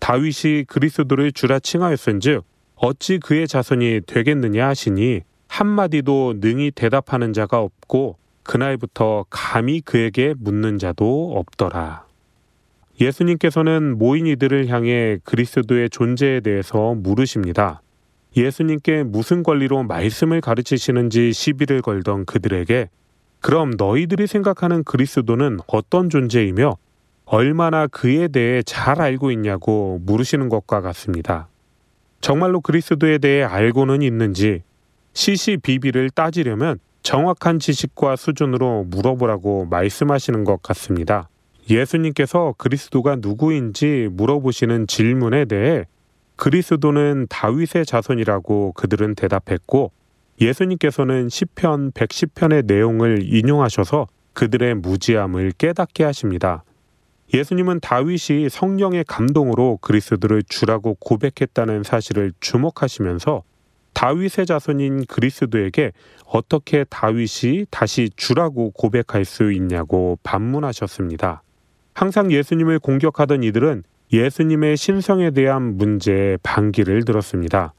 다윗이 0.00 0.64
그리스도를 0.68 1.32
주라 1.32 1.58
칭하였은즉 1.58 2.44
어찌 2.76 3.18
그의 3.18 3.48
자손이 3.48 4.02
되겠느냐 4.06 4.68
하시니 4.68 5.22
한마디도 5.48 6.34
능히 6.40 6.70
대답하는 6.70 7.32
자가 7.32 7.60
없고 7.60 8.18
그날부터 8.46 9.26
감히 9.30 9.80
그에게 9.80 10.34
묻는 10.38 10.78
자도 10.78 11.32
없더라. 11.36 12.06
예수님께서는 13.00 13.98
모인 13.98 14.26
이들을 14.26 14.68
향해 14.68 15.18
그리스도의 15.24 15.90
존재에 15.90 16.40
대해서 16.40 16.94
물으십니다. 16.94 17.82
예수님께 18.36 19.02
무슨 19.02 19.42
권리로 19.42 19.82
말씀을 19.82 20.40
가르치시는지 20.40 21.32
시비를 21.32 21.82
걸던 21.82 22.24
그들에게 22.24 22.88
그럼 23.40 23.72
너희들이 23.76 24.26
생각하는 24.26 24.82
그리스도는 24.84 25.58
어떤 25.66 26.10
존재이며 26.10 26.76
얼마나 27.26 27.86
그에 27.86 28.28
대해 28.28 28.62
잘 28.62 29.00
알고 29.00 29.30
있냐고 29.30 30.00
물으시는 30.04 30.48
것과 30.48 30.80
같습니다. 30.80 31.48
정말로 32.20 32.60
그리스도에 32.60 33.18
대해 33.18 33.42
알고는 33.42 34.02
있는지 34.02 34.62
시시비비를 35.12 36.10
따지려면 36.10 36.78
정확한 37.06 37.60
지식과 37.60 38.16
수준으로 38.16 38.82
물어보라고 38.88 39.66
말씀하시는 39.66 40.42
것 40.42 40.60
같습니다. 40.60 41.28
예수님께서 41.70 42.56
그리스도가 42.58 43.14
누구인지 43.20 44.08
물어보시는 44.10 44.88
질문에 44.88 45.44
대해 45.44 45.84
그리스도는 46.34 47.28
다윗의 47.30 47.86
자손이라고 47.86 48.72
그들은 48.72 49.14
대답했고 49.14 49.92
예수님께서는 50.40 51.28
시편 51.28 51.92
110편의 51.92 52.66
내용을 52.66 53.20
인용하셔서 53.22 54.08
그들의 54.32 54.74
무지함을 54.74 55.52
깨닫게 55.58 56.02
하십니다. 56.02 56.64
예수님은 57.32 57.78
다윗이 57.80 58.48
성령의 58.50 59.04
감동으로 59.04 59.78
그리스도를 59.80 60.42
주라고 60.48 60.96
고백했다는 60.98 61.84
사실을 61.84 62.32
주목하시면서 62.40 63.44
다윗의 63.96 64.44
자손인 64.44 65.06
그리스도에게 65.06 65.92
어떻게 66.26 66.84
다윗이 66.84 67.64
다시 67.70 68.10
주라고 68.14 68.70
고백할 68.72 69.24
수 69.24 69.50
있냐고 69.52 70.18
반문하셨습니다. 70.22 71.42
항상 71.94 72.30
예수님을 72.30 72.78
공격하던 72.78 73.42
이들은 73.42 73.84
예수님의 74.12 74.76
신성에 74.76 75.30
대한 75.30 75.78
문제에 75.78 76.36
반기를 76.42 77.06
들었습니다. 77.06 77.72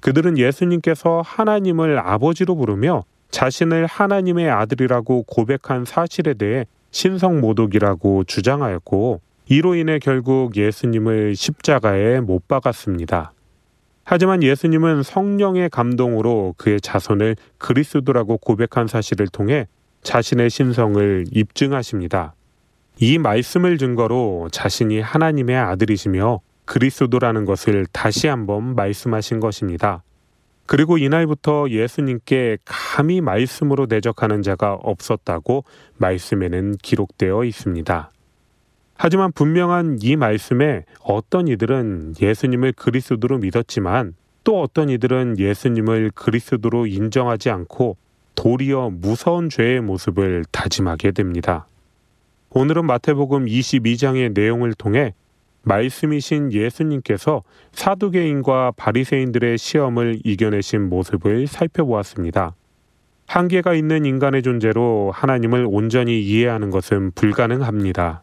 그들은 0.00 0.36
예수님께서 0.36 1.22
하나님을 1.24 1.96
아버지로 1.96 2.56
부르며 2.56 3.04
자신을 3.30 3.86
하나님의 3.86 4.50
아들이라고 4.50 5.22
고백한 5.28 5.84
사실에 5.84 6.34
대해 6.34 6.66
신성 6.90 7.40
모독이라고 7.40 8.24
주장하였고 8.24 9.20
이로 9.46 9.76
인해 9.76 10.00
결국 10.00 10.56
예수님을 10.56 11.36
십자가에 11.36 12.18
못 12.18 12.48
박았습니다. 12.48 13.31
하지만 14.14 14.42
예수님은 14.42 15.04
성령의 15.04 15.70
감동으로 15.70 16.54
그의 16.58 16.82
자손을 16.82 17.34
그리스도라고 17.56 18.36
고백한 18.36 18.86
사실을 18.86 19.26
통해 19.26 19.66
자신의 20.02 20.50
신성을 20.50 21.24
입증하십니다. 21.32 22.34
이 22.98 23.16
말씀을 23.16 23.78
증거로 23.78 24.50
자신이 24.52 25.00
하나님의 25.00 25.56
아들이시며 25.56 26.40
그리스도라는 26.66 27.46
것을 27.46 27.86
다시 27.90 28.26
한번 28.26 28.74
말씀하신 28.74 29.40
것입니다. 29.40 30.02
그리고 30.66 30.98
이날부터 30.98 31.70
예수님께 31.70 32.58
감히 32.66 33.22
말씀으로 33.22 33.86
대적하는 33.86 34.42
자가 34.42 34.74
없었다고 34.74 35.64
말씀에는 35.96 36.74
기록되어 36.82 37.44
있습니다. 37.44 38.11
하지만 39.04 39.32
분명한 39.32 39.98
이 40.00 40.14
말씀에 40.14 40.84
어떤 41.02 41.48
이들은 41.48 42.14
예수님을 42.22 42.70
그리스도로 42.70 43.38
믿었지만 43.38 44.14
또 44.44 44.60
어떤 44.60 44.90
이들은 44.90 45.40
예수님을 45.40 46.12
그리스도로 46.14 46.86
인정하지 46.86 47.50
않고 47.50 47.96
도리어 48.36 48.90
무서운 48.90 49.50
죄의 49.50 49.80
모습을 49.80 50.44
다짐하게 50.52 51.10
됩니다. 51.10 51.66
오늘은 52.50 52.86
마태복음 52.86 53.46
22장의 53.46 54.34
내용을 54.34 54.72
통해 54.74 55.14
말씀이신 55.62 56.52
예수님께서 56.52 57.42
사두개인과 57.72 58.74
바리새인들의 58.76 59.58
시험을 59.58 60.20
이겨내신 60.22 60.88
모습을 60.88 61.48
살펴보았습니다. 61.48 62.54
한계가 63.26 63.74
있는 63.74 64.04
인간의 64.04 64.42
존재로 64.42 65.10
하나님을 65.12 65.66
온전히 65.68 66.22
이해하는 66.22 66.70
것은 66.70 67.10
불가능합니다. 67.16 68.22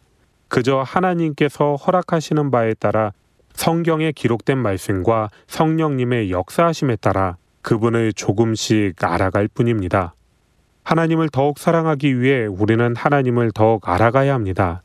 그저 0.50 0.84
하나님께서 0.86 1.76
허락하시는 1.76 2.52
바에 2.52 2.74
따라 2.74 3.14
성경에 3.54 4.12
기록된 4.12 4.58
말씀과 4.58 5.30
성령님의 5.48 6.32
역사하심에 6.32 6.98
따라 6.98 7.38
그분을 7.62 8.14
조금씩 8.14 8.96
알아갈 9.04 9.48
뿐입니다. 9.48 10.14
하나님을 10.84 11.30
더욱 11.30 11.60
사랑하기 11.60 12.20
위해 12.20 12.46
우리는 12.46 12.96
하나님을 12.96 13.52
더욱 13.54 13.88
알아가야 13.88 14.34
합니다. 14.34 14.82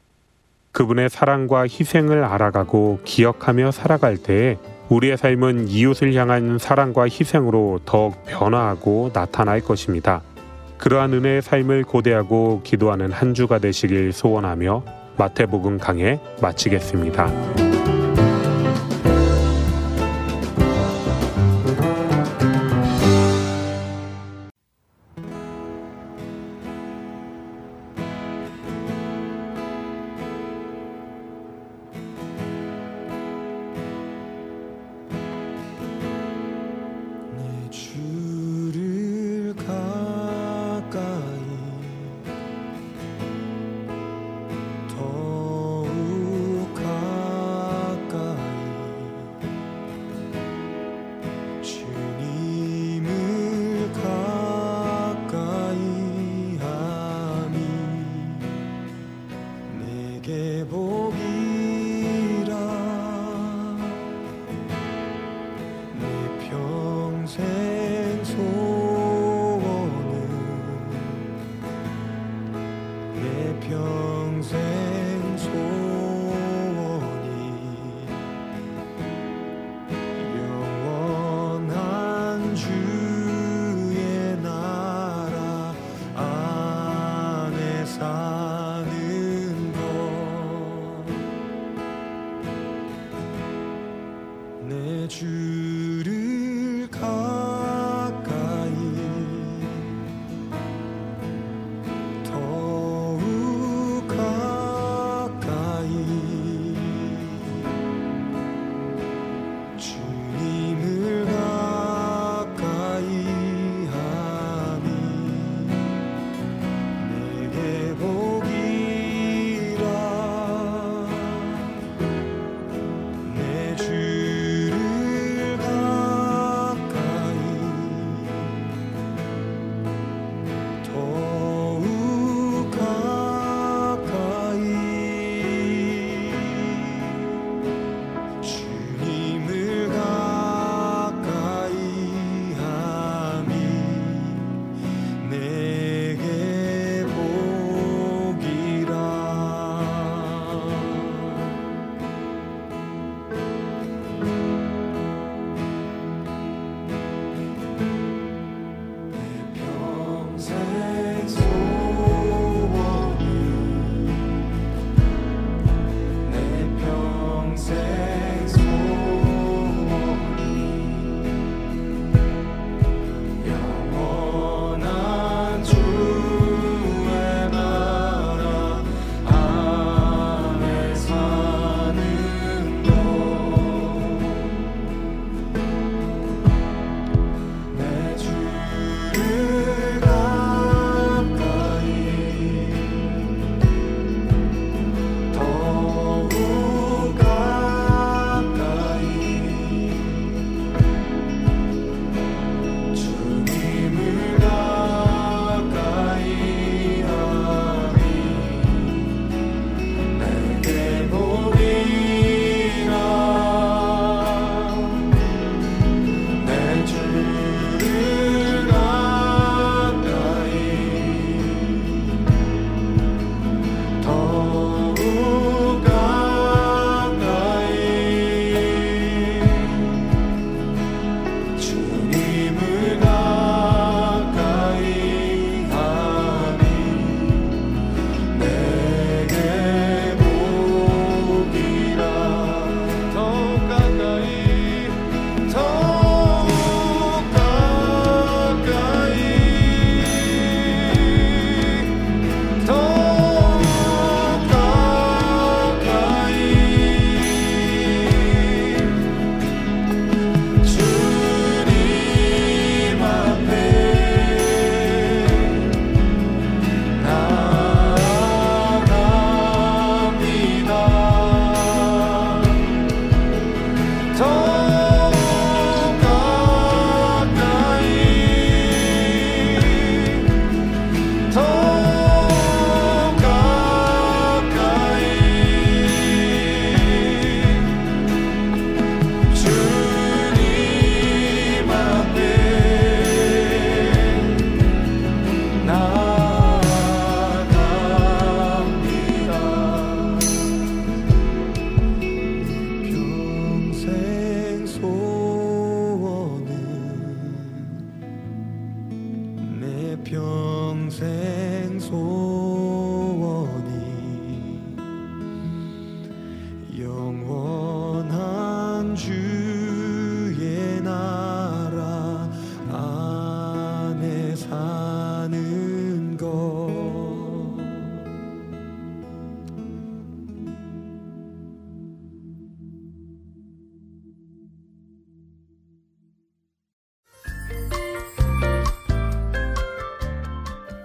그분의 0.73 1.09
사랑과 1.09 1.63
희생을 1.63 2.25
알아가고 2.25 3.01
기억하며 3.05 3.71
살아갈 3.71 4.19
때에 4.19 4.59
우리의 4.89 5.17
삶은 5.17 5.69
이웃을 5.69 6.13
향한 6.15 6.59
사랑과 6.59 7.05
희생으로 7.05 7.81
더욱 7.87 8.23
변화하고 8.27 9.11
나타날 9.15 9.61
것입니다. 9.61 10.21
그러한 10.77 11.15
은혜의 11.15 11.41
삶을 11.41 11.85
고대하고 11.85 12.61
기도하는 12.65 13.13
한 13.13 13.33
주가 13.33 13.59
되시길 13.59 14.13
소원하며 14.13 15.04
마태복음 15.17 15.79
강해 15.79 16.19
마치겠습니다. 16.41 17.84